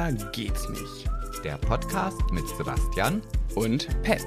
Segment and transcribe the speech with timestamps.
[0.00, 1.10] Schwuler geht's nicht.
[1.44, 3.20] Der Podcast mit Sebastian
[3.54, 4.24] Und Pet.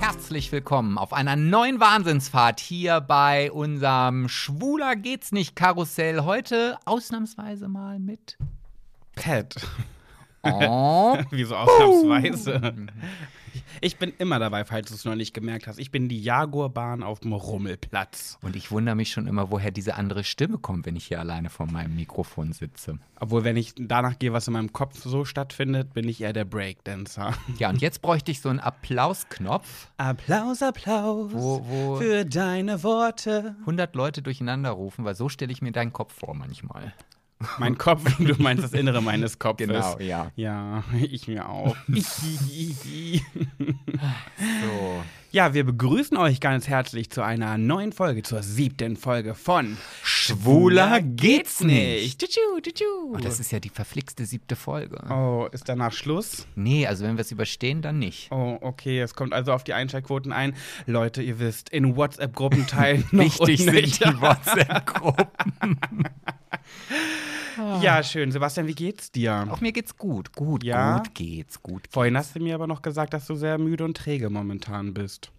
[0.00, 6.24] Herzlich willkommen auf einer neuen Wahnsinnsfahrt hier bei unserem Schwuler geht's nicht Karussell.
[6.24, 8.38] Heute ausnahmsweise mal mit.
[9.16, 9.54] Pet.
[10.42, 12.72] Oh, Wieso ausnahmsweise?
[13.80, 15.78] Ich bin immer dabei, falls du es noch nicht gemerkt hast.
[15.78, 18.38] Ich bin die Jaguarbahn auf dem Rummelplatz.
[18.42, 21.50] und ich wundere mich schon immer, woher diese andere Stimme kommt, wenn ich hier alleine
[21.50, 22.98] vor meinem Mikrofon sitze.
[23.20, 26.44] Obwohl, wenn ich danach gehe, was in meinem Kopf so stattfindet, bin ich eher der
[26.44, 27.34] Breakdancer.
[27.58, 33.56] Ja, und jetzt bräuchte ich so einen Applausknopf, Applaus, Applaus Wo- wo- für deine Worte.
[33.60, 36.92] 100 Leute durcheinander rufen, weil so stelle ich mir deinen Kopf vor manchmal.
[37.58, 39.66] Mein Kopf, du meinst das Innere meines Kopfes.
[39.68, 40.30] Genau, ja.
[40.36, 41.76] Ja, ich mir auch.
[44.38, 45.04] So.
[45.32, 51.00] Ja, wir begrüßen euch ganz herzlich zu einer neuen Folge, zur siebten Folge von Schwuler
[51.00, 52.20] geht's nicht.
[52.20, 53.14] Tschu, tschu.
[53.14, 54.98] Oh, das ist ja die verflixte siebte Folge.
[55.10, 56.46] Oh, ist danach Schluss?
[56.54, 58.30] Nee, also wenn wir es überstehen, dann nicht.
[58.30, 60.54] Oh, okay, es kommt also auf die Einschaltquoten ein.
[60.84, 65.78] Leute, ihr wisst, in WhatsApp-Gruppen teilen Wichtig sind die WhatsApp-Gruppen.
[67.80, 68.32] Ja, schön.
[68.32, 69.46] Sebastian, wie geht's dir?
[69.50, 70.32] Auch mir geht's gut.
[70.34, 70.98] Gut, Ja?
[70.98, 71.82] gut geht's, gut.
[71.90, 75.30] Vorhin hast du mir aber noch gesagt, dass du sehr müde und träge momentan bist.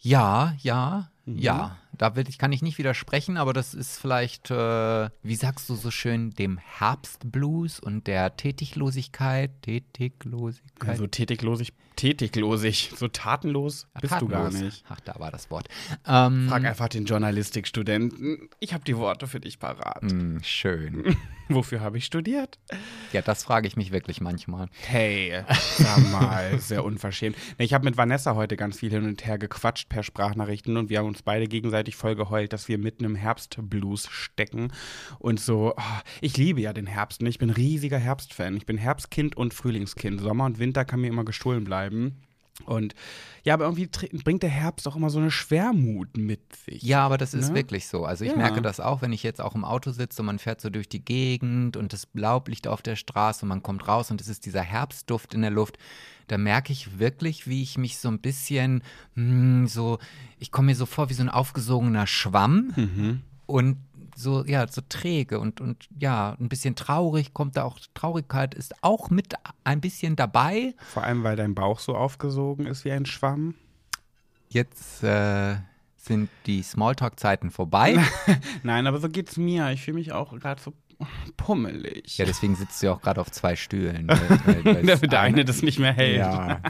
[0.00, 1.38] Ja, ja, Mhm.
[1.38, 1.78] ja.
[1.96, 5.74] Da will ich, kann ich nicht widersprechen, aber das ist vielleicht, äh, wie sagst du
[5.74, 9.50] so schön, dem Herbstblues und der Tätiglosigkeit.
[9.62, 10.90] Tätiglosigkeit.
[10.90, 14.60] Also tätiglosig, tätiglosig, so tatenlos bist du gar Tatenlos.
[14.62, 14.84] nicht.
[14.88, 15.68] Ach, da war das Wort.
[16.06, 18.48] Ähm, Frag einfach den Journalistikstudenten.
[18.60, 20.02] Ich habe die Worte für dich parat.
[20.02, 21.16] mh, schön.
[21.50, 22.58] Wofür habe ich studiert?
[23.12, 24.68] Ja, das frage ich mich wirklich manchmal.
[24.86, 25.42] Hey,
[25.76, 27.36] sag mal, sehr unverschämt.
[27.58, 30.98] Ich habe mit Vanessa heute ganz viel hin und her gequatscht per Sprachnachrichten und wir
[31.00, 34.72] haben uns beide gegenseitig voll geheult, dass wir mitten im Herbstblues stecken.
[35.18, 35.82] Und so, oh,
[36.22, 37.20] ich liebe ja den Herbst.
[37.20, 37.28] Ne?
[37.28, 38.56] Ich bin riesiger Herbstfan.
[38.56, 40.22] Ich bin Herbstkind und Frühlingskind.
[40.22, 41.83] Sommer und Winter kann mir immer gestohlen bleiben.
[42.66, 42.94] Und
[43.42, 43.88] ja, aber irgendwie
[44.22, 46.82] bringt der Herbst auch immer so eine Schwermut mit sich.
[46.84, 47.56] Ja, aber das ist Ne?
[47.56, 48.04] wirklich so.
[48.04, 48.36] Also ich Ja.
[48.36, 50.88] merke das auch, wenn ich jetzt auch im Auto sitze und man fährt so durch
[50.88, 54.28] die Gegend und das Laub liegt auf der Straße und man kommt raus und es
[54.28, 55.78] ist dieser Herbstduft in der Luft.
[56.28, 58.82] Da merke ich wirklich, wie ich mich so ein bisschen
[59.14, 59.98] hm, so,
[60.38, 63.20] ich komme mir so vor wie so ein aufgesogener Schwamm Mhm.
[63.46, 63.78] und
[64.16, 68.74] so, ja, so träge und, und ja, ein bisschen traurig kommt da auch, Traurigkeit ist
[68.82, 70.74] auch mit ein bisschen dabei.
[70.92, 73.54] Vor allem, weil dein Bauch so aufgesogen ist wie ein Schwamm.
[74.48, 75.56] Jetzt äh,
[75.96, 77.98] sind die Smalltalk-Zeiten vorbei.
[78.62, 79.70] Nein, aber so geht's mir.
[79.72, 80.72] Ich fühle mich auch gerade so
[81.36, 82.18] pummelig.
[82.18, 84.06] Ja, deswegen sitzt du ja auch gerade auf zwei Stühlen.
[84.08, 86.18] weil- weil- Damit der eine das nicht mehr hält.
[86.18, 86.60] Ja.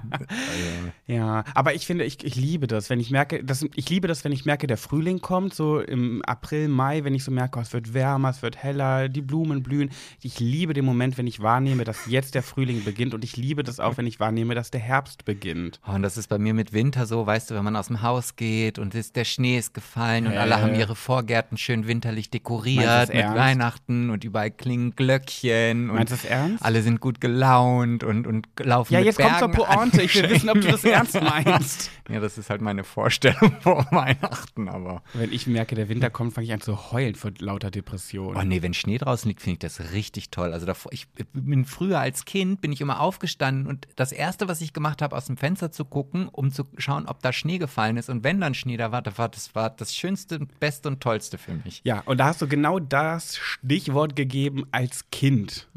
[1.07, 4.25] Ja, aber ich finde, ich, ich liebe das, wenn ich merke, das, ich liebe das,
[4.25, 7.63] wenn ich merke, der Frühling kommt, so im April, Mai, wenn ich so merke, oh,
[7.63, 9.91] es wird wärmer, es wird heller, die Blumen blühen.
[10.23, 13.63] Ich liebe den Moment, wenn ich wahrnehme, dass jetzt der Frühling beginnt und ich liebe
[13.63, 15.79] das auch, wenn ich wahrnehme, dass der Herbst beginnt.
[15.87, 18.01] Oh, und das ist bei mir mit Winter so, weißt du, wenn man aus dem
[18.01, 20.39] Haus geht und ist, der Schnee ist gefallen und Hä?
[20.39, 23.37] alle haben ihre Vorgärten schön winterlich dekoriert mit ernst?
[23.39, 26.65] Weihnachten und überall klingen Glöckchen und Meinst du das ernst?
[26.65, 30.03] alle sind gut gelaunt und, und laufen Ja, mit jetzt kommt zur Bergen Pointe.
[30.03, 31.91] Ich will wissen, ob du das ernst meinst.
[32.11, 35.03] Ja, das ist halt meine Vorstellung vor Weihnachten, aber.
[35.15, 38.37] Wenn ich merke, der Winter kommt, fange ich an zu heulen vor lauter Depression.
[38.37, 40.53] Oh nee, wenn Schnee draußen liegt, finde ich das richtig toll.
[40.53, 44.61] Also davor, ich bin früher als Kind, bin ich immer aufgestanden und das Erste, was
[44.61, 47.97] ich gemacht habe, aus dem Fenster zu gucken, um zu schauen, ob da Schnee gefallen
[47.97, 48.11] ist.
[48.11, 51.39] Und wenn dann Schnee da war, das war das, war das Schönste, Beste und Tollste
[51.39, 51.81] für mich.
[51.85, 55.69] Ja, und da hast du genau das Stichwort gegeben als Kind.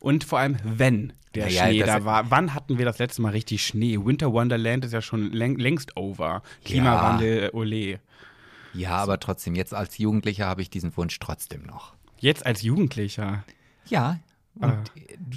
[0.00, 2.30] Und vor allem, wenn der Naja, Schnee da war.
[2.30, 3.98] Wann hatten wir das letzte Mal richtig Schnee?
[4.02, 6.42] Winter Wonderland ist ja schon läng längst over.
[6.64, 8.00] Klimawandel, ole.
[8.74, 11.94] Ja, aber trotzdem, jetzt als Jugendlicher habe ich diesen Wunsch trotzdem noch.
[12.18, 13.44] Jetzt als Jugendlicher.
[13.86, 14.18] Ja.
[14.60, 14.72] Ah.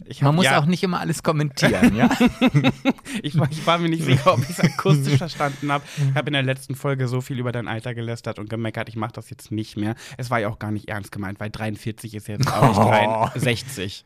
[0.06, 2.10] Ich man hab- muss ja, auch nicht immer alles kommentieren, ja?
[3.22, 5.84] Ich, war- ich war mir nicht sicher, ob ich es akustisch verstanden habe.
[6.10, 8.96] Ich habe in der letzten Folge so viel über dein Alter gelästert und gemeckert, ich
[8.96, 9.96] mache das jetzt nicht mehr.
[10.18, 13.26] Es war ja auch gar nicht ernst gemeint, weil 43 ist jetzt auch Oh.
[13.26, 14.04] nicht 63.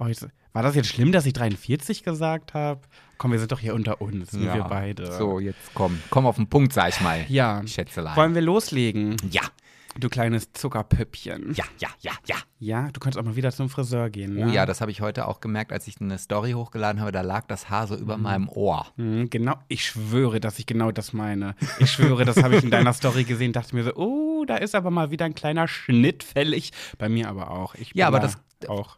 [0.00, 2.80] Oh, jetzt, war das jetzt schlimm, dass ich 43 gesagt habe?
[3.18, 5.12] Komm, wir sind doch hier unter uns, nur wir beide.
[5.12, 6.00] So, jetzt komm.
[6.10, 7.24] Komm auf den Punkt, sag ich mal.
[7.28, 7.62] Ja.
[7.66, 8.16] Schätzelein.
[8.16, 9.16] Wollen wir loslegen?
[9.30, 9.42] ja.
[9.98, 11.52] Du kleines Zuckerpüppchen.
[11.54, 12.36] Ja, ja, ja, ja.
[12.60, 14.34] Ja, du kannst auch mal wieder zum Friseur gehen.
[14.34, 14.46] Ne?
[14.46, 17.10] Oh ja, das habe ich heute auch gemerkt, als ich eine Story hochgeladen habe.
[17.10, 18.86] Da lag das Haar so über meinem Ohr.
[18.96, 21.56] Mhm, Genau, ich schwöre, dass ich genau das meine.
[21.80, 24.76] Ich schwöre, das habe ich in deiner Story gesehen, dachte mir so, oh, da ist
[24.76, 26.70] aber mal wieder ein kleiner Schnitt fällig.
[26.96, 27.74] Bei mir aber auch.
[27.74, 28.96] Ich Ja, aber da das- auch.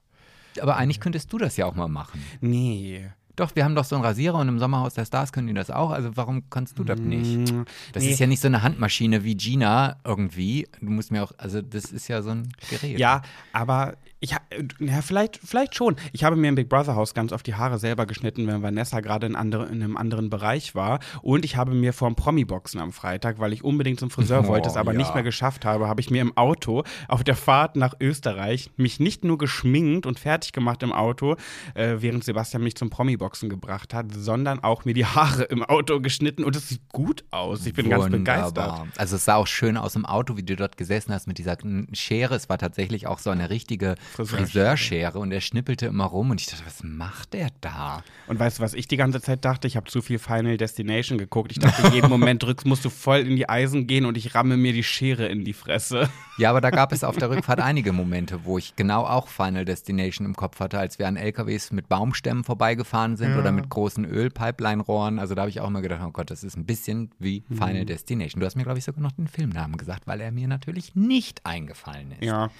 [0.60, 2.22] Aber eigentlich könntest du das ja auch mal machen.
[2.40, 5.54] Nee, Doch, wir haben doch so einen Rasierer und im Sommerhaus der Stars können die
[5.54, 5.90] das auch.
[5.90, 7.50] Also warum kannst du das nicht?
[7.50, 7.62] Mm,
[7.93, 8.10] Das nee.
[8.10, 10.69] ist ja nicht so eine Handmaschine wie Gina irgendwie.
[10.82, 12.99] Du musst mir auch, also das ist ja so ein Gerät.
[12.99, 13.22] Ja,
[13.54, 14.41] aber ich ha-
[14.79, 15.97] ja, vielleicht, vielleicht schon.
[16.13, 19.01] Ich habe mir im Big Brother Haus ganz oft die Haare selber geschnitten, wenn Vanessa
[19.01, 21.01] gerade in, andere, in einem anderen Bereich war.
[21.23, 24.69] Und ich habe mir vorm Promi-Boxen am Freitag, weil ich unbedingt zum Friseur Oh, wollte,
[24.69, 24.99] es aber ja.
[24.99, 29.01] nicht mehr geschafft habe, habe ich mir im Auto auf der Fahrt nach Österreich mich
[29.01, 31.35] nicht nur geschminkt und fertig gemacht im Auto,
[31.75, 36.01] äh, während Sebastian mich zum Promi-Boxen gebracht hat, sondern auch mir die Haare im Auto
[36.01, 37.67] geschnitten und es sieht gut aus.
[37.67, 38.57] Ich bin ganz begeistert.
[38.57, 38.87] Wunderbar.
[38.97, 41.57] Also es sah auch schön aus im Auto, wie du dort gesessen hast mit dieser
[41.93, 42.37] Schere.
[42.37, 44.47] Es war tatsächlich auch so eine richtige Friseurschere.
[44.47, 48.05] Friseurschere und er schnippelte immer rum und ich dachte, was macht der da?
[48.29, 49.67] Und weißt du, was ich die ganze Zeit dachte?
[49.67, 51.50] Ich habe zu viel Final Destination geguckt.
[51.53, 54.56] Ich dachte, jeden Moment drückst, musst du voll in die Eisen gehen und ich ramme
[54.56, 56.09] mir die Schere in die Fresse.
[56.38, 59.64] Ja, aber da gab es auf der Rückfahrt einige Momente, wo ich genau auch Final
[59.64, 64.05] Destination im Kopf hatte, als wir an LKWs mit Baumstämmen vorbeigefahren sind oder mit großen
[64.05, 65.19] Ölpipeline-Rohren.
[65.19, 67.56] Also da habe ich auch immer gedacht, oh Gott, das ist ein bisschen wie Mhm.
[67.56, 68.41] Final Destination.
[68.41, 71.44] Du hast mir, glaube ich, sogar noch den Filmnamen gesagt, weil er mir natürlich nicht
[71.47, 72.25] eingefallen ist.
[72.25, 72.50] Ja.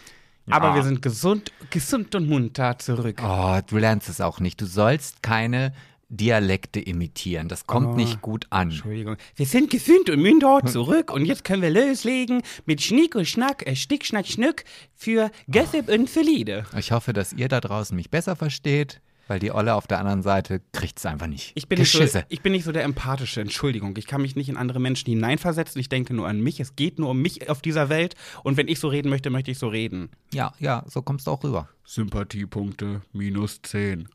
[0.51, 0.75] Aber Ja.
[0.77, 3.21] wir sind gesund, gesund und munter zurück.
[3.25, 4.61] Oh, du lernst es auch nicht.
[4.61, 5.73] Du sollst keine
[6.09, 7.49] Dialekte imitieren.
[7.49, 7.95] Das kommt Oh.
[7.95, 8.69] nicht gut an.
[8.69, 9.17] Entschuldigung.
[9.35, 13.67] Wir sind gesund und munter zurück und jetzt können wir loslegen mit Schnick und Schnack,
[13.67, 16.67] äh, Stick, Schnack, Schnuck für Gossip und für Liede.
[16.77, 20.23] Ich hoffe, dass ihr da draußen mich besser versteht, weil die Olle auf der anderen
[20.23, 21.53] Seite kriegt es einfach nicht.
[21.55, 23.97] Ich bin, nicht so, ich bin nicht so der empathische, Entschuldigung.
[23.97, 25.81] Ich kann mich nicht in andere Menschen hineinversetzen.
[25.81, 26.61] Ich denke nur an mich.
[26.61, 28.15] Es geht nur um mich auf dieser Welt.
[28.43, 30.11] Und wenn ich so reden möchte, möchte ich so reden.
[30.33, 31.69] Ja, ja, so kommst du auch rüber.
[31.85, 34.09] Sympathiepunkte minus 10.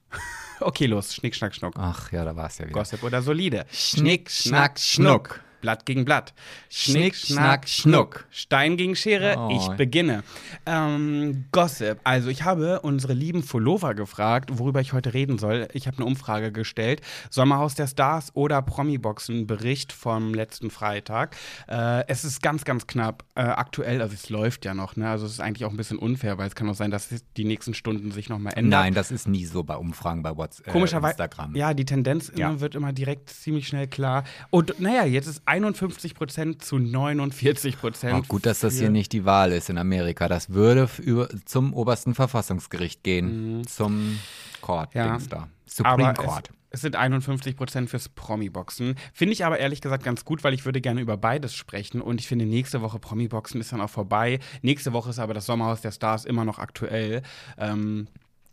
[0.60, 1.14] okay, los.
[1.14, 1.74] Schnick, schnack, schnuck.
[1.78, 2.74] Ach ja, da war es ja wieder.
[2.74, 3.66] Gossip oder solide.
[3.72, 5.42] Schnick, schnack, schnuck.
[5.62, 6.34] Blatt gegen Blatt.
[6.70, 8.28] Schnick, Schnick, schnack, schnack, schnuck.
[8.30, 9.36] Stein gegen Schere.
[9.38, 9.50] Oh.
[9.52, 10.24] Ich beginne.
[10.66, 12.00] Ähm, Gossip.
[12.04, 15.68] Also ich habe unsere lieben Follower gefragt, worüber ich heute reden soll.
[15.74, 17.02] Ich habe eine Umfrage gestellt.
[17.30, 21.36] Sommerhaus der Stars oder Promi-Boxen Bericht vom letzten Freitag.
[21.68, 23.24] Äh, es ist ganz, ganz knapp.
[23.36, 24.96] Äh, aktuell, also es läuft ja noch.
[24.96, 25.10] Ne?
[25.10, 27.46] Also es ist eigentlich auch ein bisschen unfair, weil es kann auch sein, dass die
[27.46, 28.82] nächsten Stunden sich nochmal ändern.
[28.82, 31.56] Nein, das ist nie so bei Umfragen bei WhatsApp, Komischerweise, Instagram.
[31.56, 32.60] ja, die Tendenz Ja.
[32.60, 34.24] wird immer direkt ziemlich schnell klar.
[34.50, 38.14] Und naja, jetzt ist 51 Prozent zu 49 Prozent.
[38.16, 40.28] Oh, gut, dass das hier nicht die Wahl ist in Amerika.
[40.28, 43.66] Das würde über, zum obersten Verfassungsgericht gehen.
[43.68, 44.20] Zum
[44.62, 45.00] Court, Mhm.
[45.00, 45.08] Ja.
[45.10, 45.48] Dings da.
[45.66, 46.50] Supreme aber Court.
[46.50, 48.96] Es, es sind 51 Prozent fürs Promi-Boxen.
[49.14, 52.02] Finde ich aber ehrlich gesagt ganz gut, weil ich würde gerne über beides sprechen.
[52.02, 54.40] Und ich finde, nächste Woche Promi-Boxen ist dann auch vorbei.
[54.62, 57.22] Nächste Woche ist aber das Sommerhaus der Stars immer noch aktuell.
[57.58, 58.08] Ähm,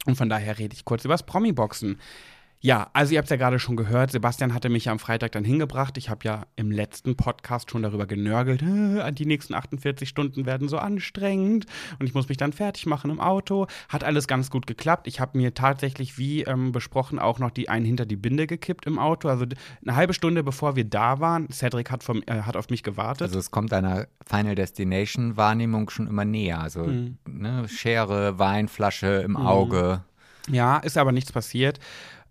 [0.07, 1.99] und von daher rede ich kurz über das Promi-Boxen.
[2.65, 5.33] Ja, also ihr habt es ja gerade schon gehört, Sebastian hatte mich ja am Freitag
[5.33, 5.99] dann hingebracht.
[5.99, 10.71] Ich habe ja im letzten Podcast schon darüber genörgelt, "Äh, die nächsten 48 Stunden werden
[10.71, 11.67] so anstrengend
[11.99, 13.67] und ich muss mich dann fertig machen im Auto.
[13.91, 15.07] Hat alles ganz gut geklappt.
[15.09, 18.87] Ich habe mir tatsächlich, wie ähm, besprochen, auch noch die einen hinter die Binde gekippt
[18.87, 19.29] im Auto.
[19.29, 19.45] Also
[19.87, 23.27] eine halbe Stunde bevor wir da waren, Cedric hat, vom, äh, hat auf mich gewartet.
[23.27, 26.61] Also es kommt deiner Final Destination Wahrnehmung schon immer näher.
[26.61, 27.19] Also Mhm.
[27.29, 30.03] ne, Schere, Weinflasche im Auge.
[30.51, 31.79] Ja, ist aber nichts passiert.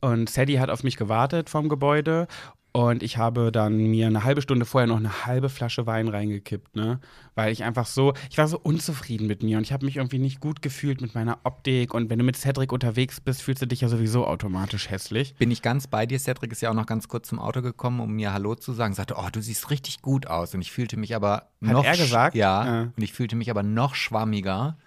[0.04, 2.28] Und Sadie hat auf mich gewartet vom Gebäude.
[2.76, 6.76] Und ich habe dann mir eine halbe Stunde vorher noch eine halbe Flasche Wein reingekippt,
[6.76, 7.00] ne?
[7.36, 10.18] Weil ich einfach so, ich war so unzufrieden mit mir und ich habe mich irgendwie
[10.18, 11.94] nicht gut gefühlt mit meiner Optik.
[11.94, 15.36] Und wenn du mit Cedric unterwegs bist, fühlst du dich ja sowieso automatisch hässlich.
[15.36, 16.18] Bin ich ganz bei dir.
[16.20, 18.96] Cedric ist ja auch noch ganz kurz zum Auto gekommen, um mir Hallo zu sagen.
[18.96, 20.56] Sagte, oh, du siehst richtig gut aus.
[20.56, 21.86] Und ich fühlte mich aber noch.
[21.86, 22.36] er sch- gesagt?
[22.36, 22.66] Ja.
[22.66, 22.82] Ja.
[22.98, 24.78] Und ich fühlte mich aber noch schwammiger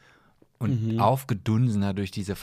[0.59, 0.99] und Mhm.
[1.01, 2.35] aufgedunsener durch diese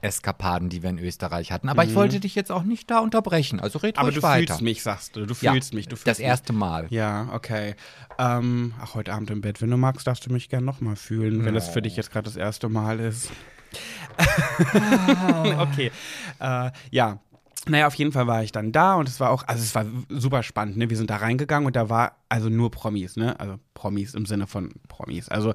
[0.00, 1.68] Fresk-Eskapaden, die wir in Österreich hatten.
[1.68, 1.94] Aber ich Mhm.
[1.96, 3.60] wollte dich jetzt auch nicht da unterbrechen.
[3.60, 4.54] Also red Aber du weiter.
[4.54, 5.26] fühlst mich, sagst du.
[5.26, 5.86] Du Ja, fühlst mich.
[5.88, 6.26] Du fühlst das mich.
[6.26, 6.86] erste Mal.
[6.90, 7.74] Ja, okay.
[8.18, 9.60] Ähm, ach, heute Abend im Bett.
[9.62, 12.24] Wenn du magst, darfst du mich gern nochmal fühlen, wenn das für dich jetzt gerade
[12.24, 13.30] das erste Mal ist.
[15.58, 15.90] okay.
[16.40, 17.18] Äh, ja.
[17.68, 19.84] Naja, auf jeden Fall war ich dann da und es war auch, also es war
[20.08, 20.88] super spannend, ne?
[20.88, 23.38] Wir sind da reingegangen und da war also nur Promis, ne?
[23.38, 25.28] Also Promis im Sinne von Promis.
[25.28, 25.52] Also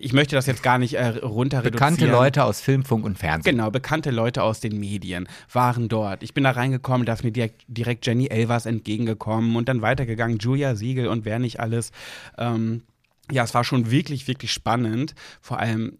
[0.00, 2.06] ich möchte das jetzt gar nicht äh, runter Bekannte.
[2.06, 3.56] Leute aus Film, Funk und Fernsehen.
[3.56, 6.22] Genau, bekannte Leute aus den Medien waren dort.
[6.22, 10.38] Ich bin da reingekommen, da ist mir direkt, direkt Jenny Elvers entgegengekommen und dann weitergegangen,
[10.38, 11.92] Julia Siegel und wer nicht alles.
[12.38, 12.82] Ähm,
[13.30, 15.14] ja, es war schon wirklich, wirklich spannend.
[15.40, 15.98] Vor allem,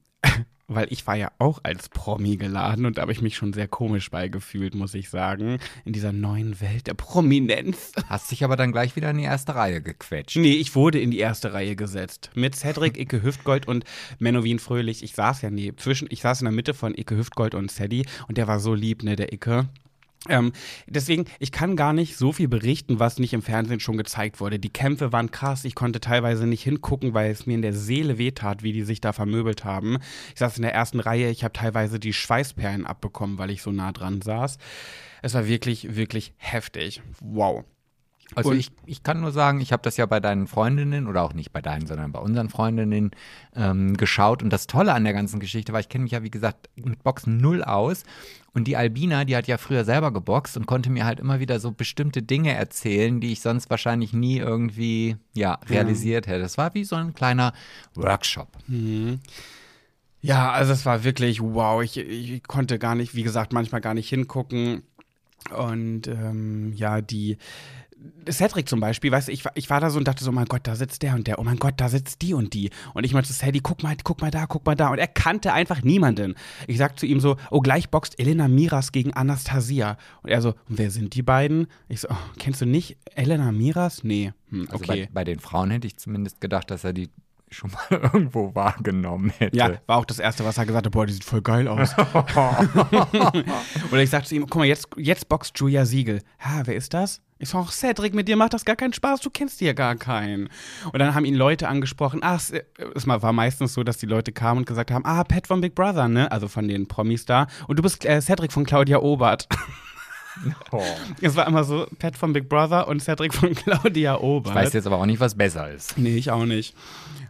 [0.75, 3.69] weil ich war ja auch als Promi geladen und da habe ich mich schon sehr
[3.69, 7.93] komisch beigefühlt, muss ich sagen, in dieser neuen Welt der Prominenz.
[8.09, 10.37] Hast dich aber dann gleich wieder in die erste Reihe gequetscht.
[10.37, 12.31] Nee, ich wurde in die erste Reihe gesetzt.
[12.35, 13.85] Mit Cedric, Icke Hüftgold und
[14.19, 15.03] Menowin Fröhlich.
[15.03, 18.07] Ich saß ja neben, zwischen, ich saß in der Mitte von Icke Hüftgold und Sadie
[18.29, 19.69] und der war so lieb, ne, der Icke.
[20.29, 20.53] Ähm,
[20.87, 24.59] deswegen, ich kann gar nicht so viel berichten, was nicht im Fernsehen schon gezeigt wurde.
[24.59, 28.19] Die Kämpfe waren krass, ich konnte teilweise nicht hingucken, weil es mir in der Seele
[28.19, 29.97] wehtat, wie die sich da vermöbelt haben.
[30.35, 33.73] Ich saß in der ersten Reihe, ich habe teilweise die Schweißperlen abbekommen, weil ich so
[33.73, 34.59] nah dran saß.
[35.23, 37.01] Es war wirklich, wirklich heftig.
[37.21, 37.65] Wow.
[38.35, 41.33] Also ich, ich kann nur sagen, ich habe das ja bei deinen Freundinnen oder auch
[41.33, 43.11] nicht bei deinen, sondern bei unseren Freundinnen
[43.57, 44.43] ähm, geschaut.
[44.43, 47.03] Und das Tolle an der ganzen Geschichte war, ich kenne mich ja, wie gesagt, mit
[47.03, 48.05] Boxen null aus.
[48.53, 51.61] Und die Albina, die hat ja früher selber geboxt und konnte mir halt immer wieder
[51.61, 56.41] so bestimmte Dinge erzählen, die ich sonst wahrscheinlich nie irgendwie ja, realisiert hätte.
[56.41, 57.53] Das war wie so ein kleiner
[57.95, 58.49] Workshop.
[58.67, 59.21] Mhm.
[60.23, 61.83] Ja, also es war wirklich wow.
[61.83, 64.83] Ich, ich konnte gar nicht, wie gesagt, manchmal gar nicht hingucken.
[65.57, 67.39] Und ähm, ja, die
[68.29, 70.47] Cedric zum Beispiel, weißt du, ich, ich war da so und dachte so, oh mein
[70.47, 72.71] Gott, da sitzt der und der, oh mein Gott, da sitzt die und die.
[72.95, 74.89] Und ich meinte zu Sadie, guck mal, guck mal da, guck mal da.
[74.89, 76.35] Und er kannte einfach niemanden.
[76.67, 79.97] Ich sag zu ihm so, oh, gleich boxt Elena Miras gegen Anastasia.
[80.23, 81.67] Und er so, wer sind die beiden?
[81.89, 84.05] Ich so, oh, kennst du nicht Elena Miras?
[84.05, 84.33] Nee.
[84.51, 84.73] Hm, okay.
[84.73, 87.11] Also bei, bei den Frauen hätte ich zumindest gedacht, dass er die
[87.51, 89.57] schon mal irgendwo wahrgenommen hätte.
[89.57, 91.97] Ja, war auch das Erste, was er gesagt hat, boah, die sieht voll geil aus.
[93.91, 96.23] Oder ich sagte zu ihm, guck mal, jetzt, jetzt boxt Julia Siegel.
[96.41, 97.21] Ha, wer ist das?
[97.41, 99.97] Ich sag, auch, Cedric, mit dir macht das gar keinen Spaß, du kennst ja gar
[99.97, 100.51] keinen.
[100.93, 104.59] Und dann haben ihn Leute angesprochen, ach, es war meistens so, dass die Leute kamen
[104.59, 106.31] und gesagt haben, ah, Pat von Big Brother, ne?
[106.31, 107.47] Also von den Promis da.
[107.67, 109.49] Und du bist äh, Cedric von Claudia Obert.
[110.71, 110.83] Oh.
[111.21, 114.55] Es war immer so Pat von Big Brother und Cedric von Claudia Obert.
[114.55, 115.99] Ich weiß jetzt aber auch nicht, was besser ist.
[115.99, 116.75] Nee, ich auch nicht.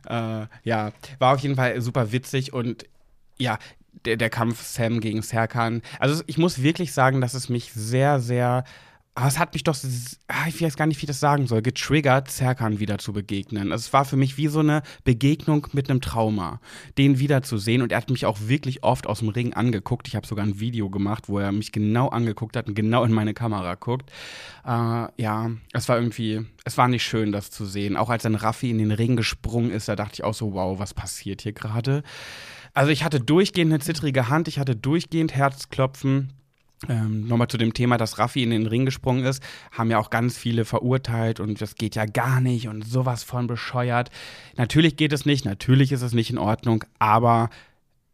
[0.06, 2.84] Äh, ja, war auf jeden Fall super witzig und
[3.38, 3.58] ja,
[4.04, 5.82] der, der Kampf Sam gegen Serkan.
[5.98, 8.64] Also ich muss wirklich sagen, dass es mich sehr, sehr
[9.14, 9.76] aber es hat mich doch,
[10.28, 13.72] ah, ich weiß gar nicht, wie ich das sagen soll, getriggert, Serkan wieder zu begegnen.
[13.72, 16.60] Also es war für mich wie so eine Begegnung mit einem Trauma,
[16.96, 17.82] den wiederzusehen.
[17.82, 20.06] Und er hat mich auch wirklich oft aus dem Ring angeguckt.
[20.06, 23.12] Ich habe sogar ein Video gemacht, wo er mich genau angeguckt hat und genau in
[23.12, 24.10] meine Kamera guckt.
[24.64, 24.68] Äh,
[25.20, 27.96] ja, es war irgendwie, es war nicht schön, das zu sehen.
[27.96, 30.78] Auch als dann Raffi in den Ring gesprungen ist, da dachte ich auch so, wow,
[30.78, 32.04] was passiert hier gerade?
[32.74, 36.32] Also ich hatte durchgehend eine zittrige Hand, ich hatte durchgehend Herzklopfen.
[36.88, 40.10] Ähm, Nochmal zu dem Thema, dass Raffi in den Ring gesprungen ist, haben ja auch
[40.10, 44.10] ganz viele verurteilt und das geht ja gar nicht und sowas von bescheuert.
[44.56, 47.50] Natürlich geht es nicht, natürlich ist es nicht in Ordnung, aber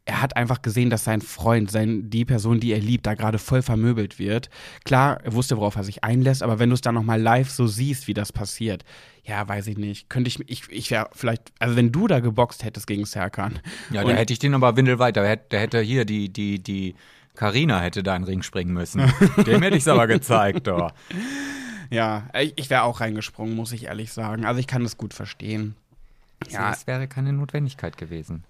[0.07, 3.37] er hat einfach gesehen, dass sein Freund, sein, die Person, die er liebt, da gerade
[3.39, 4.49] voll vermöbelt wird.
[4.85, 7.67] Klar, er wusste, worauf er sich einlässt, aber wenn du es dann nochmal live so
[7.67, 8.85] siehst, wie das passiert,
[9.23, 10.09] ja, weiß ich nicht.
[10.09, 13.59] Könnte ich, ich, ich wäre vielleicht, also wenn du da geboxt hättest gegen Serkan.
[13.91, 16.95] Ja, da hätte ich den aber windelweit, da hätte, da hätte hier die, die, die,
[17.37, 19.01] Carina hätte da in den Ring springen müssen.
[19.45, 20.91] Dem hätte ich es aber gezeigt, doch.
[21.89, 22.23] Ja,
[22.55, 24.43] ich wäre auch reingesprungen, muss ich ehrlich sagen.
[24.43, 25.75] Also ich kann das gut verstehen.
[26.49, 28.43] Ja, es wäre keine Notwendigkeit gewesen.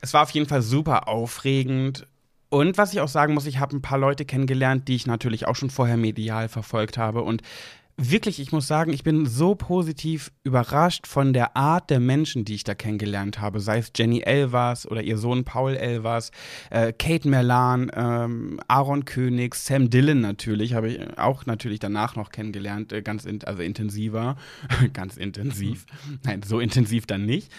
[0.00, 2.06] Es war auf jeden Fall super aufregend.
[2.48, 5.46] Und was ich auch sagen muss, ich habe ein paar Leute kennengelernt, die ich natürlich
[5.46, 7.22] auch schon vorher medial verfolgt habe.
[7.22, 7.42] Und
[8.10, 12.54] wirklich, ich muss sagen, ich bin so positiv überrascht von der Art der Menschen, die
[12.54, 13.60] ich da kennengelernt habe.
[13.60, 16.30] Sei es Jenny Elvers oder ihr Sohn Paul Elvers,
[16.70, 22.30] äh, Kate Merlan, ähm, Aaron König, Sam Dillon natürlich, habe ich auch natürlich danach noch
[22.30, 24.36] kennengelernt, äh, ganz in, also intensiver,
[24.92, 25.86] ganz intensiv.
[26.24, 27.50] Nein, so intensiv dann nicht.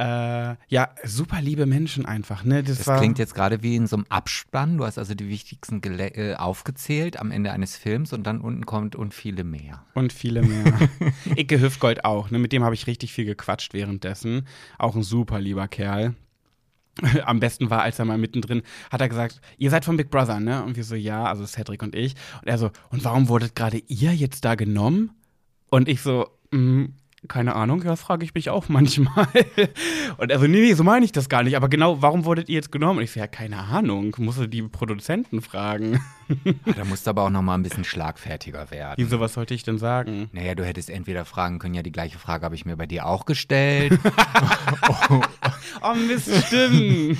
[0.00, 2.42] Äh, ja, super liebe Menschen einfach.
[2.42, 2.62] Ne?
[2.62, 4.78] Das, das klingt jetzt gerade wie in so einem Abspann.
[4.78, 8.64] Du hast also die wichtigsten Gele äh, aufgezählt am Ende eines Films und dann unten
[8.64, 9.84] kommt und viele mehr.
[9.92, 10.72] Und viele mehr.
[11.36, 12.30] Icke Hüftgold auch.
[12.30, 12.38] Ne?
[12.38, 14.46] Mit dem habe ich richtig viel gequatscht währenddessen.
[14.78, 16.14] Auch ein super lieber Kerl.
[17.26, 20.40] Am besten war, als er mal mittendrin hat er gesagt, ihr seid von Big Brother,
[20.40, 20.64] ne?
[20.64, 22.14] Und wir so, ja, also Cedric und ich.
[22.40, 25.10] Und er so, und warum wurdet gerade ihr jetzt da genommen?
[25.68, 26.86] Und ich so, mm,
[27.28, 29.28] keine Ahnung, ja, frage ich mich auch manchmal.
[30.18, 31.56] Und also, nee, nee, so meine ich das gar nicht.
[31.56, 32.98] Aber genau, warum wurdet ihr jetzt genommen?
[32.98, 36.00] Und ich so, ja, keine Ahnung, musst du die Produzenten fragen.
[36.76, 38.94] da musst du aber auch noch mal ein bisschen schlagfertiger werden.
[38.96, 40.30] Wieso, was sollte ich denn sagen?
[40.32, 43.06] Naja, du hättest entweder fragen können, ja, die gleiche Frage habe ich mir bei dir
[43.06, 43.98] auch gestellt.
[44.88, 45.20] oh,
[45.82, 47.18] oh, Mist, stimmt.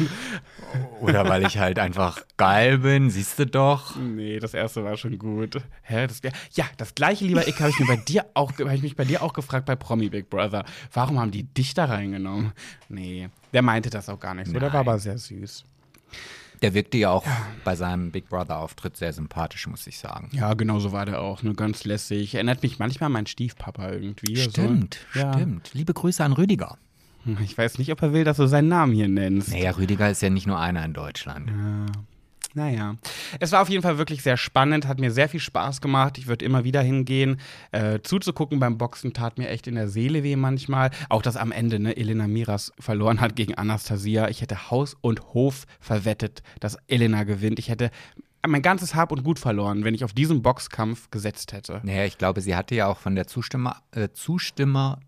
[1.00, 3.96] Oder weil ich halt einfach geil bin, siehst du doch.
[3.96, 5.60] Nee, das erste war schon gut.
[5.82, 6.20] Hä, das,
[6.52, 9.04] ja, das gleiche, lieber Ick, habe ich mir bei dir auch, habe ich mich bei
[9.04, 10.64] dir auch gefragt bei Promi Big Brother.
[10.92, 12.52] Warum haben die dich da reingenommen?
[12.88, 14.58] Nee, der meinte das auch gar nicht so.
[14.58, 15.64] Der war aber sehr süß.
[16.62, 17.24] Der wirkte ja auch
[17.64, 20.28] bei seinem Big Brother-Auftritt sehr sympathisch, muss ich sagen.
[20.32, 21.42] Ja, genau so war der auch.
[21.42, 22.34] Nur ganz lässig.
[22.34, 24.36] Erinnert mich manchmal an meinen Stiefpapa irgendwie.
[24.36, 25.20] Stimmt, so.
[25.20, 25.60] stimmt.
[25.70, 25.72] Ja.
[25.72, 26.76] Liebe Grüße an Rüdiger.
[27.42, 29.50] Ich weiß nicht, ob er will, dass du seinen Namen hier nennst.
[29.50, 31.50] Naja, Rüdiger ist ja nicht nur einer in Deutschland.
[31.50, 31.86] Ja.
[32.54, 32.96] Naja,
[33.38, 36.18] es war auf jeden Fall wirklich sehr spannend, hat mir sehr viel Spaß gemacht.
[36.18, 37.40] Ich würde immer wieder hingehen.
[37.70, 40.90] Äh, zuzugucken beim Boxen tat mir echt in der Seele weh manchmal.
[41.08, 44.28] Auch dass am Ende ne, Elena Miras verloren hat gegen Anastasia.
[44.28, 47.60] Ich hätte Haus und Hof verwettet, dass Elena gewinnt.
[47.60, 47.90] Ich hätte
[48.46, 51.80] mein ganzes Hab und Gut verloren, wenn ich auf diesen Boxkampf gesetzt hätte.
[51.84, 54.98] Naja, ich glaube, sie hatte ja auch von der Zustimmer, äh, Zustimmer,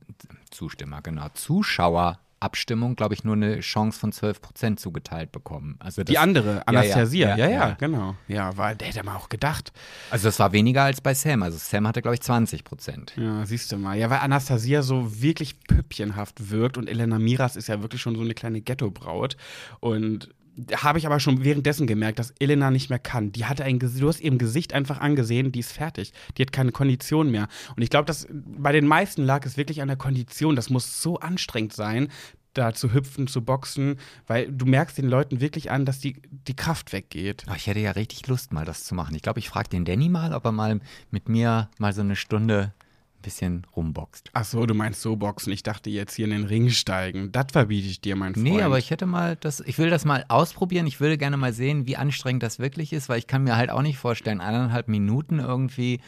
[0.52, 5.76] Zustimmer, genau, Zuschauerabstimmung, glaube ich, nur eine Chance von 12 Prozent zugeteilt bekommen.
[5.78, 7.76] Also das, Die andere, Anastasia, ja, ja, ja, ja.
[7.78, 8.16] genau.
[8.28, 9.72] Ja, war, der hätte man auch gedacht.
[10.10, 11.42] Also das war weniger als bei Sam.
[11.42, 13.14] Also Sam hatte, glaube ich, 20 Prozent.
[13.16, 13.96] Ja, siehst du mal.
[13.98, 18.22] Ja, weil Anastasia so wirklich püppchenhaft wirkt und Elena Miras ist ja wirklich schon so
[18.22, 19.36] eine kleine Ghetto-Braut.
[19.80, 20.30] Und
[20.74, 23.32] habe ich aber schon währenddessen gemerkt, dass Elena nicht mehr kann.
[23.32, 26.12] Die hatte ein du hast ihrem Gesicht einfach angesehen, die ist fertig.
[26.36, 27.48] Die hat keine Kondition mehr.
[27.76, 30.56] Und ich glaube, dass bei den meisten lag es wirklich an der Kondition.
[30.56, 32.08] Das muss so anstrengend sein,
[32.54, 36.54] da zu hüpfen, zu boxen, weil du merkst den Leuten wirklich an, dass die, die
[36.54, 37.44] Kraft weggeht.
[37.50, 39.14] Oh, ich hätte ja richtig Lust, mal das zu machen.
[39.14, 40.80] Ich glaube, ich frage den Danny mal, ob er mal
[41.10, 42.74] mit mir mal so eine Stunde
[43.22, 44.30] bisschen rumboxt.
[44.32, 45.52] Ach so, du meinst so boxen.
[45.52, 47.32] Ich dachte jetzt hier in den Ring steigen.
[47.32, 48.44] Das verbiete ich dir, mein Freund.
[48.44, 50.86] Nee, aber ich hätte mal das, ich will das mal ausprobieren.
[50.86, 53.70] Ich würde gerne mal sehen, wie anstrengend das wirklich ist, weil ich kann mir halt
[53.70, 56.00] auch nicht vorstellen, eineinhalb Minuten irgendwie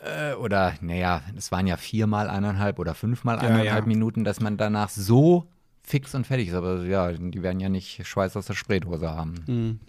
[0.00, 3.86] äh, oder, naja, es waren ja viermal eineinhalb oder fünfmal Ja, eineinhalb ja.
[3.86, 5.48] Minuten, dass man danach so
[5.82, 6.54] fix und fertig ist.
[6.54, 9.34] Aber ja, die werden ja nicht Schweiß aus der Spreedose haben.
[9.46, 9.80] Hm,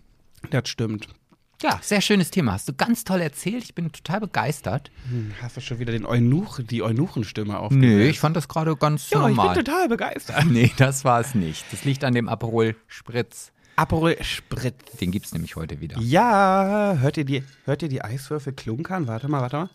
[0.50, 1.08] das stimmt.
[1.62, 2.54] Ja, sehr schönes Thema.
[2.54, 3.64] Hast du ganz toll erzählt.
[3.64, 4.92] Ich bin total begeistert.
[5.10, 7.82] Hm, Hast du schon wieder den Eunuch, die Eunuchenstimme aufgesetzt?
[7.82, 9.56] Nö, ich fand das gerade ganz ja, ich normal.
[9.56, 10.46] bin total begeistert.
[10.50, 11.66] nee, das war es nicht.
[11.72, 13.52] Das liegt an dem Aperol Spritz.
[13.76, 14.98] Aperol Spritz.
[15.00, 16.00] Den gibt es nämlich heute wieder.
[16.00, 19.08] Ja, hört ihr die, hört ihr die Eiswürfel klunkern?
[19.08, 19.70] Warte mal, warte mal.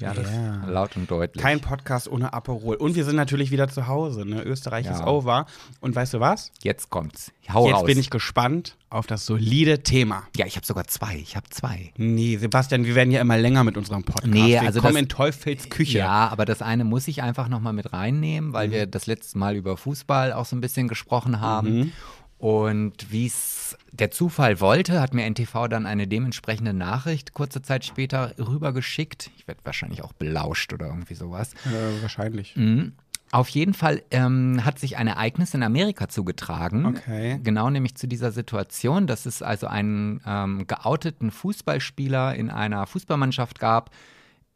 [0.00, 0.64] Ja, das Ja.
[0.66, 1.40] laut und deutlich.
[1.42, 2.74] Kein Podcast ohne Aperol.
[2.76, 4.24] Und wir sind natürlich wieder zu Hause.
[4.26, 4.42] Ne?
[4.42, 4.92] Österreich Ja.
[4.94, 5.46] ist over.
[5.80, 6.50] Und weißt du was?
[6.62, 7.30] Jetzt kommt's.
[7.52, 7.84] Hau Jetzt raus.
[7.84, 10.24] bin ich gespannt auf das solide Thema.
[10.36, 11.14] ja, ich habe sogar zwei.
[11.16, 11.92] Ich habe zwei.
[11.96, 14.26] Nee, Sebastian, wir werden ja immer länger mit unserem Podcast.
[14.32, 15.98] Nee, wir also kommen das- in Teufels Küche.
[15.98, 18.72] Ja, aber das eine muss ich einfach nochmal mit reinnehmen, weil Mhm.
[18.72, 21.78] wir das letzte Mal über Fußball auch so ein bisschen gesprochen haben.
[21.78, 21.92] Mhm.
[22.38, 27.84] Und wie es der Zufall wollte, hat mir NTV dann eine dementsprechende Nachricht kurze Zeit
[27.84, 29.30] später rübergeschickt.
[29.38, 31.54] Ich werde wahrscheinlich auch belauscht oder irgendwie sowas.
[31.64, 32.56] Äh, wahrscheinlich.
[32.56, 32.92] Mhm.
[33.30, 36.86] Auf jeden Fall ähm, hat sich ein Ereignis in Amerika zugetragen.
[36.86, 37.40] Okay.
[37.42, 43.58] Genau nämlich zu dieser Situation, dass es also einen ähm, geouteten Fußballspieler in einer Fußballmannschaft
[43.58, 43.90] gab,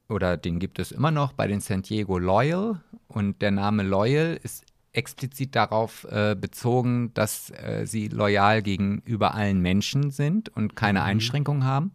[0.09, 2.81] oder den gibt es immer noch bei den San Diego Loyal.
[3.09, 9.61] Und der Name Loyal ist explizit darauf äh, bezogen, dass äh, sie loyal gegenüber allen
[9.61, 11.93] Menschen sind und keine Einschränkungen haben.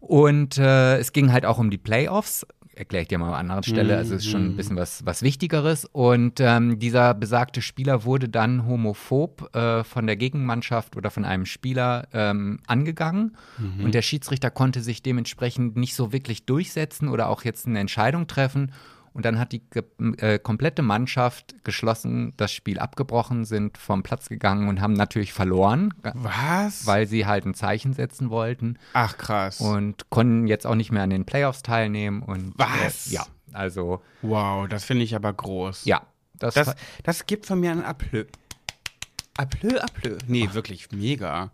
[0.00, 2.46] Und äh, es ging halt auch um die Playoffs.
[2.74, 3.96] Erkläre ich dir mal an einer anderen Stelle.
[3.96, 5.86] Also es ist schon ein bisschen was, was Wichtigeres.
[5.86, 11.46] Und ähm, dieser besagte Spieler wurde dann homophob äh, von der Gegenmannschaft oder von einem
[11.46, 13.36] Spieler ähm, angegangen.
[13.82, 18.26] Und der Schiedsrichter konnte sich dementsprechend nicht so wirklich durchsetzen oder auch jetzt eine Entscheidung
[18.26, 18.72] treffen.
[19.16, 19.62] Und dann hat die
[20.18, 25.94] äh, komplette Mannschaft geschlossen, das Spiel abgebrochen, sind vom Platz gegangen und haben natürlich verloren,
[26.02, 26.84] Was?
[26.86, 29.60] weil sie halt ein Zeichen setzen wollten Ach, krass.
[29.62, 32.20] und konnten jetzt auch nicht mehr an den Playoffs teilnehmen.
[32.22, 33.06] Und, Was?
[33.10, 35.86] Äh, ja, also, wow, das finde ich aber groß.
[35.86, 36.02] ja.
[36.38, 38.26] Das, Das, das gibt von mir ein Aplö.
[39.38, 40.18] Aplö, Aplö.
[40.26, 41.50] Nee, wirklich mega.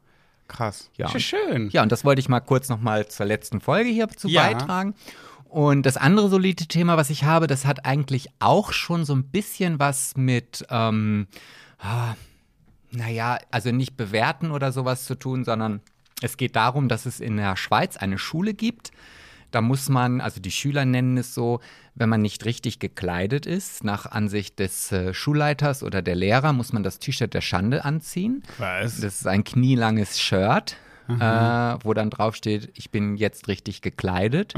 [0.49, 0.91] Krass.
[0.97, 1.07] Ja.
[1.07, 1.71] Sch- Schön.
[1.71, 4.43] ja, und das wollte ich mal kurz nochmal zur letzten Folge hierzu Ja.
[4.43, 4.95] beitragen.
[5.53, 9.25] Und das andere solide Thema, was ich habe, das hat eigentlich auch schon so ein
[9.25, 11.27] bisschen was mit, ähm,
[11.79, 12.15] ah,
[12.91, 15.83] naja, also nicht bewerten oder sowas zu tun, sondern
[16.23, 18.93] es geht darum, dass es in der Schweiz eine Schule gibt.
[19.51, 21.61] Da muss man, also die Schüler nennen es so,
[21.95, 26.73] wenn man nicht richtig gekleidet ist, nach Ansicht des äh, Schulleiters oder der Lehrer, muss
[26.73, 28.43] man das T-Shirt der Schande anziehen.
[28.57, 29.03] Was?
[29.03, 30.79] Das ist ein knielanges Shirt,
[31.21, 34.55] äh, wo dann drauf steht, ich bin jetzt richtig gekleidet.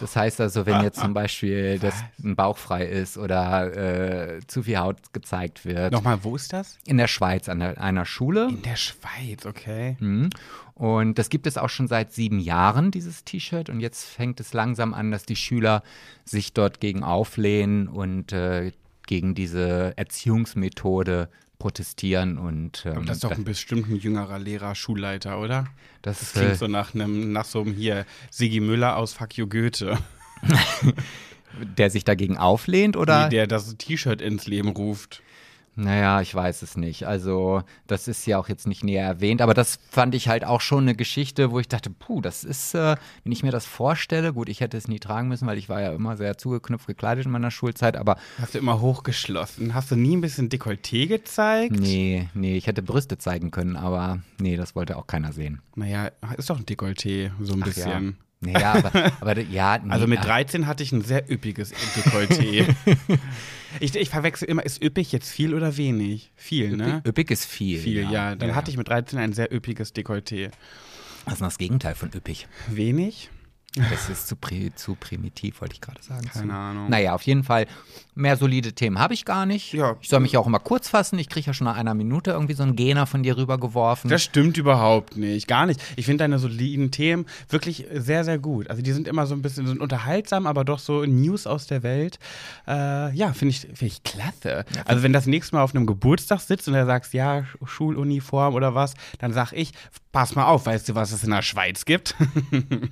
[0.00, 4.64] Das heißt also, wenn jetzt zum Beispiel das ein Bauch frei ist oder äh, zu
[4.64, 5.92] viel Haut gezeigt wird.
[5.92, 6.78] Nochmal, wo ist das?
[6.84, 8.48] In der Schweiz an der, einer Schule.
[8.48, 9.96] In der Schweiz, okay.
[10.00, 10.30] Mhm.
[10.74, 13.70] Und das gibt es auch schon seit sieben Jahren, dieses T-Shirt.
[13.70, 15.82] Und jetzt fängt es langsam an, dass die Schüler
[16.24, 18.72] sich dort gegen auflehnen und äh,
[19.06, 22.38] gegen diese Erziehungsmethode protestieren.
[22.38, 25.66] Und ähm, das ist doch ein bestimmt ein jüngerer Lehrer, Schulleiter, oder?
[26.02, 29.36] das, Das klingt äh, so nach einem, nach so einem hier, Sigi Müller aus Fuck
[29.36, 29.98] You Goethe.
[31.78, 33.26] der sich dagegen auflehnt oder?
[33.26, 35.22] Wie der das T-Shirt ins Leben ruft.
[35.78, 37.04] Naja, ich weiß es nicht.
[37.06, 40.62] Also, das ist ja auch jetzt nicht näher erwähnt, aber das fand ich halt auch
[40.62, 44.32] schon eine Geschichte, wo ich dachte, puh, das ist, äh, wenn ich mir das vorstelle,
[44.32, 47.26] gut, ich hätte es nie tragen müssen, weil ich war ja immer sehr zugeknüpft gekleidet
[47.26, 49.74] in meiner Schulzeit, aber Hast du immer hochgeschlossen?
[49.74, 51.78] Hast du nie ein bisschen Dekolleté gezeigt?
[51.78, 55.60] nee, nee, ich hätte Brüste zeigen können, aber nee, das wollte auch keiner sehen.
[55.74, 58.16] Naja, ist doch ein Dekolleté, so ein Ach bisschen.
[58.42, 58.52] Ja.
[58.52, 62.66] Naja, aber, aber ja, nee, Also mit ach, 13 hatte ich ein sehr üppiges Dekolleté.
[63.80, 66.32] ich, ich verwechsel immer, ist üppig jetzt viel oder wenig?
[66.36, 67.02] Viel, ne?
[67.06, 67.78] Üppig ist viel.
[67.78, 68.34] Viel, ja.
[68.34, 70.50] Dann ja, hatte ich mit 13 ein sehr üppiges Dekolleté.
[71.24, 72.46] Was ist denn das Gegenteil von üppig?
[72.68, 73.30] Wenig?
[73.74, 76.26] Das ist zu, pri zu primitiv, wollte ich gerade sagen.
[76.28, 76.88] Keine zu, Ahnung.
[76.88, 77.66] Naja, auf jeden Fall,
[78.16, 79.72] mehr solide Themen habe ich gar nicht.
[79.72, 79.94] Ja.
[80.00, 81.18] Ich soll mich auch immer kurz fassen.
[81.18, 84.10] Ich kriege ja schon nach einer Minute irgendwie so einen Gener von dir rübergeworfen.
[84.10, 85.46] Das stimmt überhaupt nicht.
[85.46, 85.80] Gar nicht.
[85.96, 88.68] Ich finde deine soliden Themen wirklich sehr, sehr gut.
[88.70, 91.82] Also die sind immer so ein bisschen sind unterhaltsam, aber doch so News aus der
[91.82, 92.18] Welt.
[92.66, 94.64] Äh, ja, finde ich, find ich klasse.
[94.86, 98.54] also wenn das nächste Mal auf einem Geburtstag sitzt und er sagst, ja, Sch- Schuluniform
[98.54, 99.72] oder was, dann sag ich,
[100.12, 102.14] pass mal auf, weißt du, was es in der Schweiz gibt?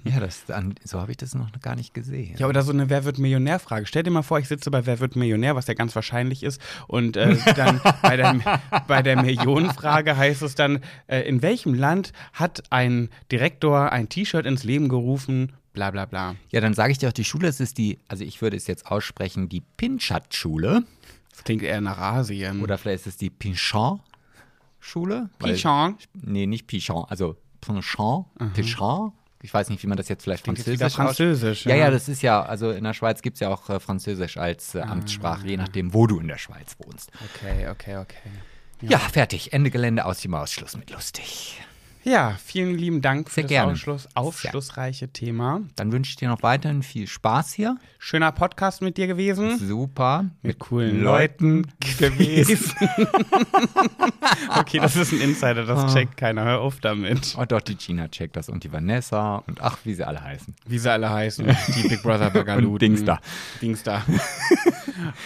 [0.05, 0.43] Ja, das,
[0.85, 2.37] so habe ich das noch gar nicht gesehen.
[2.39, 3.87] Ja, oder so eine Wer wird Millionär-Frage.
[3.87, 6.61] Stell dir mal vor, ich sitze bei Wer wird Millionär, was ja ganz wahrscheinlich ist.
[6.87, 8.41] Und äh, dann bei der,
[8.87, 14.47] bei der Millionenfrage heißt es dann, äh, in welchem Land hat ein Direktor ein T-Shirt
[14.47, 15.53] ins Leben gerufen?
[15.73, 16.37] Bla bla bla.
[16.51, 18.67] Ja, dann sage ich dir auch, die Schule, es ist die, also ich würde es
[18.67, 20.85] jetzt aussprechen, die Pinchat-Schule.
[21.31, 22.63] Das klingt eher nach Asien.
[22.63, 25.31] Oder vielleicht ist es die Pinchat-Schule.
[25.41, 25.97] Weil- Pichon.
[26.15, 28.25] Nee, nicht Pichon, also Pinchat,
[28.55, 29.13] Pichon.
[29.45, 31.67] Ich weiß nicht, wie man das jetzt vielleicht Klingt jetzt französisch wieder französisch.
[31.67, 31.85] Ja, ja.
[31.85, 34.75] ja, das ist ja, also in der Schweiz gibt es ja auch äh, Französisch als
[34.75, 37.11] äh, Amtssprache, je nachdem, wo du in der Schweiz wohnst.
[37.37, 38.31] Okay, okay, okay.
[38.81, 39.53] Ja, fertig.
[39.53, 40.51] Ende Gelände aus die Maus.
[40.51, 41.61] Schluss mit lustig.
[42.07, 43.73] Ja, vielen lieben Dank für Sehr das gerne.
[43.73, 45.63] Aufschluss, aufschlussreiche Thema.
[45.75, 47.79] Dann wünsche ich dir noch weiterhin viel Spaß hier.
[47.99, 49.59] Schöner Podcast mit dir gewesen.
[49.59, 50.27] Super.
[50.43, 51.67] Mit coolen Leuten
[51.99, 52.69] gewesen.
[54.59, 56.45] okay, das ist ein Insider, das checkt keiner.
[56.45, 57.35] Hör auf damit.
[57.41, 60.55] Oh doch, die Gina checkt das und die Vanessa und ach, wie sie alle heißen.
[60.67, 61.47] Wie sie alle heißen.
[61.75, 62.81] Die Big Brother Bagaluten.
[62.81, 63.19] Dings da.
[63.63, 64.05] Dings da.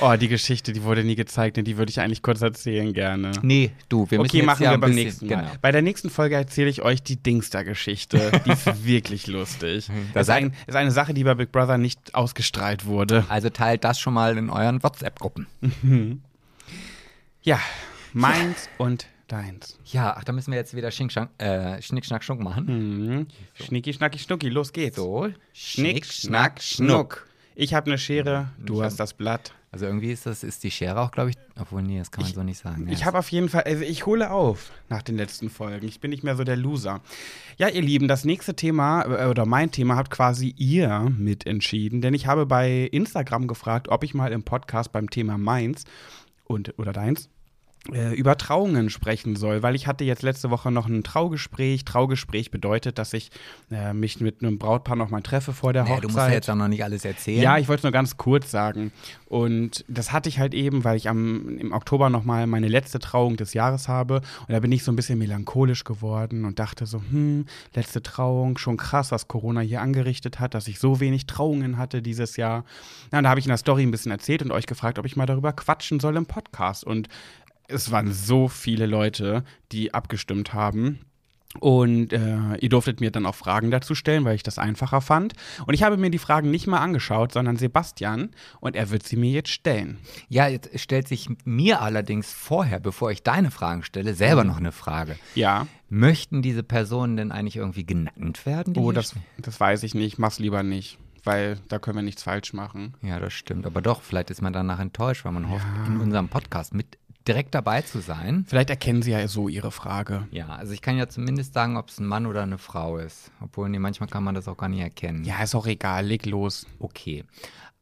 [0.01, 3.33] oh, die Geschichte, die wurde nie gezeigt und die würde ich eigentlich kurz erzählen gerne.
[3.43, 5.37] Nee, du, wir müssen Okay, jetzt machen ja wir beim bisschen, nächsten Mal.
[5.43, 5.51] Genau.
[5.61, 8.43] Bei der nächsten Folge erzähle ich euch die Dingster-Geschichte.
[8.45, 9.89] Die ist wirklich lustig.
[10.15, 13.25] Das ist, ein, ist eine Sache, die bei Big Brother nicht ausgestrahlt wurde.
[13.29, 15.47] Also teilt das schon mal in euren WhatsApp-Gruppen.
[17.43, 17.61] Ja,
[18.13, 19.79] meins und deins.
[19.85, 22.67] Ja, ach, da müssen wir jetzt wieder Schnick, äh, Schnick Schnack, Schnuck machen.
[22.67, 23.27] Mhm.
[23.55, 24.97] Schnicki, schnacki, schnucki, los geht's.
[24.97, 27.27] So, Schnick, schnack, schnuck.
[27.55, 29.53] Ich habe eine Schere, du hast das Blatt.
[29.71, 32.33] Also irgendwie ist das, ist die Schere auch, glaube ich, obwohl, nee, das kann man
[32.33, 32.89] so nicht sagen.
[32.89, 35.87] Ich Ja, habe auf jeden Fall, also ich hole auf nach den letzten Folgen.
[35.87, 37.01] Ich bin nicht mehr so der Loser.
[37.59, 42.15] Ja, ihr Lieben, das nächste Thema äh, oder mein Thema habt quasi ihr mitentschieden, denn
[42.15, 45.85] ich habe bei Instagram gefragt, ob ich mal im Podcast beim Thema meins
[46.45, 47.29] und oder deins
[47.89, 51.85] über Trauungen sprechen soll, weil ich hatte jetzt letzte Woche noch ein Traugespräch.
[51.85, 53.31] Traugespräch bedeutet, dass ich
[53.71, 56.11] äh, mich mit einem Brautpaar noch mal treffe vor der naja, Hochzeit.
[56.11, 57.43] du musst ja jetzt auch noch nicht alles erzählen.
[57.43, 58.93] Ja, ich wollte es nur ganz kurz sagen.
[59.27, 63.37] Und das hatte ich halt eben, weil ich am, im Oktober nochmal meine letzte Trauung
[63.37, 64.17] des Jahres habe.
[64.17, 68.59] Und da bin ich so ein bisschen melancholisch geworden und dachte so, hm, letzte Trauung,
[68.59, 72.65] schon krass, was Corona hier angerichtet hat, dass ich so wenig Trauungen hatte dieses Jahr.
[73.13, 75.07] Ja, und da habe ich in der Story ein bisschen erzählt und euch gefragt, ob
[75.07, 76.85] ich mal darüber quatschen soll im Podcast.
[76.85, 77.09] Und
[77.69, 81.01] es waren so viele Leute, die abgestimmt haben.
[81.61, 85.33] Und äh, ihr durftet mir dann auch Fragen dazu stellen, weil ich das einfacher fand.
[85.67, 88.31] Und ich habe mir die Fragen nicht mal angeschaut, sondern Sebastian.
[88.61, 89.99] Und er wird sie mir jetzt stellen.
[90.29, 94.73] Ja, jetzt stellt sich mir allerdings vorher, bevor ich deine Fragen stelle, selber noch eine
[94.73, 95.17] Frage.
[95.35, 95.67] Ja.
[95.89, 98.77] Möchten diese Personen denn eigentlich irgendwie genannt werden?
[98.77, 100.19] Oh, das, das weiß ich nicht.
[100.19, 100.99] Mach's lieber nicht.
[101.25, 102.95] Weil da können wir nichts falsch machen.
[103.03, 103.67] Ja, das stimmt.
[103.67, 107.55] Aber doch, vielleicht ist man danach enttäuscht, weil man hofft, in unserem Podcast mit direkt
[107.55, 108.45] dabei zu sein.
[108.49, 110.27] Vielleicht erkennen sie ja so ihre Frage.
[110.31, 113.31] Ja, also ich kann ja zumindest sagen, ob es ein Mann oder eine Frau ist.
[113.41, 115.23] Obwohl, nee, manchmal kann man das auch gar nicht erkennen.
[115.25, 116.07] Ja, ist auch egal.
[116.07, 116.67] Leg los.
[116.79, 117.25] Okay.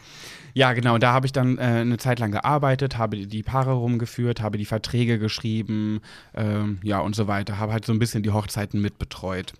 [0.54, 4.42] Ja, genau, da habe ich dann äh, eine Zeit lang gearbeitet, habe die Paare rumgeführt,
[4.42, 6.02] habe die Verträge geschrieben,
[6.34, 9.54] ähm, ja und so weiter, habe halt so ein bisschen die Hochzeiten mitbetreut.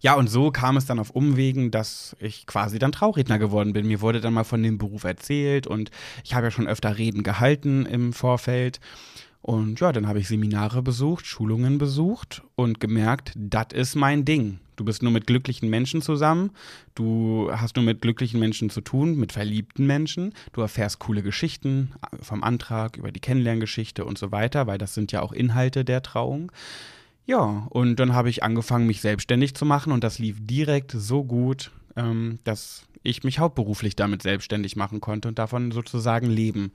[0.00, 3.88] Ja, und so kam es dann auf Umwegen, dass ich quasi dann Trauredner geworden bin.
[3.88, 5.90] Mir wurde dann mal von dem Beruf erzählt und
[6.22, 8.80] ich habe ja schon öfter Reden gehalten im Vorfeld.
[9.44, 14.58] Und ja, dann habe ich Seminare besucht, Schulungen besucht und gemerkt, das ist mein Ding.
[14.76, 16.50] Du bist nur mit glücklichen Menschen zusammen,
[16.94, 21.92] du hast nur mit glücklichen Menschen zu tun, mit verliebten Menschen, du erfährst coole Geschichten
[22.22, 26.00] vom Antrag, über die Kennenlerngeschichte und so weiter, weil das sind ja auch Inhalte der
[26.00, 26.50] Trauung.
[27.26, 31.22] Ja, und dann habe ich angefangen, mich selbstständig zu machen und das lief direkt so
[31.22, 36.72] gut, ähm, dass ich mich hauptberuflich damit selbstständig machen konnte und davon sozusagen leben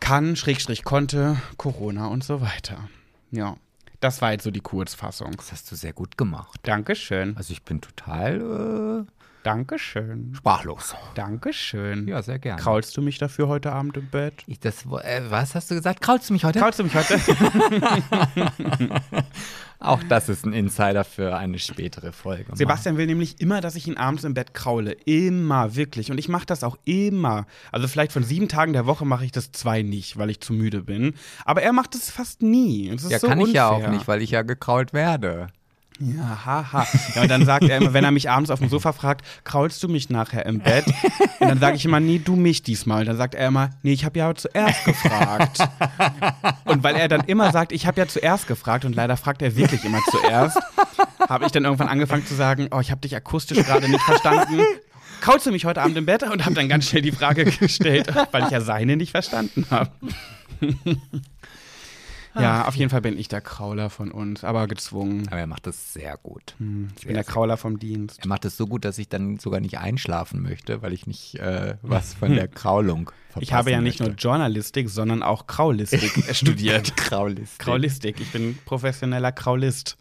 [0.00, 2.88] kann, Schrägstrich konnte, Corona und so weiter.
[3.30, 3.56] Ja,
[4.00, 5.32] das war jetzt so die Kurzfassung.
[5.36, 6.60] Das hast du sehr gut gemacht.
[6.62, 7.36] Dankeschön.
[7.36, 10.34] Also ich bin total äh, Dankeschön.
[10.36, 10.94] sprachlos.
[11.14, 12.06] Dankeschön.
[12.06, 12.60] Ja, sehr gerne.
[12.60, 14.44] Kraulst du mich dafür heute Abend im Bett?
[14.46, 16.00] Ich, das, äh, was hast du gesagt?
[16.00, 16.60] Kraulst du mich heute?
[16.60, 17.18] Kraulst du mich heute?
[19.80, 22.46] Auch das ist ein Insider für eine spätere Folge.
[22.54, 24.92] Sebastian will nämlich immer, dass ich ihn abends im Bett kraule.
[25.04, 26.10] Immer, wirklich.
[26.10, 27.46] Und ich mache das auch immer.
[27.70, 30.52] Also vielleicht von sieben Tagen der Woche mache ich das zwei nicht, weil ich zu
[30.52, 31.14] müde bin.
[31.44, 32.90] Aber er macht es fast nie.
[32.90, 33.90] Das ist Ja, so kann ich ja auch unfair.
[33.92, 35.48] nicht, weil ich ja gekrault werde.
[36.00, 36.86] Ja, haha.
[37.14, 39.82] Ja, und dann sagt er immer, wenn er mich abends auf dem Sofa fragt, kraulst
[39.82, 40.84] du mich nachher im Bett?
[41.40, 43.04] Und dann sage ich immer, nee, du mich diesmal.
[43.04, 45.58] Dann sagt er immer, nee, ich habe ja zuerst gefragt.
[46.64, 49.56] Und weil er dann immer sagt, ich habe ja zuerst gefragt und leider fragt er
[49.56, 50.58] wirklich immer zuerst,
[51.28, 54.62] habe ich dann irgendwann angefangen zu sagen, oh, ich habe dich akustisch gerade nicht verstanden.
[55.20, 56.22] Kraulst du mich heute Abend im Bett?
[56.22, 59.90] Und habe dann ganz schnell die Frage gestellt, weil ich ja seine nicht verstanden habe.
[62.34, 65.26] Ja, auf jeden Fall bin ich der Krauler von uns, aber gezwungen.
[65.28, 66.54] Aber er macht das sehr gut.
[66.98, 68.20] Ich bin der Krauler vom Dienst.
[68.20, 71.36] Er macht das so gut, dass ich dann sogar nicht einschlafen möchte, weil ich nicht
[71.36, 74.22] äh, was von der Kraulung verpassen Ich habe ja nicht nur möchte.
[74.22, 76.96] Journalistik, sondern auch Kraulistik studiert.
[76.96, 77.58] Kraulistik.
[77.58, 78.20] Kraulistik.
[78.20, 79.96] Ich bin professioneller Kraulist.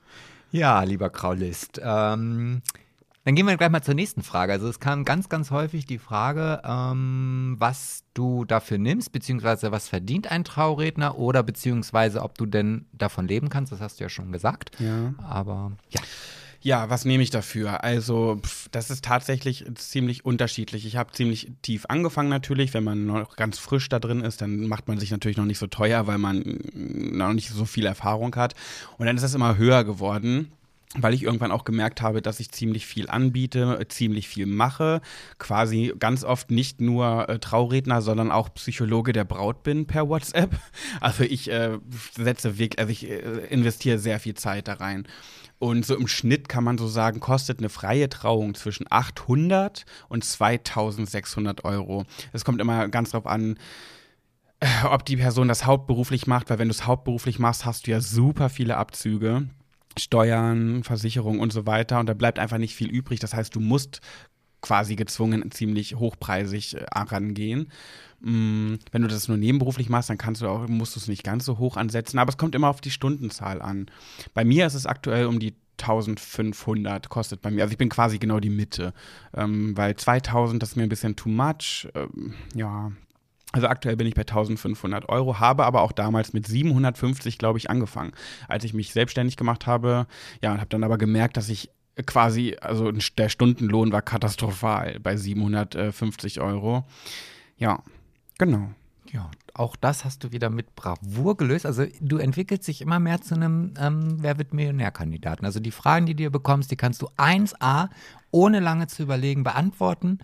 [0.52, 1.82] Ja, lieber Kraulist.
[1.84, 2.62] Ähm,
[3.28, 4.54] dann gehen wir gleich mal zur nächsten Frage.
[4.54, 9.90] Also es kam ganz, ganz häufig die Frage, ähm, was du dafür nimmst, beziehungsweise was
[9.90, 13.74] verdient ein Trauredner oder beziehungsweise ob du denn davon leben kannst.
[13.74, 14.72] Das hast du ja schon gesagt.
[14.80, 15.14] Ja.
[15.28, 16.00] Aber ja.
[16.62, 17.84] Ja, was nehme ich dafür?
[17.84, 20.86] Also, pf, das ist tatsächlich ziemlich unterschiedlich.
[20.86, 22.74] Ich habe ziemlich tief angefangen natürlich.
[22.74, 25.60] Wenn man noch ganz frisch da drin ist, dann macht man sich natürlich noch nicht
[25.60, 28.56] so teuer, weil man noch nicht so viel Erfahrung hat.
[28.98, 30.54] Und dann ist das immer höher geworden.
[30.96, 35.02] Weil ich irgendwann auch gemerkt habe, dass ich ziemlich viel anbiete, ziemlich viel mache,
[35.38, 40.56] quasi ganz oft nicht nur äh, Trauredner, sondern auch Psychologe der Braut bin per WhatsApp.
[41.02, 41.78] Also ich äh,
[42.16, 45.08] setze wirklich, also ich äh, investiere sehr viel Zeit da rein.
[45.60, 50.24] Und so im Schnitt kann man so sagen, kostet eine freie Trauung zwischen 800 und
[50.24, 52.06] 2600 Euro.
[52.32, 53.58] Es kommt immer ganz drauf an,
[54.60, 57.92] äh, ob die Person das hauptberuflich macht, weil wenn du es hauptberuflich machst, hast du
[57.92, 59.48] ja super viele Abzüge.
[59.98, 62.00] Steuern, Versicherung und so weiter.
[62.00, 63.20] Und da bleibt einfach nicht viel übrig.
[63.20, 64.02] Das heißt, du musst
[64.62, 67.72] quasi gezwungen ziemlich hochpreisig äh, rangehen.
[68.20, 71.24] Mm, wenn du das nur nebenberuflich machst, dann kannst du auch, musst du es nicht
[71.24, 72.20] ganz so hoch ansetzen.
[72.20, 73.88] Aber es kommt immer auf die Stundenzahl an.
[74.34, 77.62] Bei mir ist es aktuell um die 1500 kostet bei mir.
[77.62, 78.94] Also ich bin quasi genau die Mitte.
[79.36, 81.88] Ähm, weil 2000, das ist mir ein bisschen too much.
[81.94, 82.92] Ähm, ja,
[83.58, 87.72] also aktuell bin ich bei 1500 Euro, habe aber auch damals mit 750, glaube ich,
[87.72, 88.12] angefangen,
[88.48, 90.06] als ich mich selbstständig gemacht habe.
[90.44, 91.72] Ja, und habe dann aber gemerkt, dass ich
[92.06, 96.86] quasi, also der Stundenlohn war katastrophal bei 750 Euro.
[97.58, 97.82] Ja,
[98.38, 98.70] genau.
[99.12, 101.66] Ja, auch das hast du wieder mit Bravour gelöst.
[101.66, 105.46] Also du entwickelst dich immer mehr zu einem ähm, Wer wird Millionär-Kandidaten.
[105.46, 107.90] Also die Fragen, die du dir bekommst, die kannst du 1a
[108.30, 110.20] ohne lange zu überlegen beantworten.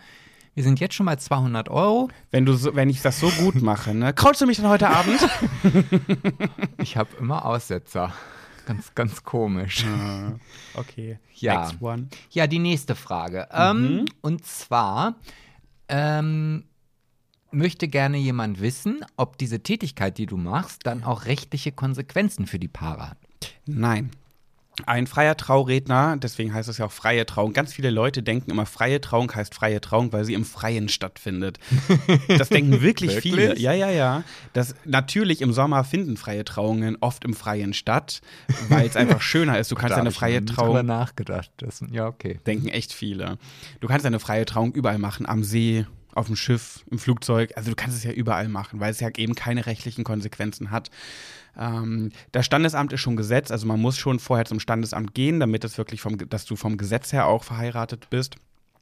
[0.55, 2.09] Wir sind jetzt schon bei 200 Euro.
[2.29, 4.13] Wenn, du so, wenn ich das so gut mache, ne?
[4.15, 5.19] Kraulst du mich dann heute Abend?
[6.77, 8.13] Ich habe immer Aussetzer.
[8.65, 9.85] Ganz, ganz komisch.
[9.85, 10.33] Ah,
[10.75, 11.17] okay.
[11.35, 11.61] Ja.
[11.61, 12.07] Next one.
[12.29, 13.47] Ja, die nächste Frage.
[13.51, 15.15] Ähm, und zwar
[15.87, 16.65] ähm,
[17.51, 22.59] möchte gerne jemand wissen, ob diese Tätigkeit, die du machst, dann auch rechtliche Konsequenzen für
[22.59, 23.17] die Paare hat.
[23.65, 24.11] Nein.
[24.87, 27.53] Ein freier Trauredner, deswegen heißt es ja auch freie Trauung.
[27.53, 31.59] Ganz viele Leute denken immer, freie Trauung heißt freie Trauung, weil sie im Freien stattfindet.
[32.27, 33.33] Das denken wirklich, Wirklich?
[33.33, 33.59] viele.
[33.59, 34.23] Ja, ja, ja.
[34.53, 38.21] Das, natürlich im Sommer finden freie Trauungen oft im Freien statt,
[38.69, 39.71] weil es einfach schöner ist.
[39.71, 41.51] Du kannst eine ich freie Trauung, nachgedacht.
[41.57, 42.39] Das, ja, okay.
[42.45, 43.37] denken echt viele.
[43.79, 47.51] Du kannst eine freie Trauung überall machen, am See, auf dem Schiff, im Flugzeug.
[47.55, 50.89] Also du kannst es ja überall machen, weil es ja eben keine rechtlichen Konsequenzen hat.
[51.57, 55.63] Ähm, das Standesamt ist schon Gesetz, also man muss schon vorher zum Standesamt gehen, damit
[55.63, 58.35] es wirklich vom, dass du vom Gesetz her auch verheiratet bist.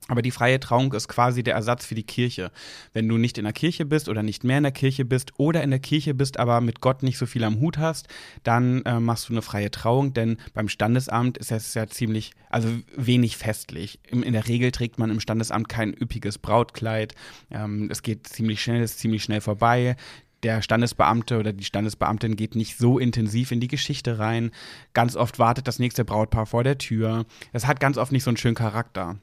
[0.07, 2.51] Aber die freie Trauung ist quasi der Ersatz für die Kirche.
[2.91, 5.61] Wenn du nicht in der Kirche bist oder nicht mehr in der Kirche bist oder
[5.61, 8.07] in der Kirche bist, aber mit Gott nicht so viel am Hut hast,
[8.43, 12.67] dann äh, machst du eine freie Trauung, denn beim Standesamt ist es ja ziemlich, also
[12.97, 13.99] wenig festlich.
[14.09, 17.13] In, in der Regel trägt man im Standesamt kein üppiges Brautkleid.
[17.51, 19.95] Ähm, es geht ziemlich schnell, es ist ziemlich schnell vorbei
[20.43, 24.51] der Standesbeamte oder die Standesbeamtin geht nicht so intensiv in die Geschichte rein.
[24.93, 27.25] Ganz oft wartet das nächste Brautpaar vor der Tür.
[27.53, 29.17] Es hat ganz oft nicht so einen schönen Charakter.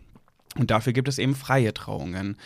[0.57, 2.37] Und dafür gibt es eben freie Trauungen.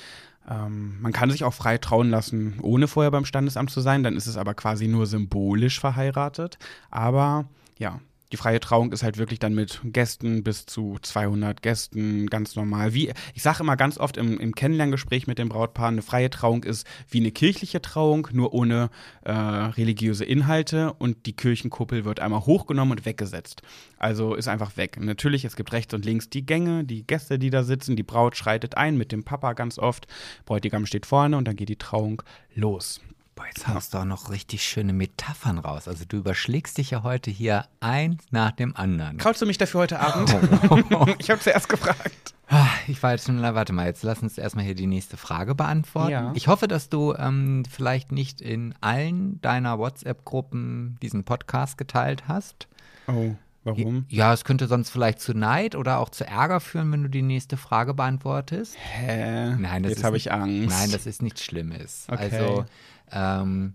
[0.49, 4.03] Ähm, man kann sich auch frei trauen lassen, ohne vorher beim Standesamt zu sein.
[4.03, 6.59] Dann ist es aber quasi nur symbolisch verheiratet.
[6.91, 7.47] Aber
[7.79, 8.01] ja,
[8.33, 12.95] die freie Trauung ist halt wirklich dann mit Gästen bis zu 200 Gästen ganz normal.
[12.95, 16.65] Wie ich sage immer ganz oft im, im Kennenlerngespräch mit dem Brautpaar, eine freie Trauung
[16.65, 18.91] ist wie eine kirchliche Trauung, nur ohne
[19.23, 23.63] äh, religiöse Inhalte und die Kirchenkuppel wird einmal hochgenommen und weggesetzt.
[23.99, 24.99] Also ist einfach weg.
[24.99, 28.37] natürlich, es gibt rechts und links die Gänge, die Gäste, die da sitzen, die Braut
[28.37, 30.07] schreitet ein mit dem Papa ganz oft,
[30.47, 32.23] Bräutigam steht vorne und dann geht die Trauung
[32.55, 33.01] los.
[33.43, 35.89] Boah, jetzt haust du auch noch richtig schöne Metaphern raus.
[35.89, 39.19] Also du überschlägst dich ja heute hier eins nach dem anderen.
[39.19, 40.31] Kraulst du mich dafür heute Abend?
[41.19, 42.35] ich habe zuerst gefragt.
[42.47, 45.57] Ah, ich war jetzt schon, warte mal, jetzt lass uns erstmal hier die nächste Frage
[45.57, 46.13] beantworten.
[46.13, 46.33] Ja.
[46.37, 52.69] Ich hoffe, dass du ähm, vielleicht nicht in allen deiner WhatsApp-Gruppen diesen Podcast geteilt hast.
[53.09, 53.35] Oh.
[53.65, 54.07] Warum?
[54.09, 57.23] Ja, es könnte sonst vielleicht zu Neid oder auch zu Ärger führen, wenn du die
[57.23, 58.77] nächste Frage beantwortest.
[58.77, 59.55] Hä?
[59.57, 60.69] Nein, das Jetzt habe ich Angst.
[60.69, 62.07] Nein, das ist nichts Schlimmes.
[62.11, 62.29] Okay.
[62.33, 62.65] Also
[63.13, 63.75] ähm,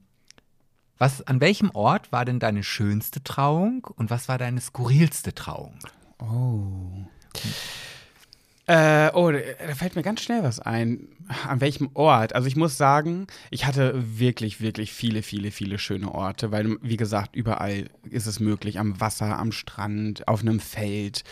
[0.97, 5.77] was, an welchem Ort war denn deine schönste Trauung und was war deine skurrilste Trauung?
[6.19, 7.05] Oh.
[8.69, 11.07] Äh, oh, da fällt mir ganz schnell was ein.
[11.47, 12.35] An welchem Ort?
[12.35, 16.97] Also ich muss sagen, ich hatte wirklich, wirklich viele, viele, viele schöne Orte, weil, wie
[16.97, 18.77] gesagt, überall ist es möglich.
[18.77, 21.23] Am Wasser, am Strand, auf einem Feld,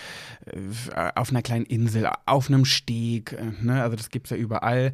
[0.46, 3.34] äh, auf einer kleinen Insel, auf einem Steg.
[3.34, 3.82] Äh, ne?
[3.84, 4.94] Also das gibt es ja überall.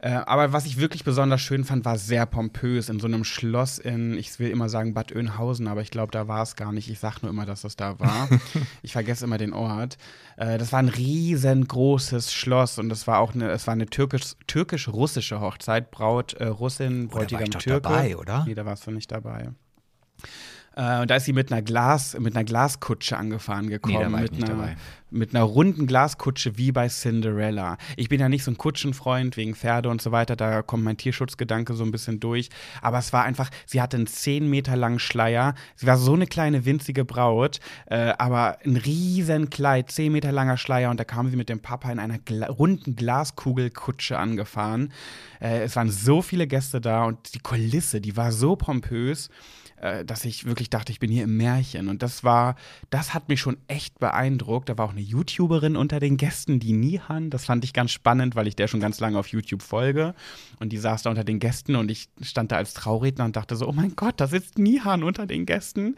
[0.00, 3.78] Äh, aber was ich wirklich besonders schön fand, war sehr pompös in so einem Schloss
[3.78, 6.88] in, ich will immer sagen Bad Oeynhausen, aber ich glaube, da war es gar nicht.
[6.88, 8.28] Ich sage nur immer, dass das da war.
[8.82, 9.98] ich vergesse immer den Ort.
[10.36, 15.40] das war ein riesengroßes Schloss und das war auch eine, es war eine türkisch türkisch-russische
[15.40, 15.90] Hochzeit.
[15.90, 17.80] Braut äh, Russin, Bräutigam oh, da war ich Türke.
[17.80, 18.44] dabei, oder?
[18.46, 19.50] Nee, da warst du nicht dabei.
[20.78, 24.12] Äh, und da ist sie mit einer Glas, mit einer Glaskutsche angefahren gekommen.
[24.12, 24.76] Nee, mit, einer,
[25.10, 27.78] mit einer runden Glaskutsche wie bei Cinderella.
[27.96, 30.96] Ich bin ja nicht so ein Kutschenfreund wegen Pferde und so weiter, da kommt mein
[30.96, 32.48] Tierschutzgedanke so ein bisschen durch.
[32.80, 35.56] Aber es war einfach, sie hatte einen zehn Meter langen Schleier.
[35.74, 40.58] Sie war so eine kleine winzige Braut, äh, aber ein riesen Kleid, zehn Meter langer
[40.58, 44.92] Schleier und da kam sie mit dem Papa in einer Gla runden Glaskugelkutsche angefahren.
[45.40, 49.28] Äh, es waren so viele Gäste da und die Kulisse, die war so pompös
[49.80, 51.88] äh, dass ich wirklich dachte, ich bin hier im Märchen.
[51.88, 52.56] Und das war,
[52.90, 54.68] das hat mich schon echt beeindruckt.
[54.68, 57.30] Da war auch eine YouTuberin unter den Gästen, die Nihan.
[57.30, 60.14] Das fand ich ganz spannend, weil ich der schon ganz lange auf YouTube folge.
[60.58, 63.56] Und die saß da unter den Gästen und ich stand da als Trauredner und dachte
[63.56, 65.96] so, oh mein Gott, das ist Nihan unter den Gästen.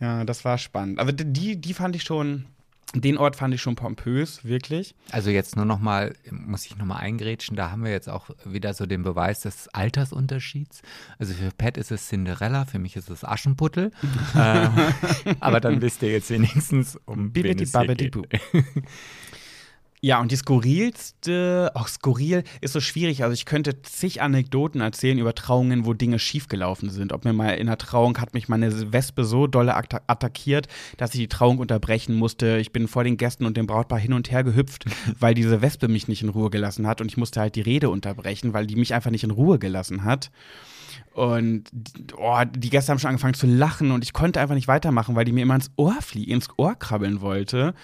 [0.00, 0.98] Ja, das war spannend.
[0.98, 2.46] Also die, die fand ich schon,
[2.94, 4.94] den Ort fand ich schon pompös, wirklich.
[5.10, 8.30] Also jetzt nur noch mal, muss ich noch mal eingrätschen, da haben wir jetzt auch
[8.44, 10.82] wieder so den Beweis des Altersunterschieds.
[11.18, 13.92] Also für Pat ist es Cinderella, für mich ist es Aschenputtel.
[14.34, 14.68] äh,
[15.40, 18.16] aber dann wisst ihr jetzt wenigstens, um wen es hier geht.
[20.04, 23.22] Ja, und die skurrilste, auch skurril ist so schwierig.
[23.22, 27.12] Also ich könnte zig Anekdoten erzählen über Trauungen, wo Dinge schiefgelaufen sind.
[27.12, 31.20] Ob mir mal in einer Trauung hat mich meine Wespe so dolle attackiert, dass ich
[31.20, 32.58] die Trauung unterbrechen musste.
[32.58, 34.86] Ich bin vor den Gästen und dem Brautpaar hin und her gehüpft,
[35.20, 37.00] weil diese Wespe mich nicht in Ruhe gelassen hat.
[37.00, 40.02] Und ich musste halt die Rede unterbrechen, weil die mich einfach nicht in Ruhe gelassen
[40.02, 40.32] hat.
[41.12, 41.70] Und
[42.16, 45.24] oh, die Gäste haben schon angefangen zu lachen und ich konnte einfach nicht weitermachen, weil
[45.24, 47.74] die mir immer ins Ohr fliegen, ins Ohr krabbeln wollte.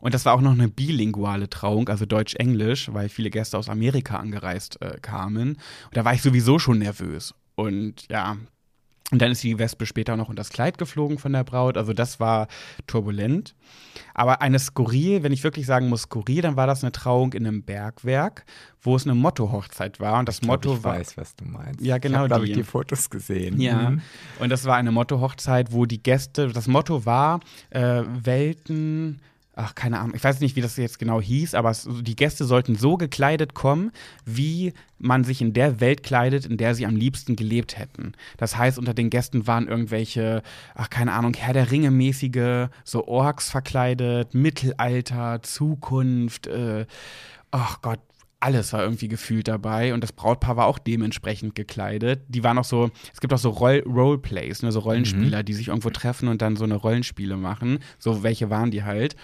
[0.00, 4.16] Und das war auch noch eine bilinguale Trauung, also Deutsch-Englisch, weil viele Gäste aus Amerika
[4.16, 5.50] angereist äh, kamen.
[5.50, 7.34] Und da war ich sowieso schon nervös.
[7.54, 8.36] Und ja,
[9.10, 11.78] und dann ist die Wespe später noch unter das Kleid geflogen von der Braut.
[11.78, 12.46] Also das war
[12.86, 13.54] turbulent.
[14.12, 17.46] Aber eine skurril, wenn ich wirklich sagen muss skurril, dann war das eine Trauung in
[17.46, 18.44] einem Bergwerk,
[18.82, 20.18] wo es eine Motto-Hochzeit war.
[20.18, 21.00] Und das ich glaub, Motto ich war.
[21.00, 21.80] Ich weiß, was du meinst.
[21.80, 22.26] Ja, genau.
[22.26, 23.58] Ich habe, ich, die Fotos gesehen.
[23.58, 23.90] Ja.
[23.90, 24.02] Mhm.
[24.40, 29.22] Und das war eine Motto-Hochzeit, wo die Gäste, das Motto war äh, Welten
[29.58, 32.44] ach, keine Ahnung, ich weiß nicht, wie das jetzt genau hieß, aber es, die Gäste
[32.44, 33.90] sollten so gekleidet kommen,
[34.24, 38.12] wie man sich in der Welt kleidet, in der sie am liebsten gelebt hätten.
[38.36, 40.42] Das heißt, unter den Gästen waren irgendwelche,
[40.74, 46.86] ach, keine Ahnung, Herr der Ringe mäßige, so Orks verkleidet, Mittelalter, Zukunft, äh,
[47.50, 48.00] ach Gott,
[48.40, 52.20] alles war irgendwie gefühlt dabei und das Brautpaar war auch dementsprechend gekleidet.
[52.28, 55.44] Die waren auch so, es gibt auch so Roll Roleplays, ne, so Rollenspieler, mhm.
[55.44, 57.80] die sich irgendwo treffen und dann so eine Rollenspiele machen.
[57.98, 59.16] So welche waren die halt.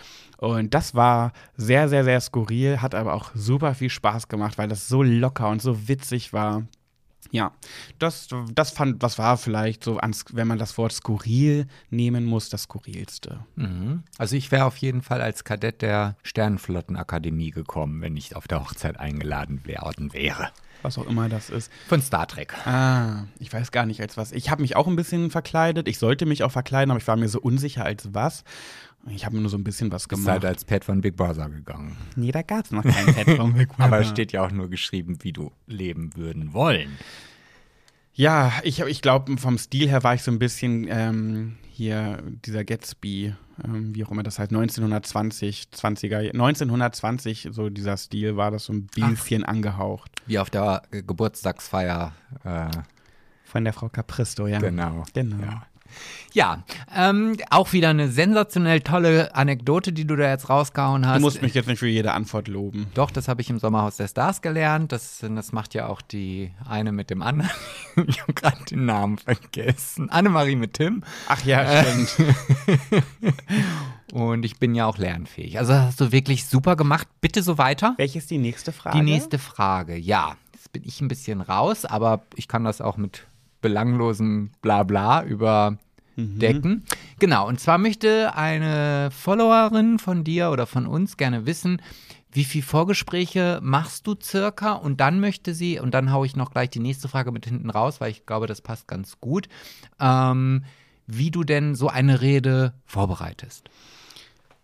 [0.45, 4.69] Und das war sehr, sehr, sehr skurril, hat aber auch super viel Spaß gemacht, weil
[4.69, 6.65] das so locker und so witzig war.
[7.31, 7.53] Ja,
[7.99, 9.99] das, das fand, was war vielleicht so,
[10.33, 13.41] wenn man das Wort skurril nehmen muss, das skurrilste.
[13.57, 14.03] Mhm.
[14.19, 18.61] Also ich wäre auf jeden Fall als Kadett der Sternenflottenakademie gekommen, wenn ich auf der
[18.61, 20.51] Hochzeit eingeladen worden wäre.
[20.83, 21.73] Was auch immer das ist.
[21.89, 22.55] Von Star Trek.
[22.67, 24.33] Ah, ich weiß gar nicht als was.
[24.33, 25.89] Ich habe mich auch ein bisschen verkleidet.
[25.89, 28.45] Ich sollte mich auch verkleiden, aber ich war mir so unsicher als was.
[29.09, 30.27] Ich habe nur so ein bisschen was gemacht.
[30.27, 31.97] Ist halt als Pet von Big Brother gegangen.
[32.17, 33.85] Nee, da gab es noch kein Pet von Big Brother.
[33.85, 36.99] Aber es steht ja auch nur geschrieben, wie du leben würden wollen.
[38.15, 42.65] Ja, ich, ich glaube, vom Stil her war ich so ein bisschen ähm, hier dieser
[42.65, 43.35] Gatsby,
[43.65, 48.73] ähm, wie auch immer das heißt, 1920, 20er, 1920, so dieser Stil war das so
[48.73, 50.13] ein bisschen Ach, angehaucht.
[50.27, 52.13] Wie auf der Geburtstagsfeier.
[52.45, 52.69] Äh,
[53.43, 54.61] Von der Frau Capristo, ja.
[54.61, 55.05] Genau.
[55.13, 55.43] Genau.
[55.43, 55.67] Ja.
[56.33, 56.65] Ja,
[56.95, 61.19] ähm, auch wieder eine sensationell tolle Anekdote, die du da jetzt rausgehauen hast.
[61.19, 62.87] Du musst mich jetzt nicht für jede Antwort loben.
[62.95, 64.91] Doch, das habe ich im Sommerhaus der Stars gelernt.
[64.91, 67.51] Das, das macht ja auch die eine mit dem anderen.
[68.09, 70.11] ich habe gerade den Namen vergessen.
[70.11, 71.05] Annemarie mit Tim.
[71.29, 72.17] Ach ja, stimmt.
[74.13, 75.59] Und ich bin ja auch lernfähig.
[75.59, 77.09] Also hast du wirklich super gemacht.
[77.21, 77.95] Bitte so weiter.
[77.97, 78.99] Welche ist die nächste Frage?
[78.99, 80.37] Die nächste Frage, ja.
[80.53, 83.27] Jetzt bin ich ein bisschen raus, aber ich kann das auch mit
[83.65, 85.79] belanglosem Blabla über
[86.17, 86.39] mhm.
[86.39, 86.85] decken.
[87.19, 91.81] Genau, und zwar möchte eine Followerin von dir oder von uns gerne wissen,
[92.31, 94.73] wie viele Vorgespräche machst du circa?
[94.73, 97.71] Und dann möchte sie, und dann haue ich noch gleich die nächste Frage mit hinten
[97.71, 99.49] raus, weil ich glaube, das passt ganz gut,
[99.99, 100.65] ähm,
[101.07, 103.71] wie du denn so eine Rede vorbereitest.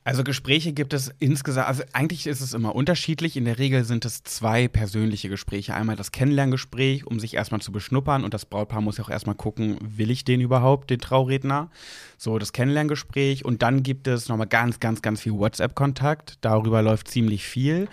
[0.02, 3.36] Also Gespräche gibt es insgesamt, also eigentlich ist es immer unterschiedlich.
[3.36, 5.74] In der Regel sind es zwei persönliche Gespräche.
[5.74, 9.34] Einmal das Kennenlerngespräch, um sich erstmal zu beschnuppern und das Brautpaar muss ja auch erstmal
[9.34, 11.70] gucken, will ich den überhaupt, den Trauredner?
[12.16, 16.38] So, das Kennenlerngespräch und dann gibt es nochmal ganz, ganz, ganz viel WhatsApp-Kontakt.
[16.40, 17.86] Darüber läuft ziemlich viel.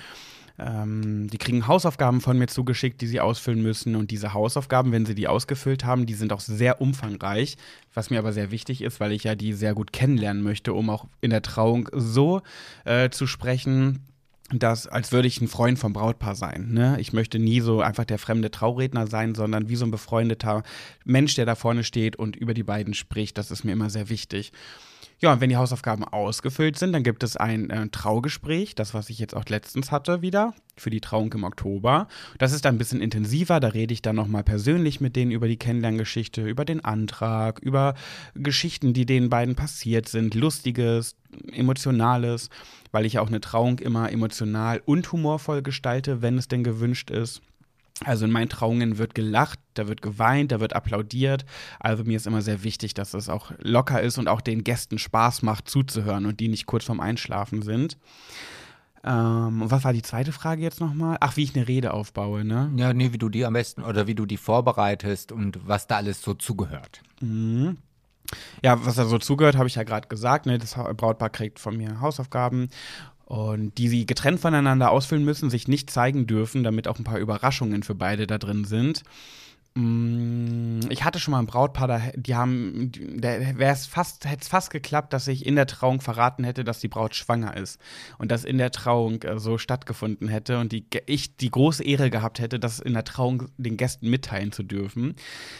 [0.59, 3.95] Ähm, die kriegen Hausaufgaben von mir zugeschickt, die sie ausfüllen müssen.
[3.95, 7.57] Und diese Hausaufgaben, wenn sie die ausgefüllt haben, die sind auch sehr umfangreich,
[7.93, 10.89] was mir aber sehr wichtig ist, weil ich ja die sehr gut kennenlernen möchte, um
[10.89, 12.41] auch in der Trauung so
[12.85, 14.01] äh, zu sprechen,
[14.49, 16.69] dass, als würde ich ein Freund vom Brautpaar sein.
[16.71, 16.97] Ne?
[16.99, 20.63] Ich möchte nie so einfach der fremde Trauredner sein, sondern wie so ein befreundeter
[21.03, 23.37] Mensch, der da vorne steht und über die beiden spricht.
[23.37, 24.53] Das ist mir immer sehr wichtig.
[25.19, 29.09] Ja, und wenn die Hausaufgaben ausgefüllt sind, dann gibt es ein äh, Traugespräch, das, was
[29.09, 32.07] ich jetzt auch letztens hatte, wieder für die Trauung im Oktober.
[32.37, 35.47] Das ist dann ein bisschen intensiver, da rede ich dann nochmal persönlich mit denen über
[35.47, 37.95] die Kennenlerngeschichte, über den Antrag, über
[38.35, 41.15] Geschichten, die den beiden passiert sind, lustiges,
[41.51, 42.51] emotionales,
[42.91, 47.41] weil ich auch eine Trauung immer emotional und humorvoll gestalte, wenn es denn gewünscht ist.
[48.05, 51.45] Also in meinen Trauungen wird gelacht, da wird geweint, da wird applaudiert.
[51.79, 54.99] Also mir ist immer sehr wichtig, dass es auch locker ist und auch den Gästen
[54.99, 57.97] Spaß macht zuzuhören und die nicht kurz vorm Einschlafen sind.
[59.03, 61.17] Ähm, was war die zweite Frage jetzt nochmal?
[61.21, 62.71] Ach, wie ich eine Rede aufbaue, ne?
[62.75, 65.97] Ja, nee, wie du die am besten oder wie du die vorbereitest und was da
[65.97, 67.01] alles so zugehört.
[67.21, 67.77] Mhm.
[68.61, 70.45] Ja, was da so zugehört, habe ich ja gerade gesagt.
[70.45, 70.57] Ne?
[70.57, 72.69] Das Brautpaar kriegt von mir Hausaufgaben
[73.27, 77.19] und die sie getrennt voneinander ausfüllen müssen, sich nicht zeigen dürfen, damit auch ein paar
[77.19, 79.03] Überraschungen für beide da drin sind.
[79.75, 84.47] Mm, ich hatte schon mal ein Brautpaar, die haben, da wäre es fast, hätte es
[84.47, 87.81] fast geklappt, dass ich in der Trauung verraten hätte, dass die Braut schwanger ist
[88.17, 92.09] und das in der Trauung äh, so stattgefunden hätte und die, ich die große Ehre
[92.09, 95.15] gehabt hätte, das in der Trauung den Gästen mitteilen zu dürfen.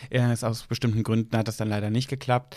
[0.10, 2.56] Äh, aus bestimmten Gründen hat das dann leider nicht geklappt.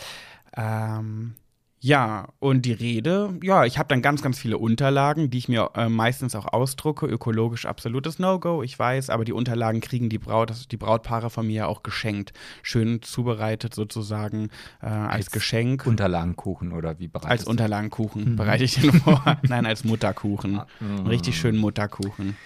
[0.57, 1.35] Ähm,
[1.83, 5.71] ja, und die Rede, ja, ich habe dann ganz, ganz viele Unterlagen, die ich mir
[5.75, 7.07] äh, meistens auch ausdrucke.
[7.07, 11.69] Ökologisch absolutes No-Go, ich weiß, aber die Unterlagen kriegen die Braut, die Brautpaare von mir
[11.69, 12.35] auch geschenkt.
[12.63, 14.51] Schön zubereitet sozusagen
[14.83, 15.87] äh, als, als, Geschenk.
[15.87, 18.37] Unterlagenkuchen oder wie bereitest Als Unterlagenkuchen mhm.
[18.37, 19.39] bereite ich den vor.
[19.49, 20.59] Nein, als Mutterkuchen.
[20.59, 21.07] Ah, mhm.
[21.07, 22.37] Richtig schön Mutterkuchen.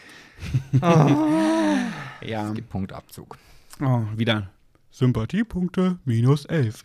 [0.81, 1.17] Oh.
[2.25, 2.49] ja.
[2.49, 3.37] Es gibt Punktabzug.
[3.81, 4.51] Oh, wieder
[4.93, 6.85] Sympathiepunkte minus elf.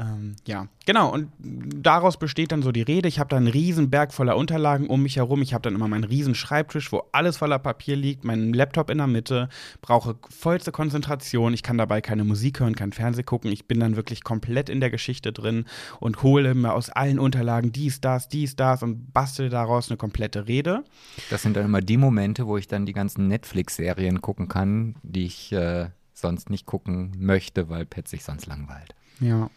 [0.00, 1.12] Ähm, ja, genau.
[1.12, 3.08] Und daraus besteht dann so die Rede.
[3.08, 5.42] Ich habe da einen riesen Berg voller Unterlagen um mich herum.
[5.42, 8.98] Ich habe dann immer meinen riesen Schreibtisch, wo alles voller Papier liegt, meinen Laptop in
[8.98, 9.48] der Mitte,
[9.80, 11.52] brauche vollste Konzentration.
[11.52, 13.50] Ich kann dabei keine Musik hören, kein Fernsehen gucken.
[13.50, 15.64] Ich bin dann wirklich komplett in der Geschichte drin
[15.98, 20.46] und hole mir aus allen Unterlagen dies, das, dies, das und bastel daraus eine komplette
[20.46, 20.84] Rede.
[21.30, 25.26] Das sind dann immer die Momente, wo ich dann die ganzen Netflix-Serien gucken kann, die
[25.26, 28.94] ich äh, sonst nicht gucken möchte, weil Pet sich sonst langweilt.
[29.20, 29.50] Ja.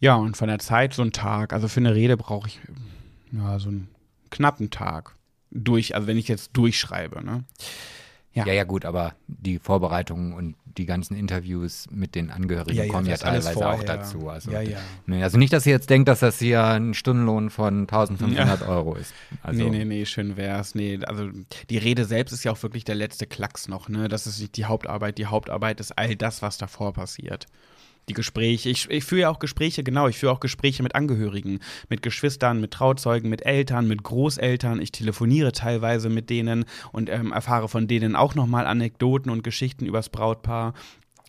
[0.00, 1.52] Ja, und von der Zeit so ein Tag.
[1.52, 2.60] Also für eine Rede brauche ich
[3.32, 3.88] ja, so einen
[4.30, 5.16] knappen Tag.
[5.50, 7.24] durch, also wenn ich jetzt durchschreibe.
[7.24, 7.44] Ne?
[8.34, 8.44] Ja.
[8.46, 12.92] ja, ja, gut, aber die Vorbereitungen und die ganzen Interviews mit den Angehörigen ja, ja,
[12.92, 14.28] kommen ja teilweise auch dazu.
[14.28, 14.78] Also, ja, ja.
[15.06, 18.96] Nee, also nicht, dass ihr jetzt denkt, dass das hier ein Stundenlohn von 1500 Euro
[18.96, 19.14] ist.
[19.44, 20.74] Also nee, nee, nee, schön wär's.
[20.74, 21.28] Nee, also
[21.70, 24.08] die Rede selbst ist ja auch wirklich der letzte Klacks noch, ne?
[24.08, 25.16] Das ist nicht die Hauptarbeit.
[25.18, 27.46] Die Hauptarbeit ist all das, was davor passiert
[28.08, 28.70] die Gespräche.
[28.70, 32.60] Ich, ich führe ja auch Gespräche, genau, ich führe auch Gespräche mit Angehörigen, mit Geschwistern,
[32.60, 34.80] mit Trauzeugen, mit Eltern, mit Großeltern.
[34.80, 39.86] Ich telefoniere teilweise mit denen und ähm, erfahre von denen auch nochmal Anekdoten und Geschichten
[39.86, 40.74] übers Brautpaar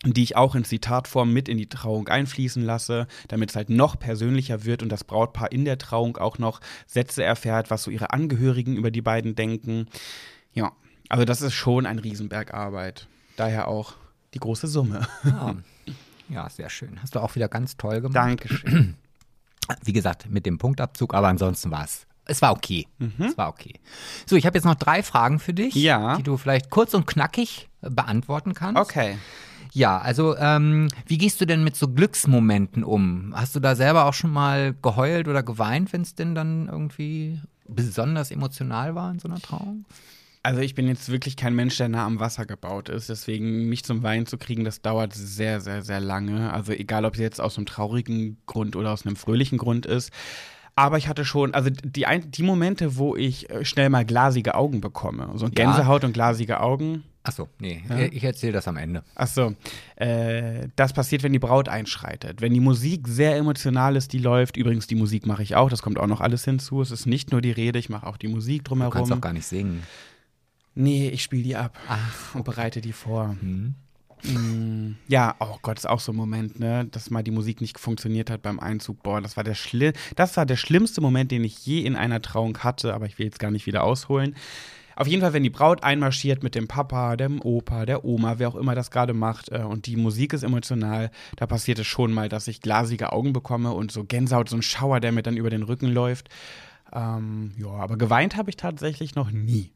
[0.04, 3.98] die ich auch in Zitatform mit in die Trauung einfließen lasse, damit es halt noch
[3.98, 8.12] persönlicher wird und das Brautpaar in der Trauung auch noch Sätze erfährt, was so ihre
[8.12, 9.88] Angehörigen über die beiden denken.
[10.52, 10.72] Ja,
[11.08, 13.08] also das ist schon ein Riesenberg Arbeit.
[13.36, 13.94] Daher auch
[14.34, 15.08] die große Summe.
[15.24, 15.56] Ja.
[16.28, 17.00] Ja, sehr schön.
[17.02, 18.16] Hast du auch wieder ganz toll gemacht.
[18.16, 18.96] Dankeschön.
[19.84, 22.06] Wie gesagt, mit dem Punktabzug, aber ansonsten war es.
[22.26, 22.86] Es war okay.
[22.98, 23.12] Mhm.
[23.18, 23.74] Es war okay.
[24.26, 26.16] So, ich habe jetzt noch drei Fragen für dich, ja.
[26.16, 28.80] die du vielleicht kurz und knackig äh, beantworten kannst.
[28.80, 29.16] Okay.
[29.72, 33.34] Ja, also ähm, wie gehst du denn mit so Glücksmomenten um?
[33.36, 37.40] Hast du da selber auch schon mal geheult oder geweint, wenn es denn dann irgendwie
[37.68, 39.84] besonders emotional war in so einer Trauung?
[40.46, 43.08] Also ich bin jetzt wirklich kein Mensch, der nah am Wasser gebaut ist.
[43.08, 46.52] Deswegen mich zum Weinen zu kriegen, das dauert sehr, sehr, sehr lange.
[46.52, 50.12] Also egal, ob es jetzt aus einem traurigen Grund oder aus einem fröhlichen Grund ist.
[50.76, 54.80] Aber ich hatte schon, also die, die Momente, wo ich äh, schnell mal glasige Augen
[54.80, 55.32] bekomme.
[55.34, 56.06] So Gänsehaut ja.
[56.06, 57.02] und glasige Augen.
[57.24, 57.98] Achso, nee, ja.
[57.98, 59.02] ich erzähle das am Ende.
[59.16, 59.56] Achso,
[59.96, 62.40] äh, das passiert, wenn die Braut einschreitet.
[62.40, 64.56] Wenn die Musik sehr emotional ist, die läuft.
[64.56, 66.82] Übrigens, die Musik mache ich auch, das kommt auch noch alles hinzu.
[66.82, 68.92] Es ist nicht nur die Rede, ich mache auch die Musik drumherum.
[68.92, 69.82] Du kannst auch gar nicht singen.
[70.76, 73.34] Nee, ich spiele die ab Ach, und bereite die vor.
[73.40, 73.74] Mhm.
[74.24, 77.78] Mm, ja, oh Gott, ist auch so ein Moment, ne, dass mal die Musik nicht
[77.80, 79.02] funktioniert hat beim Einzug.
[79.02, 82.20] Boah, das war der schlimm, das war der schlimmste Moment, den ich je in einer
[82.20, 84.36] Trauung hatte, aber ich will jetzt gar nicht wieder ausholen.
[84.96, 88.48] Auf jeden Fall, wenn die Braut einmarschiert mit dem Papa, dem Opa, der Oma, wer
[88.48, 92.12] auch immer das gerade macht, äh, und die Musik ist emotional, da passiert es schon
[92.12, 95.38] mal, dass ich glasige Augen bekomme und so Gänsehaut, so ein Schauer, der mir dann
[95.38, 96.28] über den Rücken läuft.
[96.92, 99.72] Ähm, ja, aber geweint habe ich tatsächlich noch nie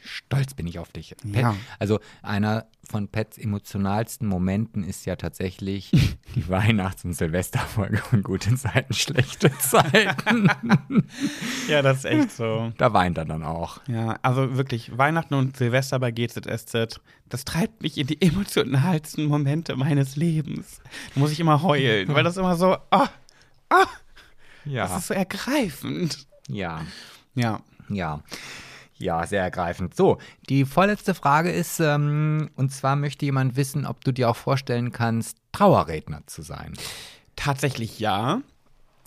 [0.00, 1.14] stolz bin ich auf dich.
[1.24, 1.56] Ja.
[1.78, 5.90] Also einer von Pets emotionalsten Momenten ist ja tatsächlich
[6.34, 10.48] die Weihnachts- und Silvesterfolge von guten Zeiten, schlechte Zeiten.
[11.68, 12.72] ja, das ist echt so.
[12.78, 13.80] Da weint er dann auch.
[13.86, 19.76] Ja, also wirklich, Weihnachten und Silvester bei GZSZ, das treibt mich in die emotionalsten Momente
[19.76, 20.80] meines Lebens.
[21.14, 23.08] Da muss ich immer heulen, weil das immer so, ah,
[23.68, 23.86] ah,
[24.64, 24.88] ja.
[24.88, 26.26] das ist so ergreifend.
[26.48, 26.80] Ja.
[27.34, 27.60] Ja.
[27.88, 28.22] Ja.
[29.00, 29.94] Ja, sehr ergreifend.
[29.94, 34.36] So, die vorletzte Frage ist, ähm, und zwar möchte jemand wissen, ob du dir auch
[34.36, 36.74] vorstellen kannst, Trauerredner zu sein.
[37.34, 38.42] Tatsächlich ja.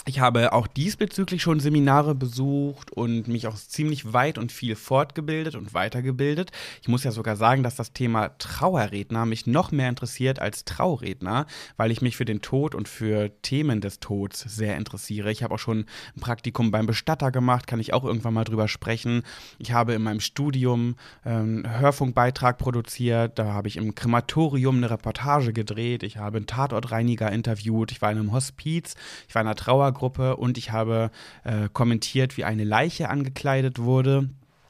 [0.06, 5.56] Ich habe auch diesbezüglich schon Seminare besucht und mich auch ziemlich weit und viel fortgebildet
[5.56, 6.52] und weitergebildet.
[6.82, 11.46] Ich muss ja sogar sagen, dass das Thema Trauerredner mich noch mehr interessiert als Trauredner,
[11.78, 15.32] weil ich mich für den Tod und für Themen des Todes sehr interessiere.
[15.32, 15.86] Ich habe auch schon
[16.18, 19.24] ein Praktikum beim Bestatter gemacht, kann ich auch irgendwann mal drüber sprechen.
[19.58, 24.90] Ich habe in meinem Studium einen ähm, Hörfunkbeitrag produziert, da habe ich im Krematorium eine
[24.90, 28.96] Reportage gedreht, ich habe einen Tatortreiniger interviewt, ich war in einem Hospiz,
[29.30, 31.12] ich war in einer Trauer Gruppe und ich habe
[31.44, 34.30] äh, kommentiert, wie eine Leiche angekleidet wurde.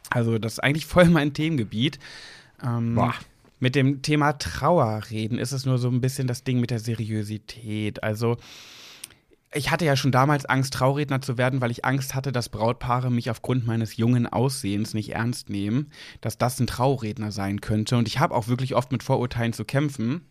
[0.10, 2.00] Also das ist eigentlich voll mein Themengebiet.
[2.64, 3.14] Ähm, Boah.
[3.60, 6.80] Mit dem Thema Trauer reden ist es nur so ein bisschen das Ding mit der
[6.80, 8.04] Seriosität.
[8.04, 8.38] Also
[9.54, 13.10] ich hatte ja schon damals Angst, Trauredner zu werden, weil ich Angst hatte, dass Brautpaare
[13.12, 17.98] mich aufgrund meines jungen Aussehens nicht ernst nehmen, dass das ein Trauredner sein könnte.
[17.98, 20.22] Und ich habe auch wirklich oft mit Vorurteilen zu kämpfen.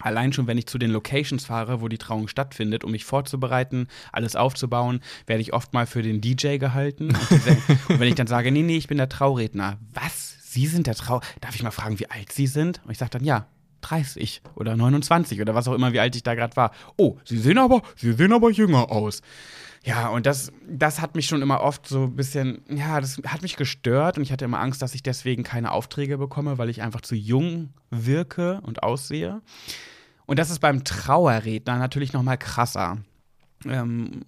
[0.00, 3.86] Allein schon, wenn ich zu den Locations fahre, wo die Trauung stattfindet, um mich vorzubereiten,
[4.12, 7.08] alles aufzubauen, werde ich oft mal für den DJ gehalten.
[7.08, 7.30] Und,
[7.88, 9.78] und wenn ich dann sage, nee, nee, ich bin der Trauredner.
[9.92, 10.36] Was?
[10.40, 11.20] Sie sind der Trau...
[11.40, 12.80] Darf ich mal fragen, wie alt Sie sind?
[12.84, 13.46] Und ich sage dann, ja,
[13.84, 16.72] 30 oder 29 oder was auch immer, wie alt ich da gerade war.
[16.96, 19.20] Oh, Sie sehen aber, Sie sehen aber jünger aus.
[19.84, 23.42] Ja, und das, das hat mich schon immer oft so ein bisschen, ja, das hat
[23.42, 26.80] mich gestört und ich hatte immer Angst, dass ich deswegen keine Aufträge bekomme, weil ich
[26.80, 29.42] einfach zu jung wirke und aussehe.
[30.24, 32.96] Und das ist beim Trauerredner natürlich noch mal krasser.
[33.66, 34.22] Ähm,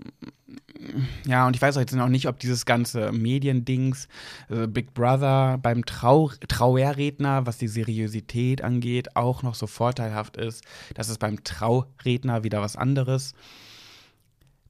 [1.26, 4.08] ja, und ich weiß auch jetzt noch nicht, ob dieses ganze Mediendings,
[4.50, 10.64] äh, Big Brother beim Trau Trauerredner, was die Seriosität angeht, auch noch so vorteilhaft ist.
[10.94, 13.32] Das ist beim Trauredner wieder was anderes.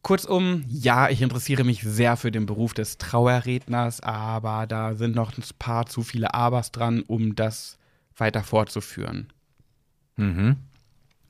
[0.07, 5.37] Kurzum, ja, ich interessiere mich sehr für den Beruf des Trauerredners, aber da sind noch
[5.37, 7.77] ein paar zu viele Abers dran, um das
[8.17, 9.33] weiter fortzuführen.
[10.15, 10.59] Mhm.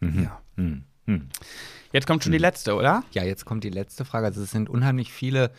[0.01, 0.23] mhm.
[0.23, 0.43] Ja.
[0.57, 1.29] Mhm.
[1.91, 2.43] Jetzt kommt schon die mhm.
[2.43, 3.03] letzte, oder?
[3.13, 4.27] Ja, jetzt kommt die letzte Frage.
[4.27, 5.53] Also es sind unheimlich viele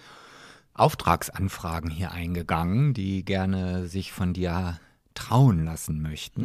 [0.76, 4.80] Auftragsanfragen hier eingegangen, die gerne sich von dir
[5.18, 6.44] trauen lassen möchten.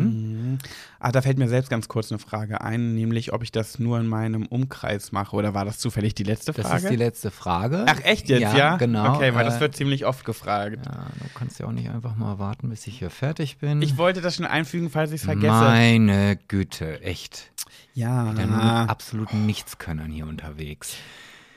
[0.53, 0.59] Mhm.
[0.99, 4.01] Ah, da fällt mir selbst ganz kurz eine Frage ein, nämlich ob ich das nur
[4.01, 6.69] in meinem Umkreis mache oder war das zufällig die letzte Frage?
[6.69, 7.85] Das ist die letzte Frage.
[7.87, 8.57] Ach echt jetzt, ja?
[8.57, 9.15] Ja, genau.
[9.15, 10.79] Okay, weil Äh, das wird ziemlich oft gefragt.
[10.87, 13.83] Ja, du kannst ja auch nicht einfach mal warten, bis ich hier fertig bin.
[13.83, 15.53] Ich wollte das schon einfügen, falls ich es vergesse.
[15.53, 17.51] Meine Güte, echt.
[17.95, 18.33] ja.
[18.33, 20.97] Der nur mit absoluten Nichtskönnern hier unterwegs.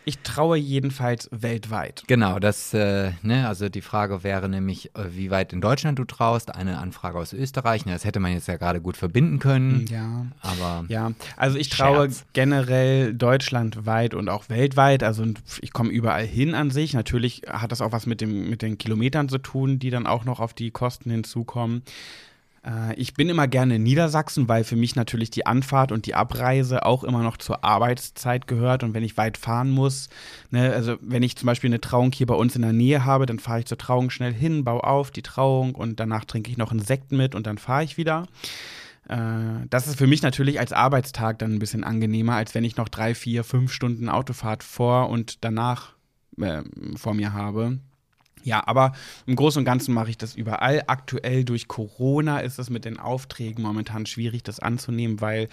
[0.07, 2.03] Ich traue jedenfalls weltweit.
[2.07, 6.05] Genau, das, äh, ne, also die Frage wäre nämlich, äh, wie weit in Deutschland du
[6.05, 6.53] traust.
[6.53, 7.83] Eine Anfrage aus Österreich.
[7.85, 9.85] Das hätte man jetzt ja gerade gut verbinden können.
[9.89, 10.27] Ja.
[10.41, 12.25] Aber Ja, also ich traue Scherz.
[12.33, 15.01] generell deutschlandweit und auch weltweit.
[15.01, 15.25] Also
[15.61, 16.93] ich komme überall hin an sich.
[16.93, 20.23] Natürlich hat das auch was mit, dem, mit den Kilometern zu tun, die dann auch
[20.23, 21.81] noch auf die Kosten hinzukommen.
[22.65, 26.15] Äh, Ich bin immer gerne in Niedersachsen, weil für mich natürlich die Anfahrt und die
[26.15, 28.83] Abreise auch immer noch zur Arbeitszeit gehört.
[28.83, 30.09] Und wenn ich weit fahren muss,
[30.51, 33.25] ne, also wenn ich zum Beispiel eine Trauung hier bei uns in der Nähe habe,
[33.25, 36.57] dann fahre ich zur Trauung schnell hin, baue auf die Trauung und danach trinke ich
[36.57, 38.27] noch einen Sekt mit und dann fahre ich wieder.
[39.07, 42.77] Äh, Das ist für mich natürlich als Arbeitstag dann ein bisschen angenehmer, als wenn ich
[42.77, 45.93] noch drei, vier, fünf Stunden Autofahrt vor und danach
[46.39, 46.63] äh,
[46.95, 47.79] vor mir habe.
[48.45, 48.93] Ja, aber
[49.25, 50.83] im Großen und Ganzen mache ich das überall.
[50.85, 55.49] Aktuell durch Corona ist es mit den Aufträgen momentan schwierig, das anzunehmen, weil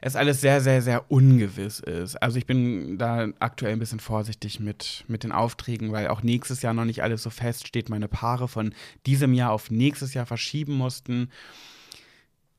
[0.00, 2.16] es alles sehr, sehr, sehr ungewiss ist.
[2.20, 6.62] Also ich bin da aktuell ein bisschen vorsichtig mit, mit den Aufträgen, weil auch nächstes
[6.62, 7.88] Jahr noch nicht alles so feststeht.
[7.88, 8.74] Meine Paare von
[9.06, 11.30] diesem Jahr auf nächstes Jahr verschieben mussten.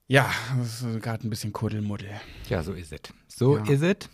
[0.07, 2.09] Ja, das ist gerade ein bisschen Kuddelmuddel.
[2.47, 3.01] ja, so ist es.
[3.27, 3.63] So Ja.
[3.69, 4.09] ist es.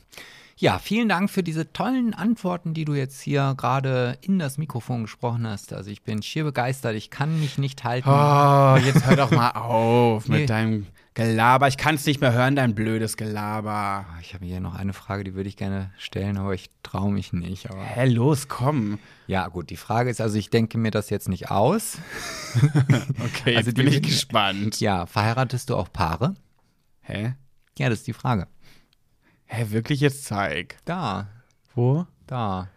[0.62, 5.04] Ja, vielen Dank für diese tollen Antworten, die du jetzt hier gerade in das Mikrofon
[5.04, 5.72] gesprochen hast.
[5.72, 6.96] Also ich bin schier begeistert.
[6.96, 8.10] Ich kann mich nicht halten.
[8.10, 10.40] Oh, jetzt hör doch mal auf Nee.
[10.42, 11.70] mit deinem Gelaber.
[11.70, 14.06] Ich kann es nicht mehr hören, dein blödes Gelaber.
[14.22, 17.32] Ich habe hier noch eine Frage, die würde ich gerne stellen, aber ich traue mich
[17.32, 17.70] nicht.
[17.70, 19.00] Aber Hä, los, komm.
[19.28, 21.98] ja, gut, die Frage ist also, ich denke mir das jetzt nicht aus.
[23.24, 24.82] Okay, Also jetzt bin ich gespannt.
[24.82, 26.36] Ja, verheiratest du auch Paare?
[27.02, 27.36] Hä?
[27.78, 28.48] Ja, das ist die Frage.
[29.52, 30.78] Hä, wirklich jetzt zeig.
[30.86, 31.28] Da,
[31.74, 32.06] Wo?
[32.28, 32.70] da.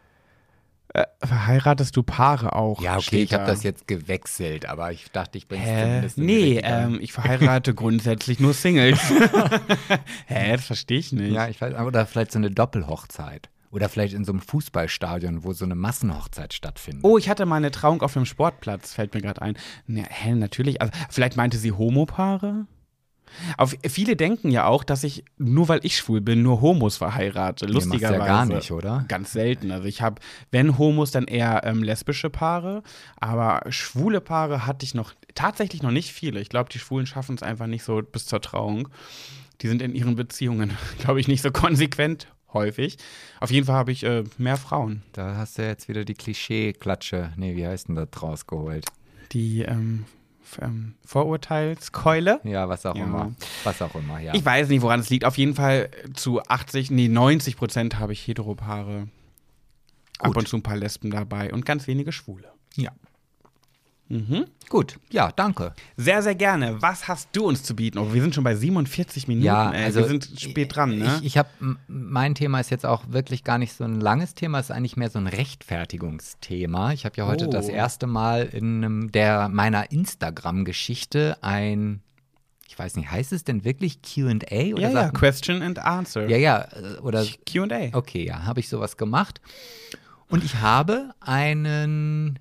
[0.95, 2.81] Äh, verheiratest du Paare auch?
[2.81, 3.51] Ja, okay, ich habe da.
[3.51, 8.41] das jetzt gewechselt, aber ich dachte, ich bringe es zumindest Nee, ähm, ich verheirate grundsätzlich
[8.41, 8.99] nur Singles.
[10.27, 11.35] Hä, das verstehe ich nicht.
[11.35, 13.51] Ja, ich weiß, oder vielleicht so eine Doppelhochzeit.
[13.71, 17.05] Oder vielleicht in so einem Fußballstadion, wo so eine Massenhochzeit stattfindet.
[17.05, 19.57] Oh, ich hatte mal eine Trauung auf einem Sportplatz, fällt mir gerade ein.
[19.87, 20.81] Ne, hä, natürlich.
[20.81, 22.67] Also, vielleicht meinte sie Homopaare?
[23.57, 27.67] Auf, viele denken ja auch, dass ich, nur weil ich schwul bin, nur Homos verheirate.
[27.67, 28.19] Nee, Lustigerweise.
[28.19, 29.05] ja gar nicht, oder?
[29.09, 29.71] Ganz selten.
[29.71, 30.21] Also ich habe,
[30.51, 32.83] wenn Homos, dann eher ähm, lesbische Paare.
[33.21, 36.41] Aber schwule Paare hatte ich noch, tatsächlich noch nicht viele.
[36.41, 38.89] Ich glaube, die Schwulen schaffen es einfach nicht so bis zur Trauung.
[39.61, 42.99] Die sind in ihren Beziehungen, glaube ich, nicht so konsequent häufig.
[43.41, 45.03] Auf jeden Fall habe ich äh, mehr Frauen.
[45.13, 47.33] Da hast du jetzt wieder die Klischee-Klatsche.
[47.37, 48.87] Nee, wie heißt denn das rausgeholt?
[49.33, 50.05] Die ähm,
[50.61, 52.41] ähm, Vorurteilskeule.
[52.45, 53.05] Ja, was auch Ja.
[53.05, 53.33] immer.
[53.65, 54.35] Was auch immer, ja.
[54.35, 55.25] Ich weiß nicht, woran es liegt.
[55.25, 59.09] Auf jeden Fall zu 80, nee, 90 Prozent habe ich Heteropaare.
[60.19, 60.37] Ab Gut.
[60.37, 62.53] und zu ein paar Lesben dabei und ganz wenige Schwule.
[62.77, 62.91] ja.
[64.13, 64.45] Mhm.
[64.69, 65.73] Gut, ja, danke.
[65.97, 66.81] Sehr, sehr gerne.
[66.83, 67.97] Was hast du uns zu bieten?
[67.99, 69.47] Oh, wir sind schon bei 47 Minuten.
[69.47, 69.85] Ja, ey.
[69.85, 71.17] also wir sind spät dran, ne?
[71.21, 71.49] Ich, ich habe,
[71.89, 74.97] mein Thema ist jetzt auch wirklich gar nicht so ein langes Thema, es ist eigentlich
[74.97, 76.93] mehr so ein Rechtfertigungsthema.
[76.93, 77.51] Ich habe ja heute Oh.
[77.51, 82.03] das erste Mal in einem der meiner Instagram-Geschichte ein,
[82.69, 84.31] ich weiß nicht, heißt es denn wirklich Q&A
[84.75, 86.29] oder ja, ja, Question and Answer.
[86.29, 87.97] ja, ja, äh, oder Q&A.
[87.97, 89.41] Okay, ja, habe ich sowas gemacht.
[90.29, 92.39] Und ich habe einen,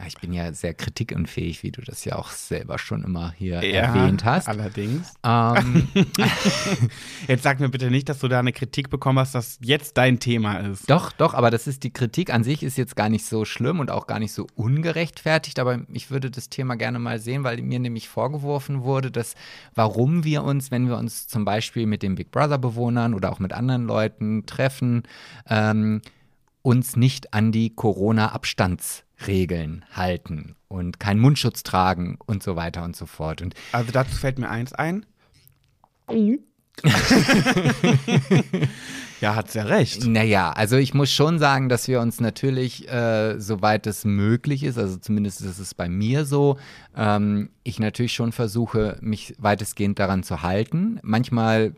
[0.00, 3.56] ja, ich bin ja sehr kritikunfähig, wie du das ja auch selber schon immer hier
[3.56, 4.48] erwähnt hast.
[4.48, 5.12] allerdings.
[5.22, 5.88] Ähm,
[7.28, 10.18] Jetzt sag mir bitte nicht, dass du da eine Kritik bekommen hast, dass jetzt dein
[10.18, 10.88] Thema ist.
[10.88, 13.78] doch, doch, aber das ist die Kritik an sich ist jetzt gar nicht so schlimm
[13.78, 17.60] und auch gar nicht so ungerechtfertigt, aber ich würde das Thema gerne mal sehen, weil
[17.60, 19.34] mir nämlich vorgeworfen wurde, dass
[19.74, 23.38] warum wir uns, wenn wir uns zum Beispiel mit den Big Brother Bewohnern oder auch
[23.38, 25.02] mit anderen Leuten treffen,
[25.46, 26.00] ähm,
[26.62, 27.74] uns nicht an die
[29.20, 33.40] Corona-Abstandsregeln halten und keinen Mundschutz tragen und so weiter und so fort.
[33.42, 35.06] Und Also dazu fällt mir eins ein.
[39.20, 40.06] ja, hat's ja recht.
[40.06, 44.78] Naja, also ich muss schon sagen, dass wir uns natürlich, äh, soweit es möglich ist,
[44.78, 46.56] also zumindest ist es bei mir so,
[46.96, 51.00] ähm, ich natürlich schon versuche, mich weitestgehend daran zu halten.
[51.02, 51.74] Manchmal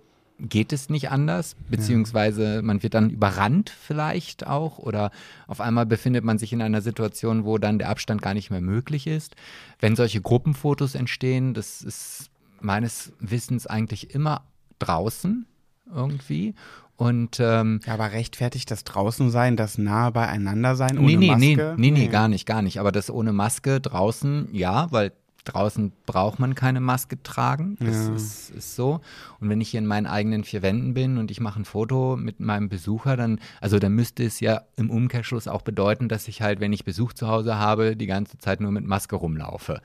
[0.48, 5.10] geht es nicht anders, beziehungsweise man wird dann überrannt vielleicht auch oder
[5.46, 8.60] auf einmal befindet man sich in einer Situation, wo dann der Abstand gar nicht mehr
[8.60, 9.36] möglich ist.
[9.78, 12.30] Wenn solche Gruppenfotos entstehen, das ist
[12.60, 14.44] meines Wissens eigentlich immer
[14.78, 15.46] draußen.
[15.94, 16.54] irgendwie.
[16.96, 21.26] Und ähm, Ja, aber rechtfertigt das draußen sein, das nahe beieinander sein ohne nee, nee,
[21.56, 21.74] Maske?
[21.76, 22.78] nee, nee, nee, gar nicht, gar nicht.
[22.78, 25.12] Aber das ohne Maske draußen, ja, weil
[25.44, 27.76] draußen braucht man keine Maske tragen.
[27.80, 28.14] Das Ja.
[28.14, 29.00] ist, ist so.
[29.40, 32.16] Und wenn ich hier in meinen eigenen vier Wänden bin und ich mache ein Foto
[32.16, 36.42] mit meinem Besucher, dann, also dann müsste es ja im Umkehrschluss auch bedeuten, dass ich
[36.42, 39.80] halt, wenn ich Besuch zu Hause habe, die ganze Zeit nur mit Maske rumlaufe.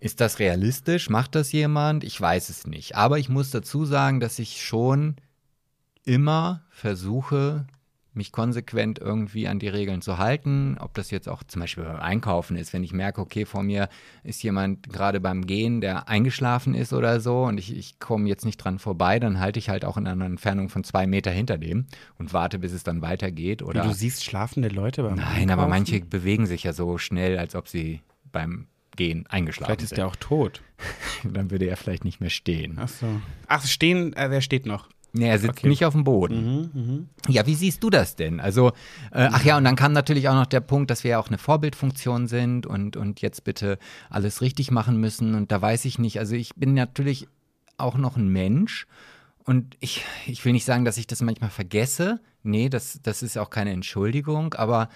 [0.00, 1.10] Ist das realistisch?
[1.10, 2.02] Macht das jemand?
[2.02, 2.96] Ich weiß es nicht.
[2.96, 5.16] Aber ich muss dazu sagen, dass ich schon
[6.04, 7.66] immer versuche,
[8.14, 10.76] mich konsequent irgendwie an die Regeln zu halten.
[10.78, 13.88] Ob das jetzt auch zum Beispiel beim Einkaufen ist, wenn ich merke, okay, vor mir
[14.22, 18.44] ist jemand gerade beim Gehen, der eingeschlafen ist oder so und ich, ich komme jetzt
[18.44, 21.56] nicht dran vorbei, dann halte ich halt auch in einer Entfernung von zwei Meter hinter
[21.58, 21.86] dem
[22.18, 23.60] und warte, bis es dann weitergeht.
[23.60, 25.70] Wie, Oder du siehst schlafende Leute beim Nein, aber Einkaufen?
[25.70, 29.98] manche bewegen sich ja so schnell, als ob sie beim Gehen eingeschlafen Vielleicht ist sind.
[29.98, 30.62] der auch tot.
[31.24, 32.76] Dann würde er vielleicht nicht mehr stehen.
[32.78, 33.06] Ach so.
[33.46, 34.88] Ach, stehen, äh, wer steht noch?
[35.14, 35.68] Nee, er sitzt Okay.
[35.68, 37.08] nicht auf dem Boden.
[37.28, 38.40] Ja, wie siehst du das denn?
[38.40, 38.68] Also,
[39.12, 41.28] äh, ach ja, und dann kam natürlich auch noch der Punkt, dass wir ja auch
[41.28, 45.34] eine Vorbildfunktion sind und, und jetzt bitte alles richtig machen müssen.
[45.34, 47.28] Und da weiß ich nicht, also ich bin natürlich
[47.76, 48.86] auch noch ein Mensch
[49.44, 52.20] und ich, ich will nicht sagen, dass ich das manchmal vergesse.
[52.42, 54.88] Nee, das, das ist auch keine Entschuldigung, aber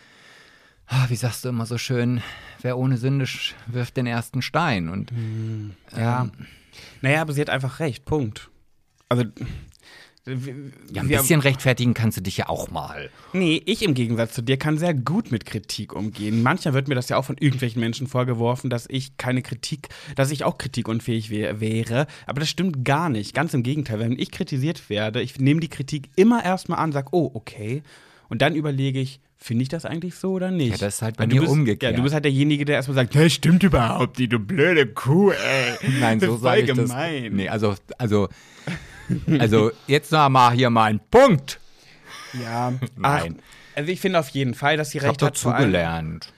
[0.87, 2.23] ah, wie sagst du immer so schön,
[2.63, 3.27] wer ohne Sünde
[3.67, 4.89] wirft den ersten Stein.
[4.89, 5.13] Und
[5.97, 6.23] Ja.
[6.23, 6.33] ähm,
[7.03, 8.05] Naja, aber sie hat einfach recht.
[8.07, 8.51] Punkt.
[9.11, 9.25] Also.
[10.27, 13.11] Ja, ein bisschen rechtfertigen kannst du dich ja auch mal.
[13.33, 16.43] Nee, ich im Gegensatz zu dir kann sehr gut mit Kritik umgehen.
[16.43, 20.33] Manchmal wird mir das ja auch von irgendwelchen Menschen vorgeworfen, dass ich keine Kritik, dass
[20.33, 22.07] ich auch kritikunfähig wär, wäre.
[22.27, 23.35] Aber das stimmt gar nicht.
[23.35, 24.01] Ganz im Gegenteil.
[24.01, 27.83] Wenn ich kritisiert werde, ich nehme die Kritik immer erstmal an, sag, oh, okay.
[28.29, 30.73] Und dann überlege ich, finde ich das eigentlich so oder nicht?
[30.73, 31.93] Ja, das ist halt bei mir bist, umgekehrt.
[31.93, 35.31] Ja, du bist halt derjenige, der erstmal sagt, das stimmt überhaupt nicht, du blöde Kuh,
[35.31, 35.91] ey.
[36.01, 36.93] Nein, so sage ich das.
[37.31, 38.29] Nee, also, also,
[39.39, 41.61] also jetzt noch mal hier mal ein Punkt.
[42.33, 43.37] Ja, Nein.
[43.41, 45.31] Ach, also ich finde auf jeden Fall, dass sie Ich habe recht hat.
[45.37, 46.33] dazugelernt.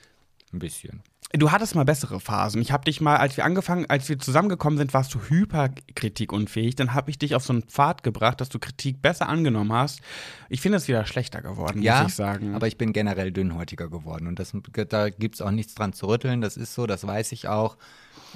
[0.53, 1.01] Ein bisschen.
[1.33, 2.59] Du hattest mal bessere Phasen.
[2.59, 6.75] Ich habe dich mal, als wir angefangen, als wir zusammengekommen sind, warst du hyperkritikunfähig.
[6.75, 10.01] Dann habe ich dich auf so einen Pfad gebracht, dass du Kritik besser angenommen hast.
[10.49, 12.55] Ich finde es wieder schlechter geworden, Ja, muss ich sagen.
[12.55, 14.53] aber ich bin generell dünnhäutiger geworden und das,
[14.89, 16.41] da gibt es auch nichts dran zu rütteln.
[16.41, 17.75] Das ist so, das weiß ich auch.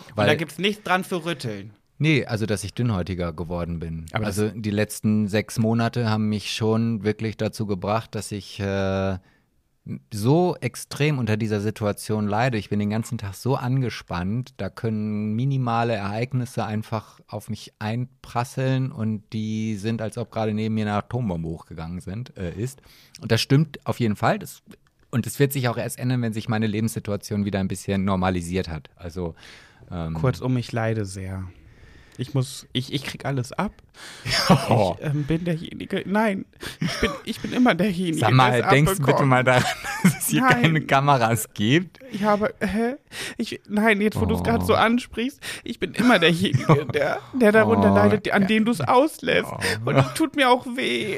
[0.09, 1.73] Und Weil, da gibt's nichts dran zu rütteln.
[1.97, 4.05] Nee, also dass ich dünnhäutiger geworden bin.
[4.13, 9.17] Aber also die letzten sechs Monate haben mich schon wirklich dazu gebracht, dass ich äh,
[10.13, 12.57] so extrem unter dieser Situation leide.
[12.57, 18.91] Ich bin den ganzen Tag so angespannt, da können minimale Ereignisse einfach auf mich einprasseln
[18.91, 22.81] und die sind, als ob gerade neben mir eine Atombombe hochgegangen sind, äh, ist.
[23.21, 24.39] Und das stimmt auf jeden Fall.
[24.39, 24.63] Das,
[25.11, 28.69] und es wird sich auch erst ändern, wenn sich meine Lebenssituation wieder ein bisschen normalisiert
[28.69, 28.89] hat.
[28.95, 29.35] Also
[29.91, 31.43] ähm, Kurzum, ich leide sehr.
[32.17, 33.71] Ich muss, ich, ich krieg alles ab.
[34.69, 34.95] oh.
[34.99, 36.03] Ich ähm, bin derjenige.
[36.05, 36.45] Nein,
[36.79, 38.17] ich bin, ich bin immer derjenige.
[38.19, 39.29] Sag mal, der denkst du bitte abbekommt.
[39.29, 39.63] mal daran,
[40.03, 40.61] dass es hier Nein.
[40.61, 41.99] keine Kameras gibt?
[42.11, 42.95] Ich habe, hä?
[43.37, 44.43] Ich, nein, jetzt wo du es Oh.
[44.43, 48.71] gerade so ansprichst, ich bin immer derjenige, der, der darunter Oh, leidet, an dem du
[48.71, 49.51] es auslässt.
[49.85, 51.17] Und es tut mir auch weh.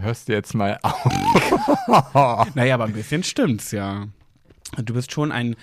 [0.00, 2.54] Hörst du jetzt mal auf?
[2.54, 4.06] Naja, aber ein bisschen stimmt's ja.
[4.76, 5.56] Du bist schon ein,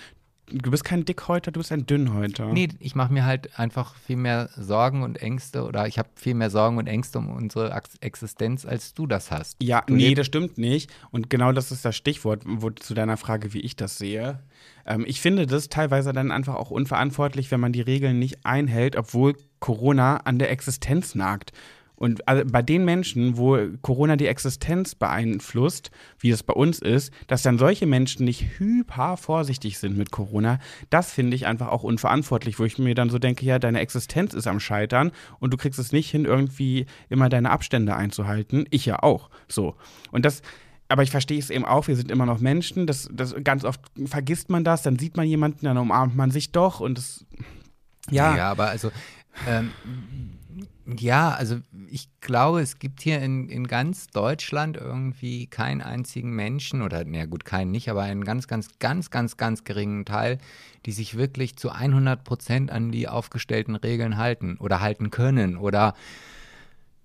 [0.48, 2.52] du bist kein Dickhäuter, du bist ein Dünnhäuter.
[2.52, 6.34] Nee, ich mache mir halt einfach viel mehr Sorgen und Ängste oder ich habe viel
[6.34, 9.58] mehr Sorgen und Ängste um unsere Ex- Existenz, als du das hast.
[9.62, 10.92] Ja, Du nee, das stimmt nicht.
[11.12, 14.40] Und genau das ist das Stichwort wo, zu deiner Frage, wie ich das sehe.
[14.86, 18.96] Ähm, ich finde das teilweise dann einfach auch unverantwortlich, wenn man die Regeln nicht einhält,
[18.96, 21.52] obwohl Corona an der Existenz nagt.
[21.96, 27.14] Und also bei den Menschen, wo Corona die Existenz beeinflusst, wie es bei uns ist,
[27.28, 31.84] dass dann solche Menschen nicht hyper vorsichtig sind mit Corona, das finde ich einfach auch
[31.84, 35.58] unverantwortlich, wo ich mir dann so denke, ja, deine Existenz ist am Scheitern und du
[35.58, 38.66] kriegst es nicht hin, irgendwie immer deine Abstände einzuhalten.
[38.72, 39.30] Ich ja auch.
[39.48, 39.76] So.
[40.12, 40.42] Und das,
[40.90, 43.82] aber ich verstehe es eben auch, wir sind immer noch Menschen, das, das ganz oft
[44.06, 47.26] vergisst man das, dann sieht man jemanden, dann umarmt man sich doch und das
[48.12, 48.92] ja, Ja, aber also,
[49.48, 49.72] ähm,
[50.86, 51.58] ja, also
[51.90, 57.26] ich glaube, es gibt hier in, in ganz Deutschland irgendwie keinen einzigen Menschen oder, na
[57.26, 60.38] gut, keinen nicht, aber einen ganz, ganz, ganz, ganz, ganz geringen Teil,
[60.86, 65.96] die sich wirklich zu 100 Prozent an die aufgestellten Regeln halten oder halten können oder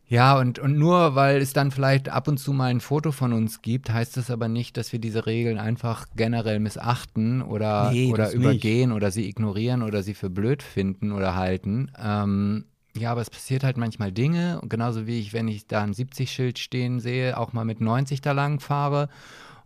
[0.06, 3.32] ja, und, und nur weil es dann vielleicht ab und zu mal ein Foto von
[3.32, 8.12] uns gibt, heißt das aber nicht, dass wir diese Regeln einfach generell missachten oder, Nee,
[8.12, 8.42] oder das nicht.
[8.42, 11.92] übergehen oder sie ignorieren oder sie für blöd finden oder halten.
[11.96, 12.64] Ähm,
[12.96, 16.58] ja, aber es passiert halt manchmal Dinge, genauso wie ich, wenn ich da ein 70-Schild
[16.58, 19.08] stehen sehe, auch mal mit 90 da lang fahre,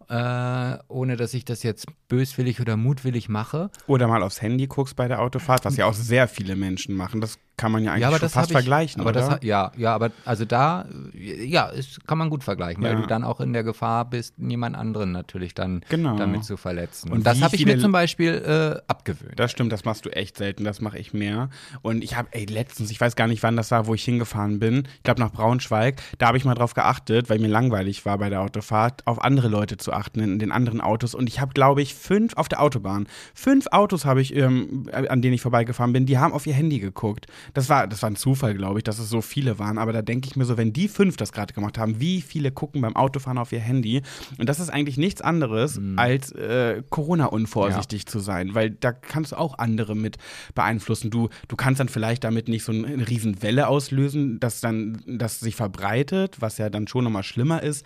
[0.08, 3.70] äh, ohne dass ich das jetzt böswillig oder mutwillig mache.
[3.86, 7.20] Oder mal aufs Handy guckst bei der Autofahrt, was ja auch sehr viele Menschen machen.
[7.20, 9.20] Das kann man ja eigentlich ja, aber schon das fast ich, vergleichen, aber oder?
[9.28, 13.00] Das, ja, ja, aber also da, ja, es kann man gut vergleichen, weil Ja.
[13.00, 16.16] du dann auch in der Gefahr bist, jemand anderen natürlich dann Genau.
[16.16, 17.10] damit zu verletzen.
[17.10, 19.38] Und Und, das habe ich mir zum Beispiel äh, abgewöhnt.
[19.38, 21.48] Das stimmt, das machst du echt selten, das mache ich mehr.
[21.82, 24.58] Und ich habe, ey, letztens, ich weiß gar nicht, wann das war, wo ich hingefahren
[24.58, 28.18] bin, ich glaube nach Braunschweig, da habe ich mal drauf geachtet, weil mir langweilig war
[28.18, 31.14] bei der Autofahrt, auf andere Leute zu achten in den anderen Autos.
[31.14, 35.22] Und ich habe, glaube ich, fünf auf der Autobahn, fünf Autos habe ich, ähm, an
[35.22, 37.26] denen ich vorbeigefahren bin, die haben auf ihr Handy geguckt.
[37.52, 39.78] Das war, das war ein Zufall, glaube ich, dass es so viele waren.
[39.78, 42.50] Aber da denke ich mir so, wenn die fünf das gerade gemacht haben, wie viele
[42.50, 44.02] gucken beim Autofahren auf ihr Handy?
[44.38, 49.36] Und das ist eigentlich nichts anderes, als äh, Corona-unvorsichtig zu sein, weil da kannst du
[49.36, 50.16] auch andere mit
[50.54, 51.10] beeinflussen.
[51.10, 55.40] Du, du kannst dann vielleicht damit nicht so eine riesen Welle auslösen, dass dann das
[55.40, 57.84] sich verbreitet, was ja dann schon nochmal schlimmer ist.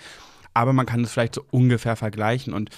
[0.54, 2.70] Aber man kann es vielleicht so ungefähr vergleichen und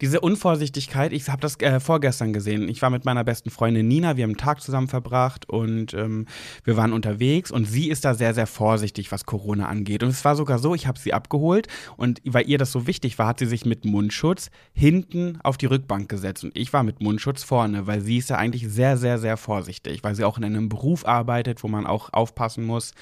[0.00, 2.68] diese Unvorsichtigkeit, ich habe das äh, vorgestern gesehen.
[2.68, 6.26] Ich war mit meiner besten Freundin Nina, wir haben einen Tag zusammen verbracht und ähm,
[6.64, 10.02] wir waren unterwegs und sie ist da sehr, sehr vorsichtig, was Corona angeht.
[10.02, 13.18] Und es war sogar so, ich habe sie abgeholt und weil ihr das so wichtig
[13.18, 17.00] war, hat sie sich mit Mundschutz hinten auf die Rückbank gesetzt und ich war mit
[17.00, 20.44] Mundschutz vorne, weil sie ist ja eigentlich sehr, sehr, sehr vorsichtig, weil sie auch in
[20.44, 22.92] einem Beruf arbeitet, wo man auch aufpassen muss.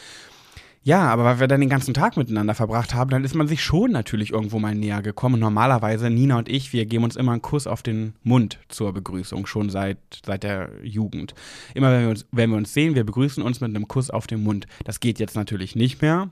[0.83, 3.63] Ja, aber weil wir dann den ganzen Tag miteinander verbracht haben, dann ist man sich
[3.63, 5.41] schon natürlich irgendwo mal näher gekommen.
[5.41, 9.47] Normalerweise, Nina und ich, wir geben uns immer einen Kuss auf den Mund zur Begrüßung,
[9.47, 11.35] schon seit, seit der Jugend.
[11.75, 14.27] Immer wenn wir, uns, wenn wir uns sehen, wir begrüßen uns mit einem Kuss auf
[14.27, 14.67] den Mund.
[14.85, 16.31] Das geht jetzt natürlich nicht mehr.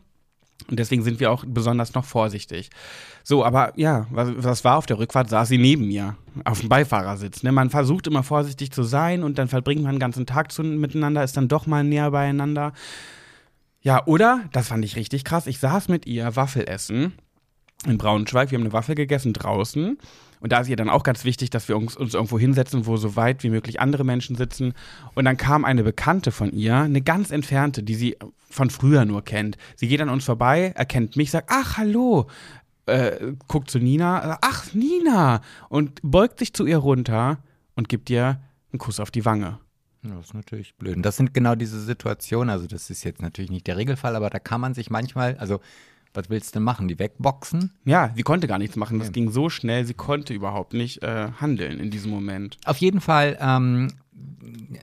[0.68, 2.70] Und deswegen sind wir auch besonders noch vorsichtig.
[3.22, 5.28] So, aber ja, was, was war auf der Rückfahrt?
[5.28, 7.42] Saß sie neben mir auf dem Beifahrersitz.
[7.42, 7.53] Ne?
[7.53, 11.22] Man versucht immer vorsichtig zu sein und dann verbringt man den ganzen Tag zu, miteinander,
[11.22, 12.72] ist dann doch mal näher beieinander.
[13.87, 17.12] Ja, oder, das fand ich richtig krass, ich saß mit ihr Waffel essen
[17.87, 19.97] in Braunschweig, wir haben eine Waffel gegessen draußen.
[20.41, 22.97] Und da ist ihr dann auch ganz wichtig, dass wir uns, uns irgendwo hinsetzen, wo
[22.97, 24.74] so weit wie möglich andere Menschen sitzen.
[25.14, 28.16] Und dann kam eine Bekannte von ihr, eine ganz entfernte, die sie
[28.51, 29.57] von früher nur kennt.
[29.76, 32.26] Sie geht an uns vorbei, erkennt mich, sagt, ach, hallo.
[32.87, 35.43] Äh, guckt zu Nina, ach, Nina.
[35.68, 37.39] Und beugt sich zu ihr runter
[37.76, 38.41] und gibt ihr
[38.72, 39.61] einen Kuss auf die Wange.
[40.14, 40.96] Das ist natürlich blöd.
[40.96, 44.30] Und das sind genau diese Situationen, also das ist jetzt natürlich nicht der Regelfall, aber
[44.30, 45.61] da kann man sich manchmal, also
[46.16, 46.88] was willst du denn machen?
[46.88, 47.72] Die wegboxen?
[47.84, 48.98] Ja, sie konnte gar nichts machen.
[48.98, 52.58] Das ging so schnell, sie konnte überhaupt nicht äh, handeln in diesem Moment.
[52.64, 53.88] Auf jeden Fall, ähm,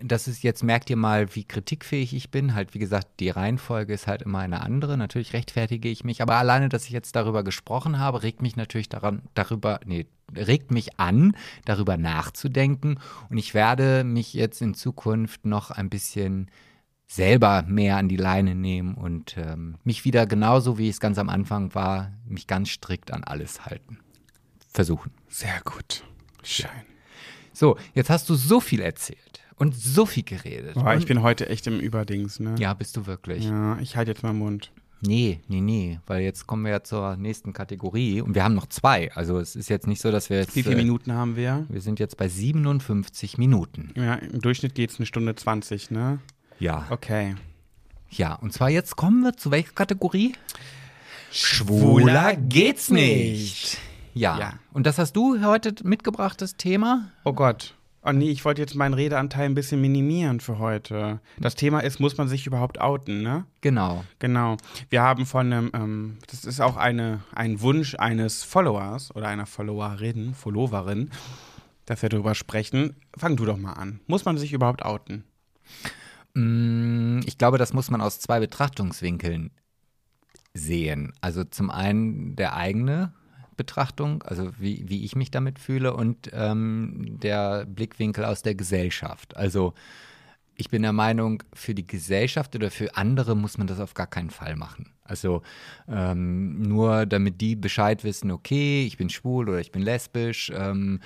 [0.03, 2.53] das ist jetzt, merkt ihr mal, wie kritikfähig ich bin.
[2.53, 4.97] Halt, wie gesagt, die Reihenfolge ist halt immer eine andere.
[4.97, 8.89] Natürlich rechtfertige ich mich, aber alleine, dass ich jetzt darüber gesprochen habe, regt mich natürlich
[8.89, 10.05] daran, darüber, nee,
[10.35, 12.99] regt mich an, darüber nachzudenken.
[13.29, 16.49] Und ich werde mich jetzt in Zukunft noch ein bisschen
[17.07, 21.29] selber mehr an die Leine nehmen und ähm, mich wieder genauso, wie es ganz am
[21.29, 23.99] Anfang war, mich ganz strikt an alles halten.
[24.73, 25.11] Versuchen.
[25.29, 26.03] Sehr gut.
[26.41, 26.69] Schön.
[27.53, 30.73] So, jetzt hast du so viel erzählt und so viel geredet.
[30.73, 32.55] Boah, ich bin heute echt im Überdings, ne?
[32.57, 33.45] ja, bist du wirklich?
[33.45, 34.71] Ja, ich halte jetzt meinen Mund.
[35.05, 38.67] Nee, nee, nee, weil jetzt kommen wir ja zur nächsten Kategorie und wir haben noch
[38.67, 39.11] zwei.
[39.13, 40.55] Also es ist jetzt nicht so, dass wir jetzt.
[40.55, 41.65] Wie viele äh, Minuten haben wir?
[41.67, 43.91] Wir sind jetzt bei 57 Minuten.
[43.95, 46.19] Ja, im Durchschnitt geht es eine Stunde 20, ne?
[46.59, 46.85] Ja.
[46.89, 47.35] Okay.
[48.09, 50.33] Ja, und zwar jetzt kommen wir zu welcher Kategorie?
[51.31, 53.79] Schwuler geht's nicht.
[54.13, 54.37] Ja.
[54.37, 54.53] Ja.
[54.71, 57.09] Und das hast du heute mitgebracht, das Thema?
[57.23, 57.73] Oh Gott.
[58.05, 61.21] Oh nee, ich wollte jetzt meinen Redeanteil ein bisschen minimieren für heute.
[61.39, 63.45] Das Thema ist, muss man sich überhaupt outen, ne?
[63.61, 64.03] Genau.
[64.19, 64.57] Genau.
[64.89, 69.45] Wir haben von einem, ähm, das ist auch eine, ein Wunsch eines Followers oder einer
[69.45, 71.11] Followerin, Followerin,
[71.85, 72.97] dass wir darüber sprechen.
[73.17, 74.01] Fang du doch mal an.
[74.05, 75.23] Muss man sich überhaupt outen?
[76.33, 79.51] Mm, Ich glaube, das muss man aus zwei Betrachtungswinkeln
[80.53, 81.13] sehen.
[81.21, 83.13] Also zum einen der eigene
[83.57, 89.37] Betrachtung, also wie, wie ich mich damit fühle, und ähm, der Blickwinkel aus der Gesellschaft.
[89.37, 89.73] Also
[90.55, 94.07] ich bin der Meinung, für die Gesellschaft oder für andere muss man das auf gar
[94.07, 94.93] keinen Fall machen.
[95.03, 95.41] Also
[95.87, 100.51] ähm, nur damit die Bescheid wissen, okay, ich bin schwul oder ich bin lesbisch.
[100.55, 101.01] Ähm,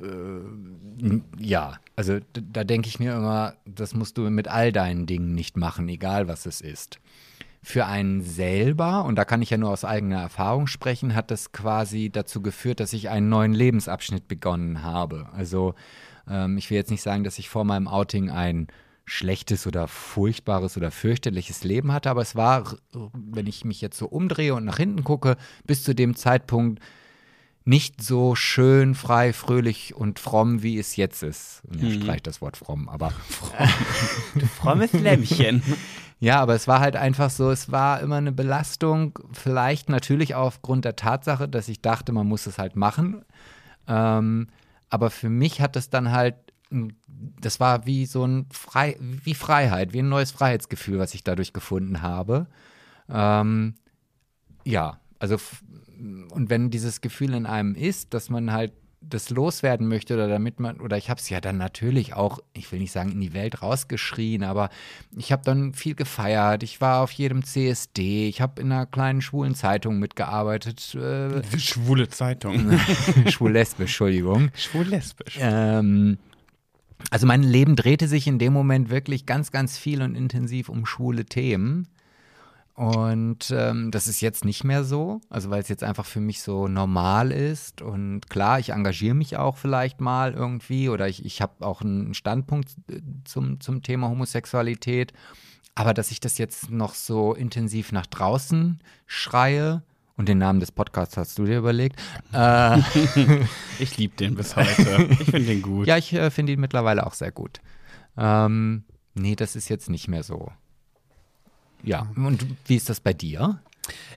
[0.00, 5.34] äh, ja, also da denke ich mir immer, das musst du mit all deinen Dingen
[5.34, 7.00] nicht machen, egal was es ist.
[7.62, 11.52] Für einen selber, und da kann ich ja nur aus eigener Erfahrung sprechen, hat das
[11.52, 15.28] quasi dazu geführt, dass ich einen neuen Lebensabschnitt begonnen habe.
[15.34, 15.74] Also
[16.28, 18.68] ähm, ich will jetzt nicht sagen, dass ich vor meinem Outing ein
[19.10, 22.76] schlechtes oder furchtbares oder fürchterliches Leben hatte, aber es war,
[23.12, 25.36] wenn ich mich jetzt so umdrehe und nach hinten gucke,
[25.66, 26.80] bis zu dem Zeitpunkt
[27.64, 31.62] nicht so schön, frei, fröhlich und fromm, wie es jetzt ist.
[31.76, 32.02] Ja, Mhm.
[32.02, 33.10] streich das Wort fromm, aber
[34.56, 35.60] Frommes Lämmchen.
[36.20, 40.84] ja, aber es war halt einfach so, es war immer eine Belastung, vielleicht natürlich aufgrund
[40.84, 43.24] der Tatsache, dass ich dachte, man muss es halt machen.
[43.88, 44.46] Ähm,
[44.88, 46.36] aber für mich hat es dann halt
[46.70, 51.52] das war wie so ein Frei, wie Freiheit, wie ein neues Freiheitsgefühl, was ich dadurch
[51.52, 52.46] gefunden habe.
[53.08, 53.74] Ähm,
[54.64, 55.36] ja, also
[56.30, 60.60] und wenn dieses Gefühl in einem ist, dass man halt das loswerden möchte oder damit
[60.60, 63.32] man, oder ich habe es ja dann natürlich auch, ich will nicht sagen in die
[63.32, 64.68] Welt rausgeschrien, aber
[65.16, 66.62] ich habe dann viel gefeiert.
[66.62, 70.94] Ich war auf jedem CSD, ich habe in einer kleinen schwulen Zeitung mitgearbeitet.
[70.94, 72.78] Äh, Schwule Zeitung.
[73.26, 74.50] Schwul-lesbisch, Entschuldigung.
[74.54, 75.38] Schwul-lesbisch.
[75.40, 76.18] Ähm,
[77.10, 80.86] also mein Leben drehte sich in dem Moment wirklich ganz, ganz viel und intensiv um
[80.86, 81.88] schwule Themen.
[82.74, 86.40] Und ähm, das ist jetzt nicht mehr so, also weil es jetzt einfach für mich
[86.40, 87.82] so normal ist.
[87.82, 92.14] Und klar, ich engagiere mich auch vielleicht mal irgendwie oder ich, ich habe auch einen
[92.14, 95.12] Standpunkt äh, zum, zum Thema Homosexualität.
[95.74, 99.82] Aber dass ich das jetzt noch so intensiv nach draußen schreie,
[100.16, 102.00] und den Namen des Podcasts hast du dir überlegt.
[102.32, 102.78] Äh,
[103.78, 105.08] ich liebe den bis heute.
[105.10, 105.86] Ich finde den gut.
[105.86, 107.60] ja, ich äh, finde ihn mittlerweile auch sehr gut.
[108.16, 108.84] Ähm,
[109.14, 110.52] nee, das ist jetzt nicht mehr so.
[111.82, 113.60] Ja, und wie ist das bei dir?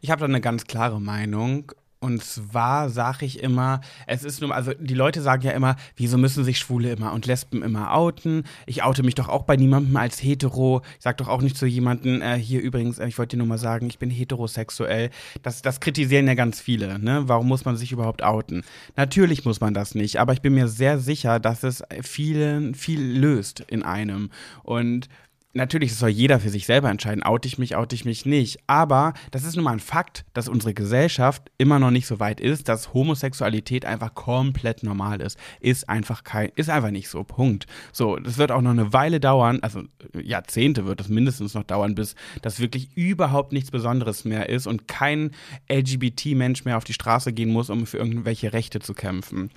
[0.02, 1.72] Ich habe da eine ganz klare Meinung.
[2.04, 6.18] Und zwar sage ich immer, es ist nur, also die Leute sagen ja immer, wieso
[6.18, 8.44] müssen sich Schwule immer und Lesben immer outen?
[8.66, 10.82] Ich oute mich doch auch bei niemandem als hetero.
[10.98, 13.48] Ich sag doch auch nicht zu jemandem, äh, hier übrigens, äh, ich wollte dir nur
[13.48, 15.12] mal sagen, ich bin heterosexuell.
[15.44, 17.24] Das, das kritisieren ja ganz viele, ne?
[17.30, 18.66] Warum muss man sich überhaupt outen?
[18.98, 23.00] Natürlich muss man das nicht, aber ich bin mir sehr sicher, dass es vielen, viel
[23.00, 24.30] löst in einem.
[24.64, 25.08] Und
[25.54, 28.60] natürlich, soll jeder für sich selber entscheiden, oute ich mich, oute ich mich nicht.
[28.68, 32.42] Aber das ist nun mal ein Fakt, dass unsere Gesellschaft immer noch nicht so weit
[32.42, 35.38] ist, dass Homosexualität einfach komplett normal ist.
[35.60, 37.24] Ist einfach kein, ist einfach nicht so.
[37.24, 37.68] Punkt.
[37.92, 39.84] So, das wird auch noch eine Weile dauern, also
[40.22, 44.88] Jahrzehnte wird es mindestens noch dauern, bis das wirklich überhaupt nichts Besonderes mehr ist und
[44.88, 45.32] kein
[45.72, 49.52] LGBT-Mensch mehr auf die Straße gehen muss, um für irgendwelche Rechte zu kämpfen.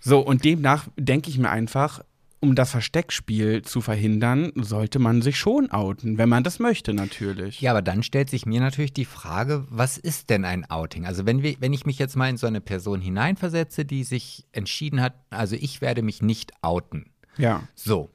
[0.00, 2.02] So, und demnach denke ich mir einfach,
[2.42, 7.60] um das Versteckspiel zu verhindern, sollte man sich schon outen, wenn man das möchte natürlich.
[7.60, 11.06] Ja, aber dann stellt sich mir natürlich die Frage, was ist denn ein Outing?
[11.06, 14.44] Also wenn, wir, wenn ich mich jetzt mal in so eine Person hineinversetze, die sich
[14.50, 17.12] entschieden hat, also ich werde mich nicht outen.
[17.38, 17.62] Ja.
[17.76, 18.10] So.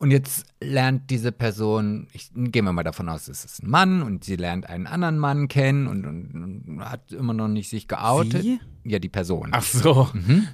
[0.00, 4.02] Und jetzt lernt diese Person, ich, gehen wir mal davon aus, es ist ein Mann
[4.02, 7.88] und sie lernt einen anderen Mann kennen und, und, und hat immer noch nicht sich
[7.88, 8.42] geoutet.
[8.42, 8.60] Sie?
[8.84, 9.48] Ja, die Person.
[9.50, 10.08] Ach so.
[10.12, 10.46] Mhm.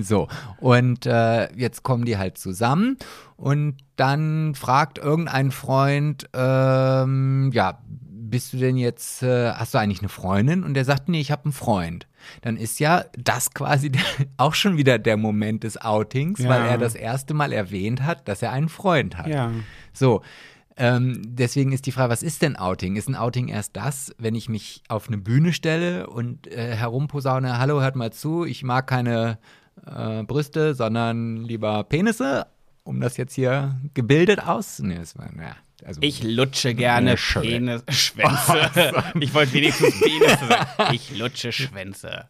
[0.00, 0.28] So.
[0.58, 2.96] Und äh, jetzt kommen die halt zusammen
[3.36, 7.78] und dann fragt irgendein Freund, ähm, ja,
[8.32, 10.64] bist du denn jetzt, äh, hast du eigentlich eine Freundin?
[10.64, 12.08] Und der sagt, nee, ich habe einen Freund.
[12.40, 14.02] Dann ist ja das quasi der,
[14.38, 16.48] auch schon wieder der Moment des Outings, Ja.
[16.48, 19.28] weil er das erste Mal erwähnt hat, dass er einen Freund hat.
[19.28, 19.52] Ja.
[19.92, 20.22] So.
[20.78, 22.96] Ähm, deswegen ist die Frage, was ist denn Outing?
[22.96, 27.58] Ist ein Outing erst das, wenn ich mich auf eine Bühne stelle und äh, herumposaune,
[27.58, 29.38] hallo, hört mal zu, ich mag keine
[29.86, 32.46] äh, Brüste, sondern lieber Penisse,
[32.84, 34.78] um das jetzt hier gebildet aus.
[34.78, 35.54] Nee, das war, ja,
[35.84, 37.16] also, Ich lutsche gerne.
[37.16, 38.70] Penis, Schwänze.
[39.20, 40.94] ich wollte wenigstens Penisse sagen.
[40.94, 42.26] Ich lutsche Schwänze.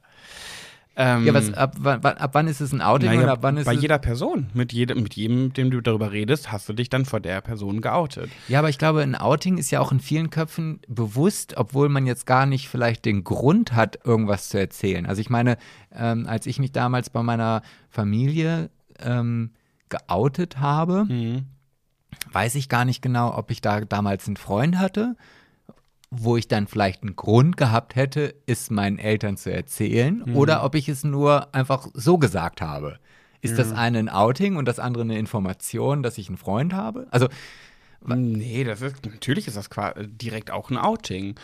[0.94, 3.38] Ähm, ja, was, ab, wann- wann- ab wann ist es ein Outing naja, und ab
[3.40, 6.52] wann ist bei es jeder Person, mit jedem, mit jedem, mit dem du darüber redest,
[6.52, 8.30] hast du dich dann vor der Person geoutet.
[8.46, 12.04] Ja, aber ich glaube, ein Outing ist ja auch in vielen Köpfen bewusst, obwohl man
[12.04, 15.06] jetzt gar nicht vielleicht den Grund hat, irgendwas zu erzählen.
[15.06, 15.56] Also ich meine,
[15.94, 18.68] ähm, als ich mich damals bei meiner Familie
[19.00, 19.52] ähm,
[19.88, 21.06] geoutet habe,
[22.30, 25.16] weiß ich gar nicht genau, ob ich da damals einen Freund hatte,
[26.10, 30.74] wo ich dann vielleicht einen Grund gehabt hätte, es meinen Eltern zu erzählen, oder ob
[30.74, 32.98] ich es nur einfach so gesagt habe.
[33.40, 37.06] Ist das eine ein Outing und das andere eine Information, dass ich einen Freund habe?
[37.10, 37.28] Also
[38.04, 41.36] Nee, das ist, natürlich ist das qua- direkt auch ein Outing.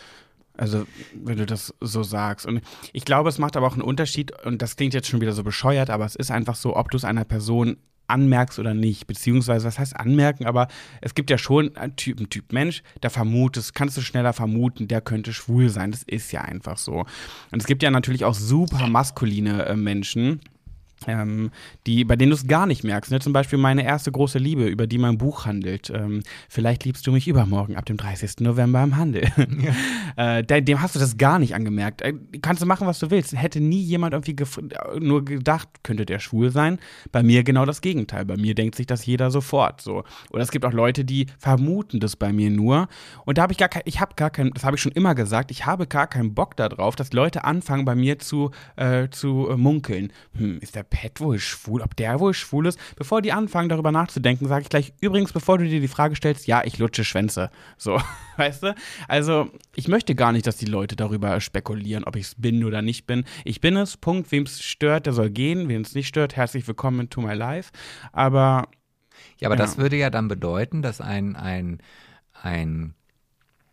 [0.56, 2.44] Also, wenn du das so sagst.
[2.46, 2.62] Und
[2.92, 5.44] ich glaube, es macht aber auch einen Unterschied, und das klingt jetzt schon wieder so
[5.44, 7.76] bescheuert, aber es ist einfach so, ob du es einer Person
[8.08, 9.06] anmerkst oder nicht.
[9.06, 10.46] Beziehungsweise, was heißt anmerken?
[10.46, 10.68] Aber
[11.00, 14.88] es gibt ja schon einen Typ, einen Typ Mensch, der vermutest, kannst du schneller vermuten,
[14.88, 15.90] der könnte schwul sein.
[15.90, 17.06] Das ist ja einfach so.
[17.50, 20.40] Und es gibt ja natürlich auch super maskuline äh, Menschen,
[21.06, 21.50] ähm,
[21.86, 23.10] die, bei denen du es gar nicht merkst.
[23.10, 23.20] Ne?
[23.20, 25.90] Zum Beispiel meine erste große Liebe, über die mein Buch handelt.
[25.90, 28.40] Ähm, Vielleicht liebst du mich übermorgen, ab dem 30.
[28.40, 29.28] November im Handel.
[30.16, 32.02] äh, de- dem hast du das gar nicht angemerkt.
[32.02, 33.36] Äh, kannst du machen, was du willst.
[33.36, 36.78] Hätte nie jemand irgendwie äh, nur gedacht, könnte der schwul sein.
[37.12, 38.24] Bei mir genau das Gegenteil.
[38.24, 40.04] Bei mir denkt sich das jeder sofort so.
[40.30, 42.88] Oder es gibt auch Leute, die vermuten das bei mir nur.
[43.24, 45.14] Und da habe ich gar kein, ich habe gar kein, das habe ich schon immer
[45.14, 49.48] gesagt, ich habe gar keinen Bock darauf, dass Leute anfangen, bei mir zu, äh, zu
[49.50, 50.12] äh, munkeln.
[50.36, 52.78] Hm, ist der Pet wohl schwul, ob der wohl schwul ist.
[52.96, 56.46] Bevor die anfangen, darüber nachzudenken, sage ich gleich, übrigens, bevor du dir die Frage stellst,
[56.46, 57.50] ja, ich lutsche Schwänze.
[57.76, 58.00] So,
[58.36, 58.74] weißt du?
[59.06, 62.82] Also, ich möchte gar nicht, dass die Leute darüber spekulieren, ob ich es bin oder
[62.82, 63.24] nicht bin.
[63.44, 64.30] Ich bin es, Punkt.
[64.32, 65.68] Wem es stört, der soll gehen.
[65.68, 67.70] Wem es nicht stört, herzlich willkommen to my life.
[68.12, 68.68] Aber.
[69.38, 69.62] Ja, aber ja.
[69.62, 71.78] das würde ja dann bedeuten, dass ein, ein,
[72.40, 72.94] ein,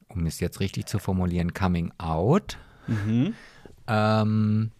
[0.07, 2.57] um es jetzt richtig zu formulieren, Coming Out.
[2.88, 3.34] Mhm.
[3.88, 4.72] Ähm,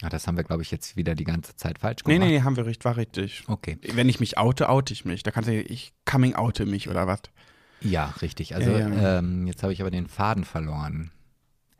[0.00, 2.18] ja, das haben wir, glaube ich, jetzt wieder die ganze Zeit falsch gemacht.
[2.18, 3.44] Nee, nee, nee, haben wir richtig, war richtig.
[3.46, 3.78] Okay.
[3.94, 5.22] Wenn ich mich oute, oute ich mich.
[5.22, 7.20] Da kannst du, ich coming oute mich oder was?
[7.82, 8.54] Ja, richtig.
[8.54, 9.18] Also ja, ja.
[9.18, 11.10] Ähm, jetzt habe ich aber den Faden verloren.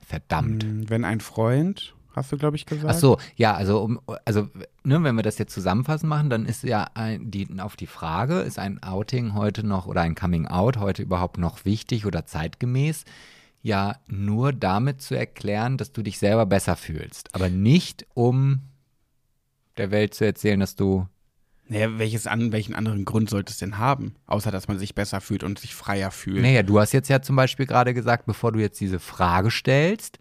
[0.06, 0.64] Verdammt.
[0.64, 2.92] Hm, wenn ein Freund, hast du, glaube ich, gesagt.
[2.94, 4.48] Ach so, ja, also, um, also
[4.82, 8.40] ne, wenn wir das jetzt zusammenfassen machen, dann ist ja ein, die, auf die Frage,
[8.40, 13.04] ist ein Outing heute noch oder ein Coming Out heute überhaupt noch wichtig oder zeitgemäß?
[13.62, 18.60] Ja nur damit zu erklären, dass du dich selber besser fühlst, aber nicht um
[19.76, 21.06] der Welt zu erzählen, dass du
[21.70, 25.20] naja, welches an, welchen anderen Grund sollte es denn haben, außer dass man sich besser
[25.20, 26.42] fühlt und sich freier fühlt?
[26.42, 30.18] Naja, du hast jetzt ja zum Beispiel gerade gesagt, bevor du jetzt diese Frage stellst,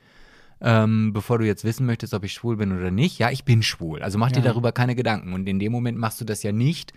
[0.61, 3.63] ähm, bevor du jetzt wissen möchtest, ob ich schwul bin oder nicht, ja, ich bin
[3.63, 4.03] schwul.
[4.03, 4.35] Also mach ja.
[4.35, 5.33] dir darüber keine Gedanken.
[5.33, 6.93] Und in dem Moment machst du das ja nicht,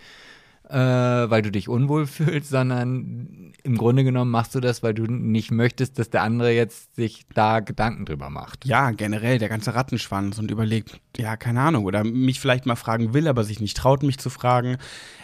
[0.73, 5.05] äh, weil du dich unwohl fühlst, sondern im Grunde genommen machst du das, weil du
[5.05, 8.65] nicht möchtest, dass der andere jetzt sich da Gedanken drüber macht.
[8.65, 13.13] Ja, generell der ganze Rattenschwanz und überlegt, ja, keine Ahnung, oder mich vielleicht mal fragen
[13.13, 14.77] will, aber sich nicht traut, mich zu fragen.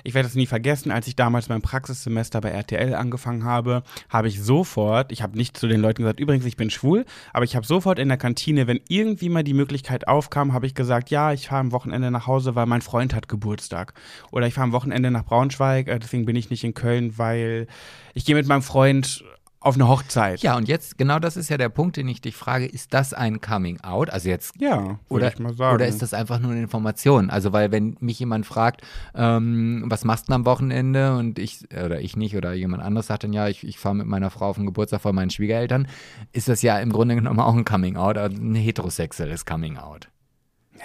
[0.03, 4.27] Ich werde das nie vergessen, als ich damals mein Praxissemester bei RTL angefangen habe, habe
[4.27, 7.55] ich sofort, ich habe nicht zu den Leuten gesagt, übrigens, ich bin schwul, aber ich
[7.55, 11.33] habe sofort in der Kantine, wenn irgendwie mal die Möglichkeit aufkam, habe ich gesagt, ja,
[11.33, 13.93] ich fahre am Wochenende nach Hause, weil mein Freund hat Geburtstag.
[14.31, 15.38] Oder ich fahre am Wochenende nach Braunschweig,
[15.87, 17.67] äh, deswegen bin ich nicht in Köln, weil
[18.13, 19.23] ich gehe mit meinem Freund
[19.61, 20.41] auf eine Hochzeit.
[20.41, 23.13] Ja, und jetzt, genau das ist ja der Punkt, den ich dich frage, ist das
[23.13, 24.09] ein Coming Out?
[24.09, 24.53] Also jetzt.
[24.59, 25.75] Ja, oder, ich mal sagen.
[25.75, 27.29] Oder ist das einfach nur eine Information?
[27.29, 28.81] Also, weil wenn mich jemand fragt,
[29.15, 33.25] ähm, was machst du am Wochenende und ich, oder ich nicht, oder jemand anderes sagt
[33.25, 35.87] dann, ja, ich, ich fahre mit meiner Frau auf den Geburtstag von meinen Schwiegereltern,
[36.31, 40.09] ist das ja im Grunde genommen auch ein Coming Out, also ein heterosexuelles Coming Out.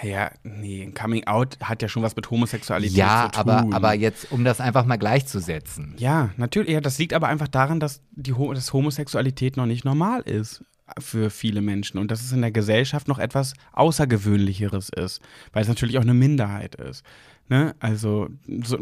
[0.01, 3.49] Naja, nee, ein Coming Out hat ja schon was mit Homosexualität ja, zu tun.
[3.49, 5.95] Ja, aber, aber jetzt, um das einfach mal gleichzusetzen.
[5.97, 6.71] Ja, natürlich.
[6.71, 10.63] Ja, das liegt aber einfach daran, dass, die, dass Homosexualität noch nicht normal ist
[10.99, 15.21] für viele Menschen und dass es in der Gesellschaft noch etwas Außergewöhnlicheres ist,
[15.53, 17.03] weil es natürlich auch eine Minderheit ist.
[17.47, 17.75] Ne?
[17.79, 18.29] Also,
[18.63, 18.77] so,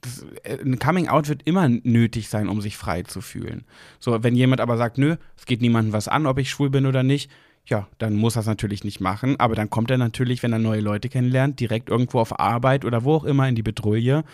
[0.00, 0.24] das,
[0.64, 3.64] ein Coming Out wird immer nötig sein, um sich frei zu fühlen.
[3.98, 6.86] So, wenn jemand aber sagt, nö, es geht niemandem was an, ob ich schwul bin
[6.86, 7.30] oder nicht,
[7.66, 10.58] ja, dann muss er es natürlich nicht machen, aber dann kommt er natürlich, wenn er
[10.58, 14.24] neue Leute kennenlernt, direkt irgendwo auf Arbeit oder wo auch immer in die Bedrohung.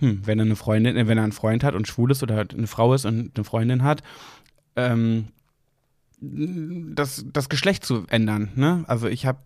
[0.00, 2.46] Hm, wenn er eine Freundin, äh, wenn er einen Freund hat und schwul ist oder
[2.52, 4.02] eine Frau ist und eine Freundin hat,
[4.76, 5.28] ähm,
[6.20, 8.50] das, das Geschlecht zu ändern.
[8.56, 8.84] Ne?
[8.88, 9.38] Also ich habe,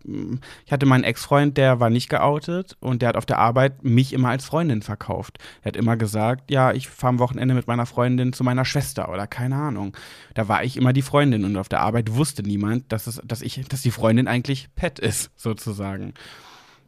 [0.65, 4.11] ich hatte meinen Ex-Freund, der war nicht geoutet und der hat auf der Arbeit mich
[4.11, 5.37] immer als Freundin verkauft.
[5.61, 9.09] Er hat immer gesagt, ja, ich fahre am Wochenende mit meiner Freundin zu meiner Schwester
[9.09, 9.95] oder keine Ahnung.
[10.33, 13.41] Da war ich immer die Freundin und auf der Arbeit wusste niemand, dass es, dass
[13.41, 16.13] ich, dass die Freundin eigentlich Pet ist, sozusagen.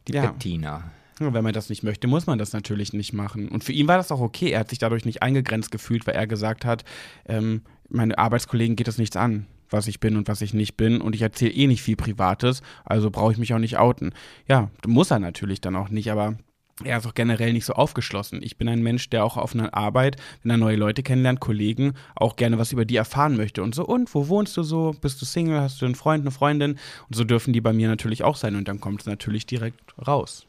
[0.08, 0.26] Die ja.
[0.26, 0.90] Pettina.
[1.18, 3.48] wenn man das nicht möchte, muss man das natürlich nicht machen.
[3.48, 4.50] Und für ihn war das auch okay.
[4.50, 6.84] Er hat sich dadurch nicht eingegrenzt gefühlt, weil er gesagt hat,
[7.26, 11.00] ähm, meine Arbeitskollegen geht es nichts an was ich bin und was ich nicht bin
[11.00, 14.12] und ich erzähle eh nicht viel Privates, also brauche ich mich auch nicht outen.
[14.48, 16.36] Ja, muss er natürlich dann auch nicht, aber
[16.84, 18.42] er ist auch generell nicht so aufgeschlossen.
[18.42, 21.94] Ich bin ein Mensch, der auch auf einer Arbeit, wenn er neue Leute kennenlernt, Kollegen,
[22.14, 23.62] auch gerne was über die erfahren möchte.
[23.62, 24.94] Und so, und wo wohnst du so?
[25.00, 25.60] Bist du Single?
[25.60, 26.72] Hast du einen Freund, eine Freundin?
[27.08, 28.56] Und so dürfen die bei mir natürlich auch sein.
[28.56, 30.46] Und dann kommt es natürlich direkt raus.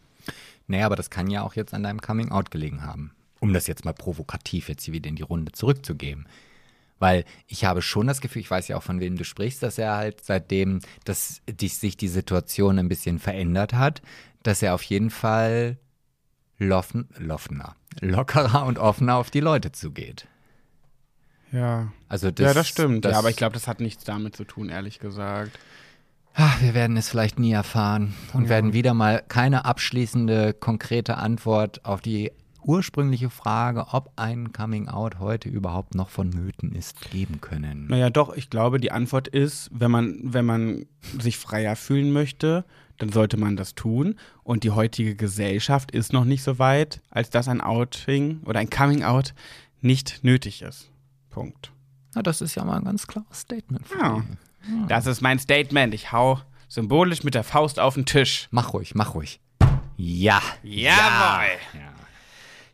[0.67, 3.11] Naja, aber das kann ja auch jetzt an deinem Coming Out gelegen haben.
[3.39, 6.27] Um das jetzt mal provokativ jetzt hier wieder in die Runde zurückzugeben.
[6.99, 9.77] Weil ich habe schon das Gefühl, ich weiß ja auch, von wem du sprichst, dass
[9.77, 14.01] er halt seitdem, dass die, sich die Situation ein bisschen verändert hat,
[14.43, 15.77] dass er auf jeden Fall
[16.57, 20.27] loffen, loffener, lockerer und offener auf die Leute zugeht.
[21.51, 21.91] Ja.
[22.09, 23.05] Also das, ja, das stimmt.
[23.05, 25.57] Das, ja, aber ich glaube, das hat nichts damit zu tun, ehrlich gesagt.
[26.33, 28.49] Ach, wir werden es vielleicht nie erfahren und ja.
[28.49, 32.31] werden wieder mal keine abschließende, konkrete Antwort auf die
[32.63, 37.87] ursprüngliche Frage, ob ein Coming Out heute überhaupt noch vonnöten ist, geben können?
[37.87, 40.85] Naja, doch, ich glaube, die Antwort ist, wenn man, wenn man
[41.19, 42.65] sich freier fühlen möchte,
[42.97, 44.15] dann sollte man das tun.
[44.43, 48.69] Und die heutige Gesellschaft ist noch nicht so weit, als dass ein Outing oder ein
[48.69, 49.33] Coming Out
[49.81, 50.89] nicht nötig ist.
[51.29, 51.71] Punkt.
[52.15, 53.85] Na, das ist ja mal ein ganz klares Statement.
[53.99, 54.17] Ja.
[54.17, 54.23] ja.
[54.87, 55.93] Das ist mein Statement.
[55.93, 58.47] Ich hau symbolisch mit der Faust auf den Tisch.
[58.51, 59.39] Mach ruhig, mach ruhig.
[59.97, 60.41] Ja.
[60.63, 61.57] Jawohl.
[61.73, 61.96] Ja.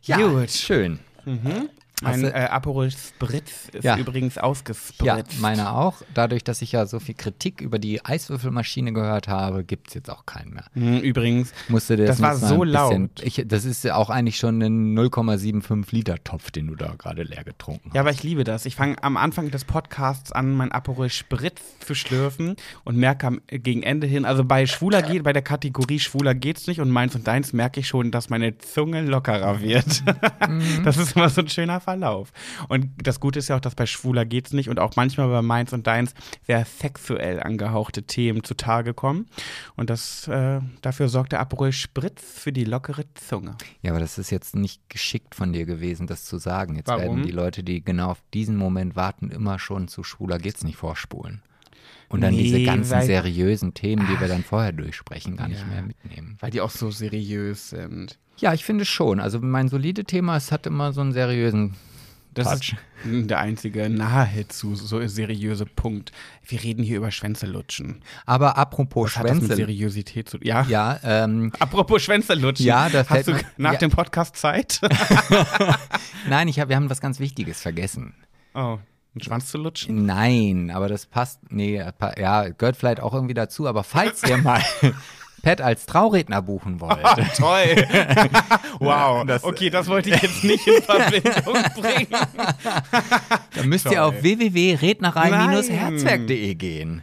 [0.06, 0.50] Ja, Gut.
[0.50, 0.98] schön.
[1.24, 1.68] Mhm.
[2.02, 3.96] Mein äh, Aperol Spritz ist Ja.
[3.96, 5.04] übrigens ausgespritzt.
[5.04, 6.02] Ja, meine auch.
[6.12, 10.10] Dadurch, dass ich ja so viel Kritik über die Eiswürfelmaschine gehört habe, gibt es jetzt
[10.10, 10.64] auch keinen mehr.
[10.74, 13.10] Hm, Übrigens, Musste das Das war so laut.
[13.22, 17.22] Ich, das ist ja auch eigentlich schon ein 0,75 Liter Topf, den du da gerade
[17.22, 17.94] leer getrunken hast.
[17.94, 18.66] ja, aber ich liebe das.
[18.66, 23.40] Ich fange am Anfang des Podcasts an, mein Aperol Spritz zu schlürfen und merke am,
[23.48, 27.14] gegen Ende hin, also bei Schwuler geht, bei der Kategorie Schwuler geht's nicht und meins
[27.14, 30.02] und deins merke ich schon, dass meine Zunge lockerer wird.
[30.84, 32.32] Das ist immer so ein schöner Verlauf.
[32.68, 35.42] Und das Gute ist ja auch, dass bei Schwuler geht's nicht und auch manchmal bei
[35.42, 36.14] meins und deins
[36.46, 39.26] sehr sexuell angehauchte Themen zutage kommen.
[39.76, 43.56] Und das, äh, dafür sorgt der Aperol Spritz für die lockere Zunge.
[43.82, 46.76] Ja, aber das ist jetzt nicht geschickt von dir gewesen, das zu sagen.
[46.76, 47.02] Jetzt Warum?
[47.02, 50.76] werden die Leute, die genau auf diesen Moment warten, immer schon zu schwuler geht's nicht
[50.76, 51.42] vorspulen.
[52.14, 55.66] Und dann Nee, diese ganzen seriösen Themen, die wir dann vorher durchsprechen, gar nicht Ja.
[55.66, 56.36] mehr mitnehmen.
[56.40, 58.18] Weil die auch so seriös sind.
[58.38, 59.20] Ja, ich finde schon.
[59.20, 61.74] Also mein solide Thema, es hat immer so einen seriösen
[62.32, 62.76] Das Touch.
[63.04, 66.10] ist der einzige nahezu so seriöse Punkt.
[66.46, 68.02] Wir reden hier über Schwänze lutschen.
[68.26, 69.56] Aber apropos Was hat das mit Schwänze.
[69.56, 70.64] Seriosität zu Ja.
[70.68, 72.66] Ja, ähm, Apropos Schwänze lutschen.
[72.66, 73.78] Ja, da fällt Hast du mir- nach ja.
[73.78, 74.80] dem Podcast Zeit?
[76.28, 78.14] nein, ich hab, wir haben was ganz Wichtiges vergessen.
[78.54, 78.78] oh,
[79.14, 80.06] einen Schwanz zu lutschen?
[80.06, 81.80] Nein, aber das passt, nee,
[82.18, 84.60] ja, gehört vielleicht auch irgendwie dazu, aber falls ihr mal
[85.42, 86.98] Pat als Trauredner buchen wollt,
[87.36, 87.76] Toll.
[88.80, 89.24] wow.
[89.26, 92.08] Das- okay, das wollte ich jetzt nicht in Verbindung bringen.
[93.54, 94.00] dann müsst ihr Toll.
[94.00, 97.02] auf www.rednerei-herzwerk.de gehen.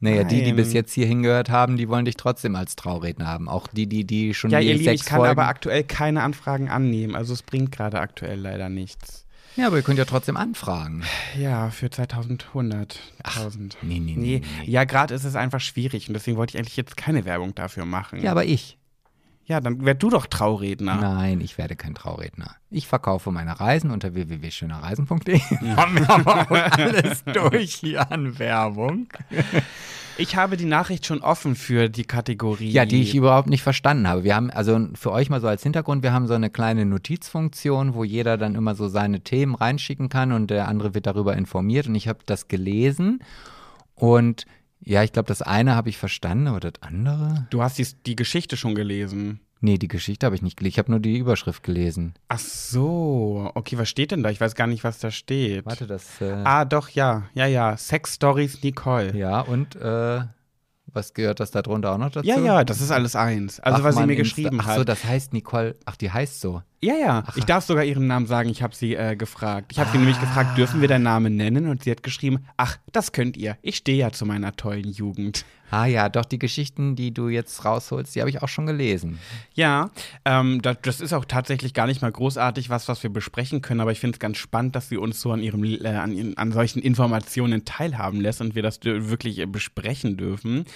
[0.00, 0.56] Naja, die, die Nein.
[0.56, 3.48] bis jetzt hier hingehört haben, die wollen dich trotzdem als Trauredner haben.
[3.48, 5.30] Auch die, die, die schon Ja, die ihr Lieben, sechs ich kann Folgen.
[5.38, 7.14] aber aktuell keine Anfragen annehmen.
[7.14, 9.21] Also es bringt gerade aktuell leider nichts.
[9.56, 11.04] Ja, aber ihr könnt ja trotzdem anfragen.
[11.38, 12.98] Ja, für 2100.
[13.22, 13.78] 1000.
[13.82, 14.12] Nee, nee, nee.
[14.14, 14.70] Nee, nee, nee.
[14.70, 17.84] ja, gerade ist es einfach schwierig und deswegen wollte ich eigentlich jetzt keine Werbung dafür
[17.84, 18.22] machen.
[18.22, 18.78] Ja, aber ich.
[19.52, 20.96] Ja, dann wär du doch Trauredner.
[20.96, 22.56] Nein, ich werde kein Trauredner.
[22.70, 25.40] Ich verkaufe meine Reisen unter www.schönerreisen.de.
[25.76, 29.08] Haben wir aber auch alles durch hier an Werbung.
[30.16, 32.70] Ich habe die Nachricht schon offen für die Kategorie.
[32.70, 34.24] Ja, die ich überhaupt nicht verstanden habe.
[34.24, 37.92] Wir haben, also für euch mal so als Hintergrund, wir haben so eine kleine Notizfunktion,
[37.92, 41.88] wo jeder dann immer so seine Themen reinschicken kann und der andere wird darüber informiert.
[41.88, 43.22] Und ich habe das gelesen
[43.96, 44.46] und
[44.84, 47.46] ja, ich glaube, das eine habe ich verstanden, aber das andere?
[47.50, 49.40] Du hast die, die Geschichte schon gelesen.
[49.64, 50.72] Nee, die Geschichte habe ich nicht gelesen.
[50.74, 52.14] Ich habe nur die Überschrift gelesen.
[52.28, 53.50] Ach so.
[53.54, 54.30] Okay, was steht denn da?
[54.30, 55.64] Ich weiß gar nicht, was da steht.
[55.66, 56.20] Warte, das.
[56.20, 57.28] Äh, Ah, doch, ja.
[57.34, 57.76] Ja, ja.
[57.76, 59.16] Sex Stories Nicole.
[59.16, 60.22] Ja, und äh,
[60.92, 62.26] was gehört das da drunter auch noch dazu?
[62.26, 63.60] Ja, ja, das ist alles eins.
[63.60, 64.76] Also, was sie Bachmann mir Insta- geschrieben Ach hat.
[64.78, 65.76] so, das heißt Nicole.
[65.84, 66.62] Ach, die heißt so.
[66.80, 67.22] Ja, ja.
[67.36, 68.48] Ich darf sogar ihren Namen sagen.
[68.48, 69.70] Ich habe sie äh, gefragt.
[69.72, 71.68] Ich habe sie nämlich gefragt, dürfen wir deinen Namen nennen?
[71.68, 73.56] Und sie hat geschrieben, ach, das könnt ihr.
[73.62, 75.44] Ich stehe ja zu meiner tollen Jugend.
[75.72, 79.18] Ah ja, doch, die Geschichten, die du jetzt rausholst, die habe ich auch schon gelesen.
[79.54, 79.90] Ja,
[80.26, 83.80] ähm, das, das ist auch tatsächlich gar nicht mal großartig was, was wir besprechen können,
[83.80, 86.52] aber ich finde es ganz spannend, dass sie uns so an ihrem äh, an, an
[86.52, 90.66] solchen Informationen teilhaben lässt und wir das wirklich äh, besprechen dürfen.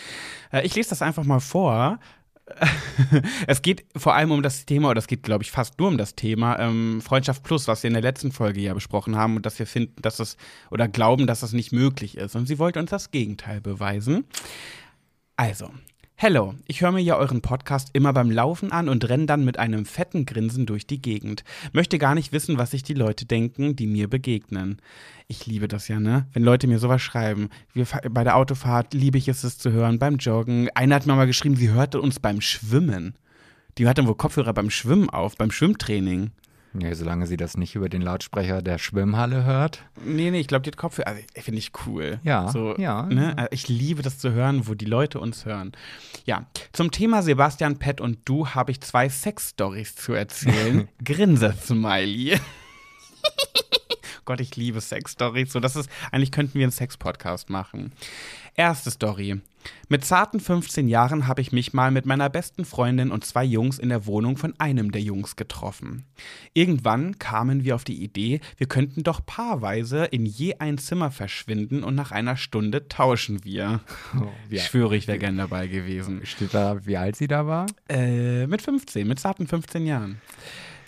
[0.50, 1.98] Äh, ich lese das einfach mal vor.
[3.46, 5.98] es geht vor allem um das Thema, oder es geht, glaube ich, fast nur um
[5.98, 9.44] das Thema ähm, Freundschaft Plus, was wir in der letzten Folge ja besprochen haben und
[9.44, 10.38] dass wir finden, dass es
[10.70, 12.34] oder glauben, dass das nicht möglich ist.
[12.34, 14.24] Und sie wollte uns das Gegenteil beweisen.
[15.38, 15.70] Also,
[16.14, 19.58] hello, ich höre mir ja euren Podcast immer beim Laufen an und renne dann mit
[19.58, 21.44] einem fetten Grinsen durch die Gegend.
[21.74, 24.80] Möchte gar nicht wissen, was sich die Leute denken, die mir begegnen.
[25.28, 26.26] Ich liebe das ja, ne?
[26.32, 27.50] Wenn Leute mir sowas schreiben.
[27.74, 30.70] Wir, bei der Autofahrt liebe ich es, es zu hören, beim Joggen.
[30.74, 33.18] Einer hat mir mal geschrieben, sie hörte uns beim Schwimmen.
[33.76, 36.30] Die hat dann wohl Kopfhörer beim Schwimmen auf, beim Schwimmtraining.
[36.80, 39.82] Ja, solange sie das nicht über den Lautsprecher der Schwimmhalle hört.
[40.04, 41.08] Nee, nee, ich glaube, die hat Kopfhörer.
[41.08, 42.20] Also, finde ich cool.
[42.22, 43.02] Ja, so, ja.
[43.04, 43.36] Ne?
[43.36, 45.72] Also, Ich liebe das zu hören, wo die Leute uns hören.
[46.24, 50.88] Ja, zum Thema Sebastian, Pet und du habe ich zwei Sex-Stories zu erzählen.
[51.04, 52.38] Grinse-Smiley.
[54.26, 55.52] Gott, ich liebe Sex-Stories.
[55.52, 57.92] So, das ist, eigentlich könnten wir einen Sex-Podcast machen.
[58.56, 59.40] Erste Story.
[59.88, 63.78] Mit zarten 15 Jahren habe ich mich mal mit meiner besten Freundin und zwei Jungs
[63.78, 66.06] in der Wohnung von einem der Jungs getroffen.
[66.54, 71.84] Irgendwann kamen wir auf die Idee, wir könnten doch paarweise in je ein Zimmer verschwinden
[71.84, 73.80] und nach einer Stunde tauschen wir.
[74.48, 76.20] wie, Ich schwöre, ich wäre gern dabei gewesen.
[76.24, 77.66] steht da, wie alt sie da war?
[77.88, 80.20] Äh, mit 15, mit zarten 15 Jahren.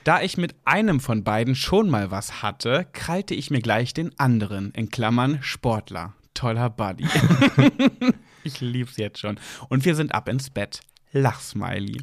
[0.05, 4.19] Da ich mit einem von beiden schon mal was hatte, krallte ich mir gleich den
[4.19, 6.15] anderen, in Klammern Sportler.
[6.35, 7.07] Toller Buddy.
[8.45, 9.41] ich lieb's jetzt schon.
[9.69, 10.81] Und wir sind ab ins Bett.
[11.12, 12.03] Lachsmiley.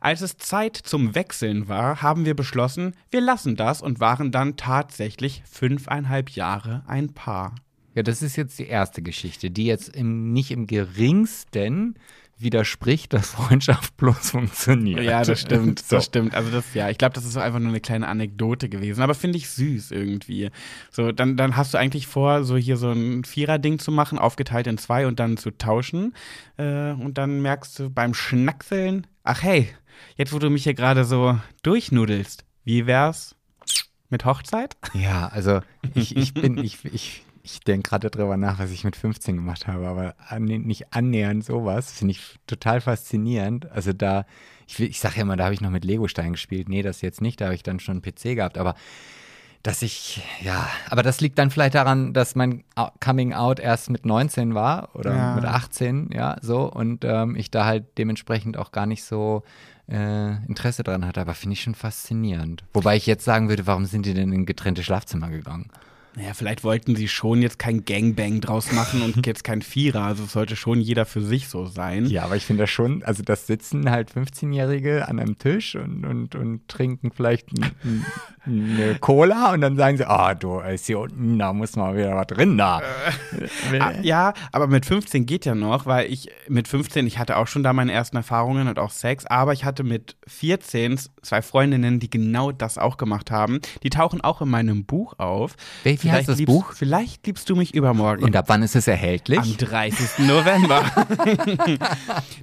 [0.00, 4.56] Als es Zeit zum Wechseln war, haben wir beschlossen, wir lassen das und waren dann
[4.56, 7.54] tatsächlich fünfeinhalb Jahre ein Paar.
[7.94, 11.94] Ja, das ist jetzt die erste Geschichte, die jetzt im, nicht im geringsten
[12.42, 15.02] widerspricht, dass Freundschaft plus funktioniert.
[15.02, 15.96] Ja, das stimmt, So.
[15.96, 16.34] das stimmt.
[16.34, 19.14] Also das, ja, ich glaube, das ist so einfach nur eine kleine Anekdote gewesen, aber
[19.14, 20.50] finde ich süß irgendwie.
[20.90, 24.66] So, dann, dann hast du eigentlich vor, so hier so ein Vierer-Ding zu machen, aufgeteilt
[24.66, 26.14] in zwei und dann zu tauschen.
[26.56, 29.68] Äh, und dann merkst du beim Schnackseln, ach hey,
[30.16, 33.34] jetzt wo du mich hier gerade so durchnudelst, wie wär's
[34.10, 34.76] mit Hochzeit?
[34.94, 35.60] Ja, also
[35.94, 39.66] ich, ich bin, ich, ich, ich denke gerade darüber nach, was ich mit 15 gemacht
[39.66, 43.70] habe, aber an, nicht annähernd sowas, finde ich total faszinierend.
[43.72, 44.26] Also da,
[44.66, 46.68] ich, ich sage ja immer, da habe ich noch mit Legostein gespielt.
[46.68, 48.74] Nee, das jetzt nicht, da habe ich dann schon einen PC gehabt, aber
[49.64, 52.64] dass ich, ja, aber das liegt dann vielleicht daran, dass mein
[53.00, 55.34] Coming Out erst mit 19 war oder Ja.
[55.36, 59.44] mit 18, ja, so und ähm, ich da halt dementsprechend auch gar nicht so
[59.88, 62.64] äh, Interesse dran hatte, aber finde ich schon faszinierend.
[62.72, 65.68] Wobei ich jetzt sagen würde, warum sind die denn in getrennte Schlafzimmer gegangen?
[66.14, 70.02] Naja, vielleicht wollten sie schon jetzt kein Gangbang draus machen und jetzt kein Vierer.
[70.02, 72.04] Also es sollte schon jeder für sich so sein.
[72.06, 76.04] Ja, aber ich finde das schon, also das sitzen halt 15-Jährige an einem Tisch und,
[76.04, 78.06] und, und trinken vielleicht n- n-
[78.44, 82.14] eine Cola und dann sagen sie, ah, du, ist hier unten, da muss mal wieder
[82.14, 82.82] was drin da.
[83.80, 87.46] Ah, ja, aber mit 15 geht ja noch, weil ich mit 15, ich hatte auch
[87.46, 92.00] schon da meine ersten Erfahrungen und auch Sex, aber ich hatte mit 14 zwei Freundinnen,
[92.00, 93.60] die genau das auch gemacht haben.
[93.82, 95.54] Die tauchen auch in meinem Buch auf.
[96.01, 96.72] Wie- wie heißt das liebst, Buch?
[96.72, 98.24] Vielleicht liebst du mich übermorgen.
[98.24, 99.56] Und ab wann ist es am erhältlich?
[99.56, 100.26] 30.
[100.26, 100.84] November.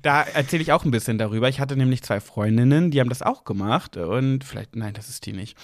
[0.02, 1.50] da erzähle ich auch ein bisschen darüber.
[1.50, 3.98] Ich hatte nämlich zwei Freundinnen, die haben das auch gemacht.
[3.98, 5.58] Und vielleicht, nein, das ist die nicht.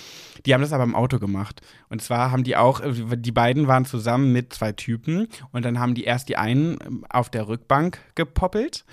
[0.45, 1.61] Die haben das aber im Auto gemacht.
[1.89, 5.27] Und zwar haben die auch, die beiden waren zusammen mit zwei Typen.
[5.51, 8.85] Und dann haben die erst die einen auf der Rückbank gepoppelt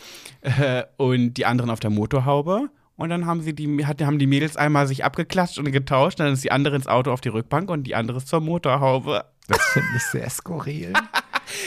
[0.43, 2.71] äh, und die anderen auf der Motorhaube.
[3.03, 6.21] Und dann haben sie die, hat, haben die Mädels einmal sich abgeklatscht und getauscht.
[6.21, 9.25] Dann ist die andere ins Auto auf die Rückbank und die andere ist zur Motorhaube.
[9.49, 10.93] Das finde ich sehr skurril.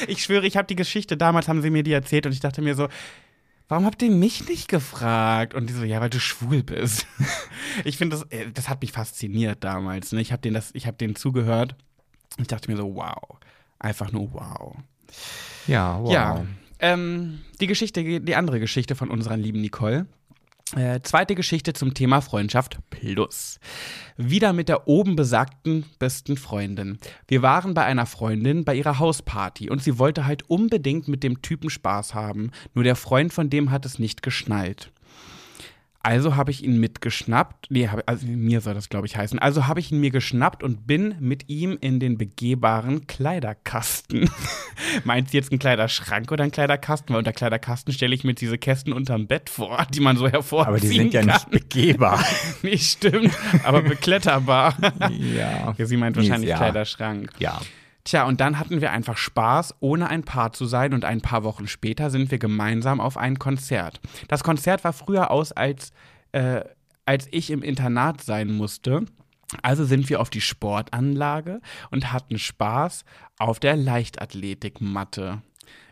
[0.07, 2.62] Ich schwöre, ich habe die Geschichte, damals haben sie mir die erzählt und ich dachte
[2.64, 2.88] mir so,
[3.68, 5.53] warum habt ihr mich nicht gefragt?
[5.53, 7.06] Und die so, ja, weil du schwul bist.
[7.84, 10.12] Ich finde, das, äh, das hat mich fasziniert damals.
[10.14, 10.22] Ne?
[10.22, 11.76] Ich habe denen, das- ich hab denen zugehört.
[12.40, 13.38] Ich dachte mir so, wow.
[13.78, 14.76] Einfach nur wow.
[15.68, 16.12] Ja, wow.
[16.12, 16.45] Ja,
[16.80, 20.07] ähm, die Geschichte, die andere Geschichte von unserer lieben Nicole.
[20.74, 23.60] Äh, zweite Geschichte zum Thema Freundschaft plus.
[24.18, 26.98] Wieder mit der oben besagten besten Freundin.
[27.28, 31.44] Wir waren bei einer Freundin bei ihrer Hausparty und sie wollte halt unbedingt mit dem
[31.44, 32.50] Typen Spaß haben.
[32.74, 34.92] Nur der Freund von dem hat es nicht geschnallt.
[36.06, 37.72] Also habe ich ihn mitgeschnappt.
[37.72, 39.40] Nee, hab, also mir soll das, glaube ich, heißen.
[39.40, 44.30] Also habe ich ihn mir geschnappt und bin mit ihm in den begehbaren Kleiderkasten.
[45.03, 47.11] Meint sie jetzt einen Kleiderschrank oder einen Kleiderkasten?
[47.11, 50.27] Weil unter Kleiderkasten stelle ich mir jetzt diese Kästen unterm Bett vor, die man so
[50.27, 52.23] hervorziehen Aber die sind ja nicht begehbar.
[52.61, 53.34] Nee, stimmt,
[53.64, 54.76] aber bekletterbar.
[55.10, 55.73] ja.
[55.76, 56.57] ja, sie meint wahrscheinlich ja.
[56.57, 57.32] Kleiderschrank.
[57.40, 57.60] Ja.
[58.06, 61.44] Tja, und dann hatten wir einfach Spaß, ohne ein Paar zu sein und ein paar
[61.44, 63.99] Wochen später sind wir gemeinsam auf ein Konzert.
[64.27, 65.91] Das Konzert war früher aus, als,
[66.32, 66.61] äh,
[67.06, 69.06] als ich im Internat sein musste.
[69.64, 73.06] Also sind wir auf die Sportanlage und hatten Spaß
[73.40, 75.41] auf der Leichtathletikmatte.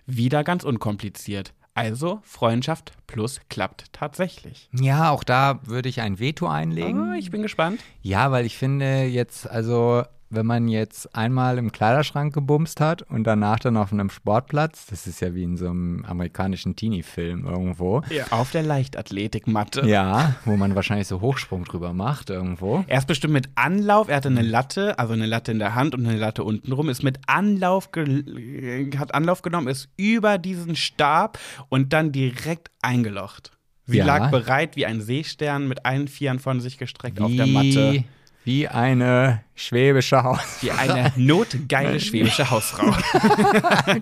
[0.06, 1.54] Wieder ganz unkompliziert.
[1.74, 4.70] Also Freundschaft plus klappt tatsächlich.
[4.72, 7.10] Ja, auch da würde ich ein Veto einlegen.
[7.10, 7.82] Oh, ich bin gespannt.
[8.04, 10.04] Ja, weil ich finde jetzt, also
[10.36, 15.08] wenn man jetzt einmal im Kleiderschrank gebumst hat und danach dann auf einem Sportplatz, das
[15.08, 18.02] ist ja wie in so einem amerikanischen Teenie-Film irgendwo.
[18.32, 19.86] Auf der Leichtathletikmatte.
[19.88, 22.84] Ja, wo man wahrscheinlich so Hochsprung drüber macht irgendwo.
[22.88, 25.96] Er ist bestimmt mit Anlauf, er hatte eine Latte, also eine Latte in der Hand
[25.96, 31.38] und eine Latte untenrum, ist mit Anlauf, ge hat Anlauf genommen, ist über diesen Stab
[31.70, 33.52] und dann direkt eingelocht.
[33.86, 34.06] Sie Ja.
[34.06, 38.04] lag bereit wie ein Seestern mit allen Vieren von sich gestreckt auf der Matte.
[38.44, 40.40] Wie eine schwäbische Haus.
[40.62, 42.94] Wie eine notgeile schwäbische Hausfrau.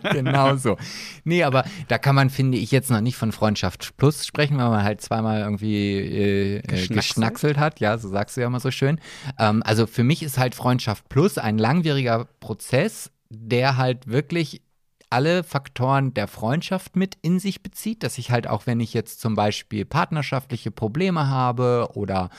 [0.11, 0.77] genau so.
[1.23, 4.69] Nee, aber da kann man, finde ich, jetzt noch nicht von Freundschaft plus sprechen, weil
[4.69, 6.95] man halt zweimal irgendwie äh, äh, Geschnackselt?
[6.95, 7.79] geschnackselt hat.
[7.79, 8.99] Ja, so sagst du ja immer so schön.
[9.37, 14.61] Ähm, also für mich ist halt Freundschaft plus ein langwieriger Prozess, der halt wirklich
[15.11, 19.19] alle Faktoren der Freundschaft mit in sich bezieht, dass ich halt auch, wenn ich jetzt
[19.19, 22.29] zum Beispiel partnerschaftliche Probleme habe oder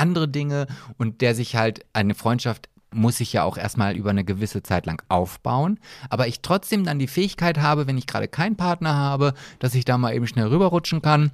[0.00, 0.66] andere Dinge
[0.98, 4.84] und der sich halt eine Freundschaft muss sich ja auch erstmal über eine gewisse Zeit
[4.84, 5.78] lang aufbauen,
[6.08, 9.84] aber ich trotzdem dann die Fähigkeit habe, wenn ich gerade keinen Partner habe, dass ich
[9.84, 11.30] da mal eben schnell rüberrutschen kann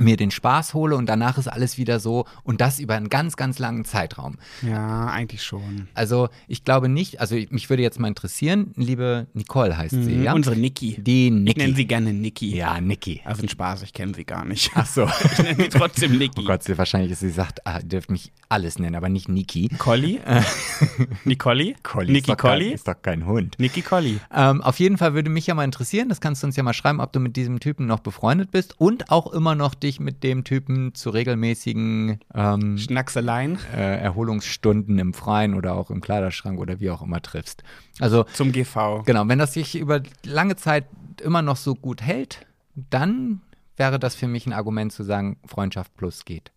[0.00, 3.36] mir den Spaß hole und danach ist alles wieder so und das über einen ganz,
[3.36, 4.36] ganz langen Zeitraum.
[4.62, 5.88] Ja, eigentlich schon.
[5.94, 10.22] Also ich glaube nicht, also mich würde jetzt mal interessieren, liebe Nicole heißt sie, Mhm,
[10.24, 10.32] ja?
[10.32, 10.96] Unsere Niki.
[11.02, 11.58] Die Ich Niki.
[11.60, 12.56] nenne sie gerne Niki.
[12.56, 13.20] ja, Niki.
[13.24, 14.70] Also ein Spaß, ich kenne sie gar nicht.
[14.74, 15.06] Ach so.
[15.32, 16.40] Ich nenne sie trotzdem Niki.
[16.42, 19.28] Oh Gott, sie wahrscheinlich ist sie sagt, ah, ihr dürft mich alles nennen, aber nicht
[19.28, 19.68] Niki.
[19.78, 20.18] Colli?
[21.24, 21.76] Nicoli?
[21.82, 22.72] Colli Niki Colli?
[22.72, 23.56] ist doch kein Hund.
[23.58, 24.18] Niki Colli.
[24.34, 26.72] Ähm, auf jeden Fall würde mich ja mal interessieren, das kannst du uns ja mal
[26.72, 30.22] schreiben, ob du mit diesem Typen noch befreundet bist und auch immer noch dich mit
[30.22, 36.80] dem Typen zu regelmäßigen ähm, Schnackseleien äh, Erholungsstunden im Freien oder auch im Kleiderschrank oder
[36.80, 37.62] wie auch immer triffst.
[37.98, 39.02] Also zum GV.
[39.04, 40.86] genau, wenn das sich über lange Zeit
[41.22, 43.40] immer noch so gut hält, dann
[43.76, 46.52] wäre das für mich ein Argument zu sagen, Freundschaft plus geht.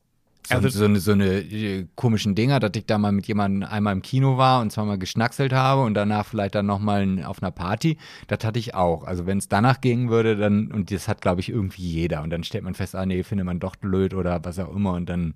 [0.45, 3.63] So, Also- so, eine, so eine äh, komischen Dinger, dass ich da mal mit jemandem
[3.69, 7.51] einmal im Kino war und zweimal geschnackselt habe und danach vielleicht dann nochmal auf einer
[7.51, 7.97] Party,
[8.27, 9.03] das hatte ich auch.
[9.05, 12.23] Also wenn es danach gehen würde, dann, und das hat, glaube ich, irgendwie jeder.
[12.23, 14.93] Und dann stellt man fest, ah nee, findet man doch blöd oder was auch immer
[14.93, 15.33] und dann,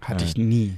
[0.00, 0.74] Hatte ich nie.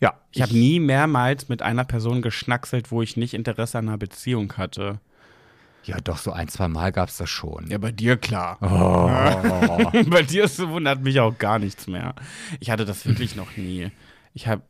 [0.00, 0.14] ja.
[0.32, 4.52] Ich habe nie mehrmals mit einer Person geschnackselt, wo ich nicht Interesse an einer Beziehung
[4.56, 5.00] hatte.
[5.86, 7.66] Ja, doch, so ein, zwei Mal gab es das schon.
[7.68, 8.58] Ja, bei dir klar.
[8.60, 9.90] Oh.
[10.10, 12.14] bei dir ist, wundert mich auch gar nichts mehr.
[12.60, 13.90] Ich hatte das wirklich noch nie.
[14.32, 14.62] Ich habe,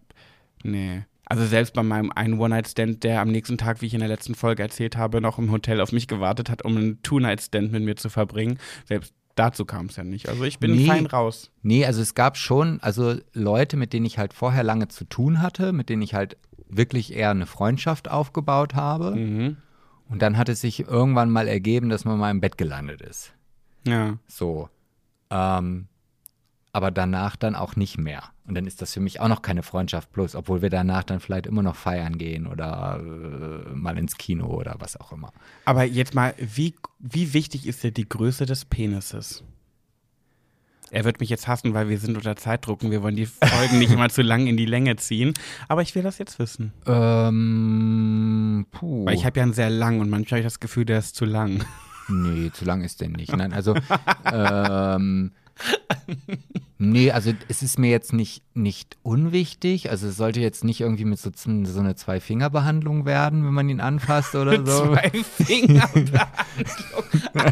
[0.63, 1.05] nee.
[1.27, 4.35] Also selbst bei meinem einen One-Night-Stand, der am nächsten Tag, wie ich in der letzten
[4.35, 7.97] Folge erzählt habe, noch im Hotel auf mich gewartet hat, um einen Two-Night-Stand mit mir
[7.97, 10.29] zu verbringen, selbst dazu kam es ja nicht.
[10.29, 10.87] Also ich bin Nee.
[10.87, 11.51] fein raus.
[11.63, 15.41] Nee, also es gab schon, also Leute, mit denen ich halt vorher lange zu tun
[15.41, 16.37] hatte, mit denen ich halt
[16.69, 19.13] wirklich eher eine Freundschaft aufgebaut habe.
[19.17, 19.57] Mhm.
[20.09, 23.33] Und dann hat es sich irgendwann mal ergeben, dass man mal im Bett gelandet ist.
[23.87, 24.19] Ja.
[24.27, 24.69] So.
[25.31, 25.89] Ähm,
[26.73, 28.25] aber danach dann auch nicht mehr.
[28.47, 31.21] Und dann ist das für mich auch noch keine Freundschaft plus, obwohl wir danach dann
[31.21, 35.33] vielleicht immer noch feiern gehen oder äh, mal ins Kino oder was auch immer.
[35.65, 39.45] Aber jetzt mal, wie, wie wichtig ist dir die Größe des Penises?
[40.91, 43.79] Er wird mich jetzt hassen, weil wir sind unter Zeitdruck und wir wollen die Folgen
[43.79, 45.35] nicht immer zu lang in die Länge ziehen.
[45.69, 46.73] Aber ich will das jetzt wissen.
[46.87, 49.07] Ähm, puh.
[49.07, 51.17] Weil ich habe ja einen sehr lang und manchmal habe ich das Gefühl, der ist
[51.17, 51.65] zu lang.
[52.09, 53.35] Nee, zu lang ist der nicht.
[53.35, 53.75] Nein, also
[54.33, 55.33] ähm,
[56.79, 59.91] nee, also es ist mir jetzt nicht, nicht unwichtig.
[59.91, 63.81] Also es sollte jetzt nicht irgendwie mit so, so eine Zwei-Finger-Behandlung werden, wenn man ihn
[63.81, 64.87] anfasst oder so.
[64.87, 65.89] Zwei Finger.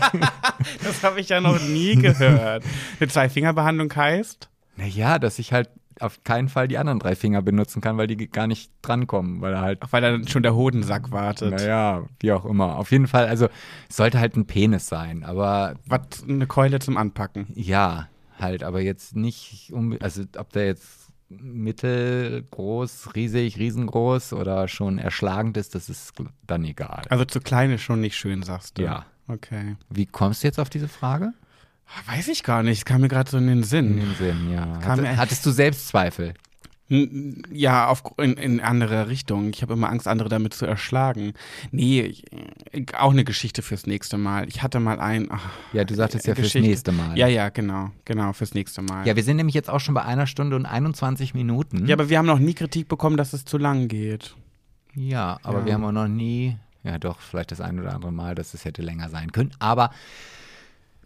[0.82, 2.64] das habe ich ja noch nie gehört.
[3.00, 4.48] Eine Zwei-Finger-Behandlung heißt?
[4.76, 5.68] Naja, dass ich halt
[6.00, 9.52] auf keinen Fall die anderen drei Finger benutzen kann, weil die gar nicht drankommen, weil
[9.54, 11.50] er halt, Ach, weil dann schon der Hodensack wartet.
[11.52, 12.76] naja, wie auch immer.
[12.76, 13.48] Auf jeden Fall, also
[13.88, 17.46] es sollte halt ein Penis sein, aber Was, eine Keule zum Anpacken.
[17.54, 18.08] Ja,
[18.38, 25.56] halt, aber jetzt nicht, um, also ob der jetzt mittelgroß, riesig, riesengroß oder schon erschlagend
[25.56, 26.12] ist, das ist
[26.46, 27.02] dann egal.
[27.08, 28.82] Also zu klein ist schon nicht schön, sagst du.
[28.82, 29.06] Ja.
[29.28, 29.76] Okay.
[29.88, 31.32] Wie kommst du jetzt auf diese Frage?
[32.06, 32.78] Weiß ich gar nicht.
[32.78, 33.96] Es kam mir gerade so in den In Sinn.
[33.96, 34.80] dem Sinn, ja.
[34.84, 36.34] Hatte, mir- hattest du Selbstzweifel?
[37.50, 39.48] Ja, auf, in, in andere Richtung.
[39.50, 41.32] Ich habe immer Angst, andere damit zu erschlagen.
[41.70, 42.24] Nee, ich,
[42.98, 44.46] auch eine Geschichte fürs nächste Mal.
[44.48, 45.28] Ich hatte mal ein.
[45.30, 45.40] Ach,
[45.72, 46.68] Ja, du sagtest ja fürs Geschichte.
[46.68, 47.16] nächste Mal.
[47.16, 47.92] Ja, ja, genau.
[48.04, 49.06] Genau, fürs nächste Mal.
[49.06, 51.86] Ja, wir sind nämlich jetzt auch schon bei einer Stunde und 21 Minuten.
[51.86, 54.34] Ja, aber wir haben noch nie Kritik bekommen, dass es zu lang geht.
[54.94, 55.66] Ja, aber Ja.
[55.66, 58.66] wir haben auch noch nie, ja doch, vielleicht das ein oder andere Mal, dass es
[58.66, 59.52] hätte länger sein können.
[59.60, 59.92] Aber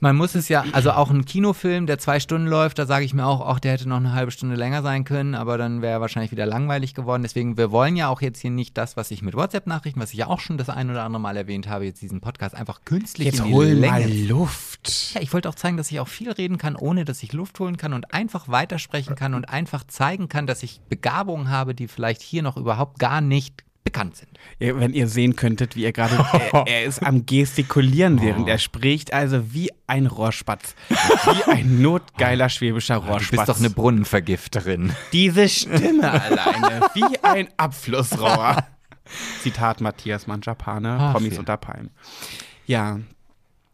[0.01, 3.15] man muss es ja, also auch ein Kinofilm, der zwei Stunden läuft, da sage ich
[3.15, 5.95] mir auch, ach, der hätte noch eine halbe Stunde länger sein können, aber dann wäre
[5.95, 7.23] er wahrscheinlich wieder langweilig geworden.
[7.23, 10.19] Deswegen, wir wollen ja auch jetzt hier nicht das, was ich mit WhatsApp-Nachrichten, was ich
[10.19, 13.27] ja auch schon das ein oder andere Mal erwähnt habe, jetzt diesen Podcast einfach künstlich
[13.27, 15.15] Jetzt in die hol Länge mal Luft.
[15.15, 17.59] ja, ich wollte auch zeigen, dass ich auch viel reden kann, ohne dass ich Luft
[17.59, 21.89] holen kann und einfach weitersprechen kann und einfach zeigen kann, dass ich Begabungen habe, die
[21.89, 24.29] vielleicht hier noch überhaupt gar nicht bekannt sind.
[24.59, 26.15] Wenn ihr sehen könntet, wie er gerade,
[26.53, 28.49] er, er ist am gestikulieren, während Oh.
[28.51, 30.75] er spricht, also wie ein Rohrspatz.
[30.91, 33.31] Wie ein notgeiler schwäbischer Du Rohrspatz.
[33.31, 34.93] bist doch eine Brunnenvergifterin.
[35.15, 38.59] Diese Stimme alleine, wie ein Abflussrohr.
[39.43, 41.91] Zitat Matthias Manjapane, Ach, Promis unter Palmen.
[42.67, 42.99] Ja,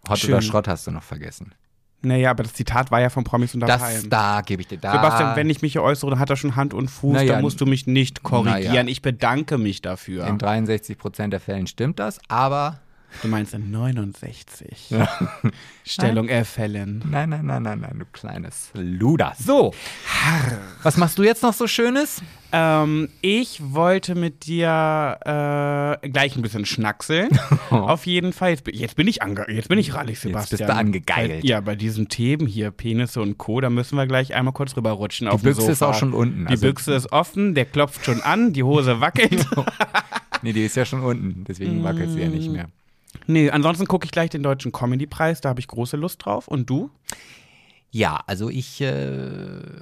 [0.09, 0.31] Hot Schön.
[0.35, 1.55] oder Schrott hast du noch vergessen.
[2.03, 4.11] Naja, aber das Zitat war ja von Promis unter Das, Palmen.
[4.11, 4.93] da gebe ich dir da.
[4.93, 7.41] Sebastian, wenn ich mich hier äußere, dann hat er schon Hand und Fuß, Naja, da
[7.41, 8.73] musst du mich nicht korrigieren.
[8.75, 8.85] naja.
[8.89, 10.27] Ich bedanke mich dafür.
[10.27, 12.81] In 63 Prozent der Fällen stimmt das, aber
[13.21, 14.95] Du meinst in 69.
[15.85, 17.03] Stellung erfällen.
[17.11, 19.35] nein, nein, nein, nein, nein, du kleines Luder.
[19.39, 19.75] So,
[20.83, 22.23] was machst du jetzt noch so Schönes?
[22.55, 25.19] Ähm, ich wollte mit dir
[26.03, 27.31] äh, gleich ein bisschen schnackseln.
[27.71, 28.51] Auf jeden Fall.
[28.51, 30.59] Jetzt, bin- jetzt bin ich ange jetzt bin ich rallig, Sebastian.
[30.59, 31.45] bist du angegeilt.
[31.45, 35.29] Ja, bei diesen Themen hier, Penisse und Co., da müssen wir gleich einmal kurz rüberrutschen
[35.31, 36.45] Die Büchse ist auch schon unten.
[36.47, 39.47] Die also- Büchse ist offen, der klopft schon an, die Hose wackelt.
[40.45, 42.67] Nee, die ist ja schon unten, deswegen wackelt sie ja nicht mehr.
[43.29, 46.49] nee, ansonsten gucke ich gleich den Deutschen Comedy-Preis, da habe ich große Lust drauf.
[46.49, 46.91] Und du?
[47.95, 48.87] Ja, also ich äh,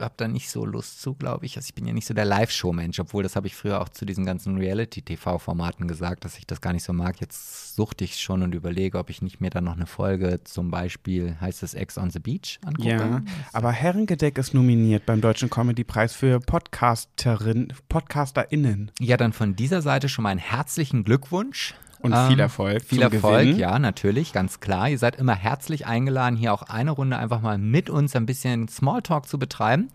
[0.01, 1.57] habe da nicht so Lust zu, glaube ich.
[1.57, 4.05] Also ich bin ja nicht so der Live-Show-Mensch, obwohl das habe ich früher auch zu
[4.05, 7.21] diesen ganzen Reality-TV-Formaten gesagt, dass ich das gar nicht so mag.
[7.21, 10.73] Jetzt suchte ich schon und überlege, ob ich nicht mir dann noch eine Folge, zum
[10.73, 12.89] Beispiel heißt es Ex on the Beach, angucke.
[12.89, 13.23] Ja,
[13.53, 18.91] aber Herrengedeck ist nominiert beim Deutschen Comedy-Preis für Podcasterin, PodcasterInnen.
[18.99, 21.77] Ja, dann von dieser Seite schon mal einen herzlichen Glückwunsch.
[22.03, 22.83] Und viel Erfolg.
[22.83, 23.59] Ähm, viel zum Erfolg, Gewinn.
[23.59, 24.89] ja, natürlich, ganz klar.
[24.89, 28.69] Ihr seid immer herzlich eingeladen, hier auch eine Runde einfach mal mit uns ein bisschen
[28.69, 29.89] Smalltalk zu betreiben.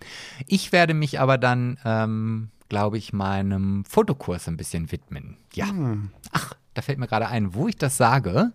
[0.48, 5.38] Ich werde mich aber dann, ähm, glaube ich, meinem Fotokurs ein bisschen widmen.
[5.54, 5.70] Ja.
[5.70, 6.12] Hm.
[6.32, 8.52] Ach, da fällt mir gerade ein, wo ich das sage.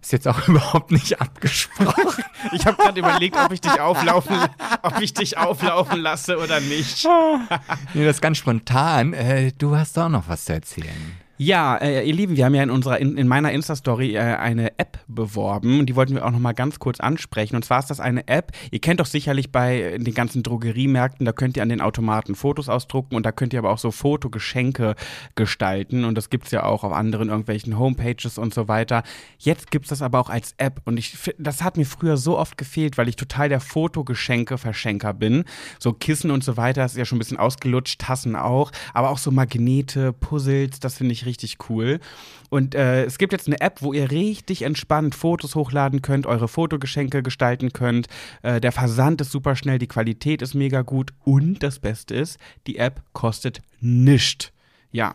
[0.00, 2.22] Ist jetzt auch überhaupt nicht abgesprochen.
[2.52, 4.36] Ich habe gerade überlegt, ob ich dich auflaufen,
[4.82, 7.04] ob ich dich auflaufen lasse oder nicht.
[7.94, 9.14] nee, das ist ganz spontan.
[9.14, 11.16] Äh, du hast doch noch was zu erzählen.
[11.38, 14.78] Ja, äh, ihr Lieben, wir haben ja in unserer in, in meiner Insta-Story äh, eine
[14.78, 17.56] App beworben und die wollten wir auch noch mal ganz kurz ansprechen.
[17.56, 21.32] Und zwar ist das eine App, ihr kennt doch sicherlich bei den ganzen Drogeriemärkten, da
[21.32, 24.94] könnt ihr an den Automaten Fotos ausdrucken und da könnt ihr aber auch so Fotogeschenke
[25.34, 29.02] gestalten und das gibt's ja auch auf anderen irgendwelchen Homepages und so weiter.
[29.36, 32.56] Jetzt gibt's das aber auch als App und ich das hat mir früher so oft
[32.56, 35.44] gefehlt, weil ich total der Fotogeschenke-Verschenker bin.
[35.78, 39.18] So Kissen und so weiter ist ja schon ein bisschen ausgelutscht, Tassen auch, aber auch
[39.18, 42.00] so Magnete, Puzzles, das finde ich richtig cool.
[42.48, 46.48] Und äh, es gibt jetzt eine App, wo ihr richtig entspannt Fotos hochladen könnt, eure
[46.48, 48.06] Fotogeschenke gestalten könnt.
[48.42, 52.38] Äh, der Versand ist super schnell, die Qualität ist mega gut und das Beste ist,
[52.66, 54.52] die App kostet nichts.
[54.92, 55.14] Ja,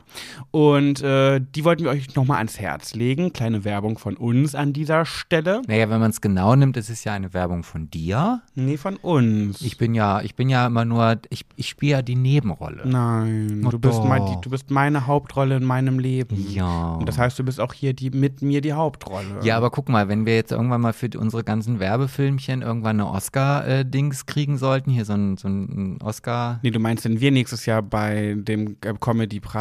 [0.51, 3.33] und äh, die wollten wir euch nochmal ans Herz legen.
[3.33, 5.61] Kleine Werbung von uns an dieser Stelle.
[5.67, 8.41] Naja, wenn man es genau nimmt, ist es ja eine Werbung von dir.
[8.55, 9.61] Nee, von uns.
[9.61, 12.87] Ich bin ja, ich bin ja immer nur, ich, ich spiele ja die Nebenrolle.
[12.87, 16.45] Nein, Oh, du bist, mein, die, du bist meine Hauptrolle in meinem Leben.
[16.49, 16.93] Ja.
[16.93, 19.39] Und das heißt, du bist auch hier die, mit mir die Hauptrolle.
[19.43, 23.09] Ja, aber guck mal, wenn wir jetzt irgendwann mal für unsere ganzen Werbefilmchen irgendwann eine
[23.09, 26.59] Oscar-Dings kriegen sollten, hier so ein, so ein Oscar.
[26.63, 28.93] Nee, du meinst, wenn wir nächstes Jahr bei dem äh,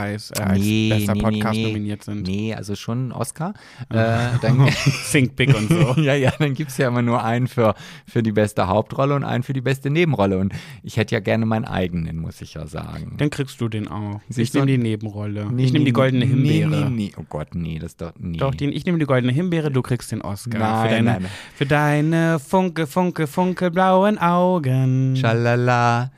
[0.00, 2.26] Comedy-Preis äh, als Nee, bester nee, Podcast nee, nominiert sind?
[2.26, 3.54] Nee, also schon Oscar.
[3.90, 4.68] Äh, dann,
[5.10, 5.94] Think Big und so.
[6.00, 7.74] ja, ja, dann gibt es ja immer nur einen für,
[8.06, 10.38] für die beste Hauptrolle und einen für die beste Nebenrolle.
[10.38, 10.52] Und
[10.82, 13.14] ich hätte ja gerne meinen eigenen, muss ich ja sagen.
[13.16, 14.20] Dann kriegst du den auch.
[14.28, 15.50] Siehst ich nehme die Nebenrolle.
[15.56, 16.68] Ich nehme die goldene Himbeere.
[16.68, 18.12] Nee, nee, Oh Gott, nee, das ist doch.
[18.18, 18.38] Nee.
[18.38, 20.58] Doch, den, ich nehme die goldene Himbeere, du kriegst den Oscar.
[20.58, 21.26] Nein, für, deine, nein.
[21.54, 25.16] für deine funke, funke, funke blauen Augen.
[25.16, 26.12] Schalala.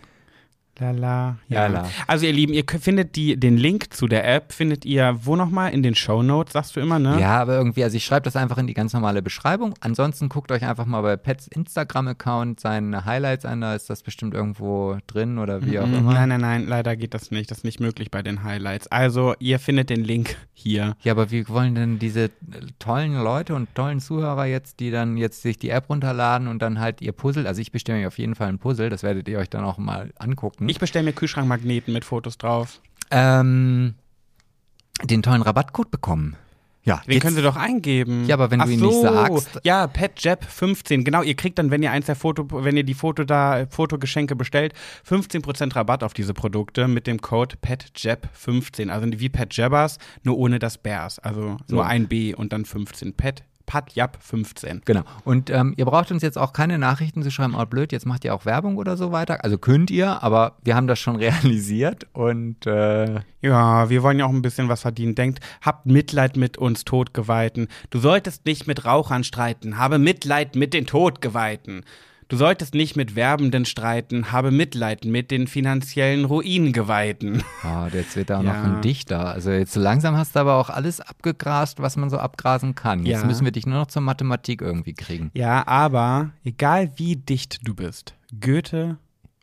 [0.78, 1.36] Lala.
[1.48, 1.88] Ja, la.
[2.06, 5.72] Also ihr Lieben, ihr findet die, den Link zu der App, findet ihr wo nochmal?
[5.72, 7.20] In den Show Notes, sagst du immer, ne?
[7.20, 9.74] Ja, aber irgendwie, also ich schreibe das einfach in die ganz normale Beschreibung.
[9.80, 14.34] Ansonsten guckt euch einfach mal bei Pets Instagram-Account seine Highlights an, da ist das bestimmt
[14.34, 15.94] irgendwo drin oder wie auch Mhm.
[15.94, 16.14] immer.
[16.14, 17.50] Nein, nein, nein, leider geht das nicht.
[17.50, 18.86] Das ist nicht möglich bei den Highlights.
[18.88, 20.96] Also, ihr findet den Link hier.
[21.02, 22.30] Ja, aber wie wollen denn diese
[22.78, 26.80] tollen Leute und tollen Zuhörer jetzt, die dann jetzt sich die App runterladen und dann
[26.80, 29.38] halt ihr Puzzle, also ich bestelle mir auf jeden Fall ein Puzzle, das werdet ihr
[29.38, 30.61] euch dann auch mal angucken.
[30.68, 32.80] Ich bestelle mir Kühlschrankmagneten mit Fotos drauf.
[33.10, 33.94] ähm,
[35.04, 36.36] den tollen Rabattcode bekommen.
[36.84, 38.24] Ja, Den können Sie doch eingeben.
[38.26, 38.86] Ja, aber wenn Ach du ihn so.
[38.88, 41.04] nicht sagst- Ja, PetJap15.
[41.04, 44.34] Genau, ihr kriegt dann, wenn ihr eins der Foto, wenn ihr die Foto da, Fotogeschenke
[44.34, 44.74] bestellt,
[45.08, 48.88] 15% Rabatt auf diese Produkte mit dem Code PetJap15.
[48.90, 51.18] Also wie PetJabbers, nur ohne das Bears.
[51.20, 53.12] Also nur ein B und dann 15.
[53.14, 54.82] Pet, PatJap15.
[54.84, 55.02] Genau.
[55.24, 58.24] Und ähm, ihr braucht uns jetzt auch keine Nachrichten zu schreiben, oh blöd, jetzt macht
[58.24, 59.42] ihr auch Werbung oder so weiter.
[59.44, 64.26] Also könnt ihr, aber wir haben das schon realisiert und äh, Ja, wir wollen ja
[64.26, 65.14] auch ein bisschen was verdienen.
[65.14, 67.68] Denkt, habt Mitleid mit uns Todgeweihten.
[67.90, 71.84] Du solltest nicht mit Rauchern streiten, habe Mitleid mit den Todgeweihten.
[72.32, 77.44] Du solltest nicht mit Werbenden streiten, habe Mitleid mit den finanziellen Ruingeweihten.
[77.62, 78.54] oh, jetzt wird da auch Ja.
[78.66, 79.26] noch ein Dichter.
[79.26, 83.04] Also jetzt so langsam hast du aber auch alles abgegrast, was man so abgrasen kann.
[83.04, 83.26] Jetzt Ja.
[83.26, 85.30] müssen wir dich nur noch zur Mathematik irgendwie kriegen.
[85.34, 88.96] Ja, aber egal wie dicht du bist, Goethe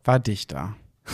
[0.03, 0.75] war Dichter.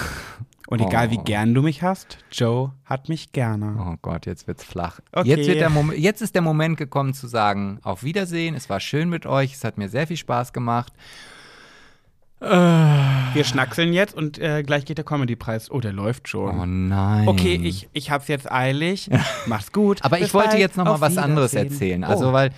[0.68, 1.24] Und egal wie Oh.
[1.24, 3.76] gern du mich hast, Joe hat mich gerne.
[3.86, 5.02] Oh Gott, jetzt wird's flach.
[5.12, 5.28] Okay.
[5.28, 8.80] Jetzt, wird der Mom jetzt ist der Moment gekommen zu sagen, auf Wiedersehen, es war
[8.80, 10.94] schön mit euch, es hat mir sehr viel Spaß gemacht.
[12.46, 15.72] Wir schnackseln jetzt und äh, gleich geht der Comedy-Preis.
[15.72, 16.60] Oh, der läuft schon.
[16.60, 17.28] Oh nein.
[17.28, 19.10] Okay, ich, ich hab's jetzt eilig.
[19.46, 20.04] Mach's gut.
[20.04, 20.60] Aber Bis ich wollte bald.
[20.60, 22.04] jetzt noch mal Auf was anderes erzählen.
[22.04, 22.34] Also oh.
[22.34, 22.52] weil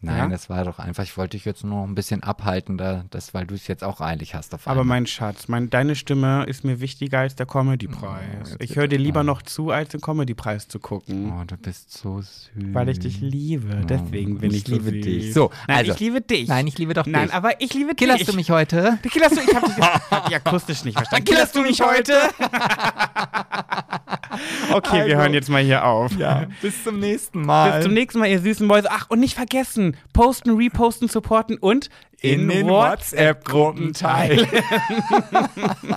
[0.00, 0.28] nein, Ja?
[0.28, 1.02] das war doch einfach.
[1.02, 3.82] Ich wollte dich jetzt nur noch ein bisschen abhalten, da, das, weil du es jetzt
[3.84, 4.54] auch eilig hast.
[4.54, 8.52] Auf Aber mein Schatz, mein, deine Stimme ist mir wichtiger als der Comedy-Preis.
[8.54, 9.26] Oh, ich höre dir er lieber arm.
[9.26, 11.32] noch zu, als den Comedy-Preis zu gucken.
[11.38, 12.50] oh, du bist so süß.
[12.72, 13.84] Weil ich dich liebe.
[13.88, 15.34] Deswegen bin ich, ich liebe so dich.
[15.34, 16.48] So, Nein, also- ich liebe dich.
[16.48, 17.34] Nein, ich liebe doch Nein, dich.
[17.34, 18.28] aber ich liebe Killerst dich.
[18.28, 18.98] du mich heute?
[19.02, 19.40] Killerst du?
[19.40, 21.24] Ich hab dich, hab dich akustisch nicht verstanden.
[21.28, 22.12] Killerst du mich heute?
[24.72, 26.12] Okay, wir Also- hören jetzt mal hier auf.
[26.18, 27.72] Ja, bis zum nächsten Mal.
[27.76, 28.88] Bis zum nächsten Mal, ihr süßen Mäuse.
[28.90, 31.88] Ach, und nicht vergessen, posten, reposten, supporten und
[32.20, 34.46] in den WhatsApp-Gruppen teilen.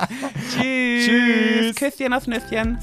[0.54, 1.06] Tschüss.
[1.06, 1.76] Tschüss.
[1.76, 2.78] Küsschen aufs Nüsschen.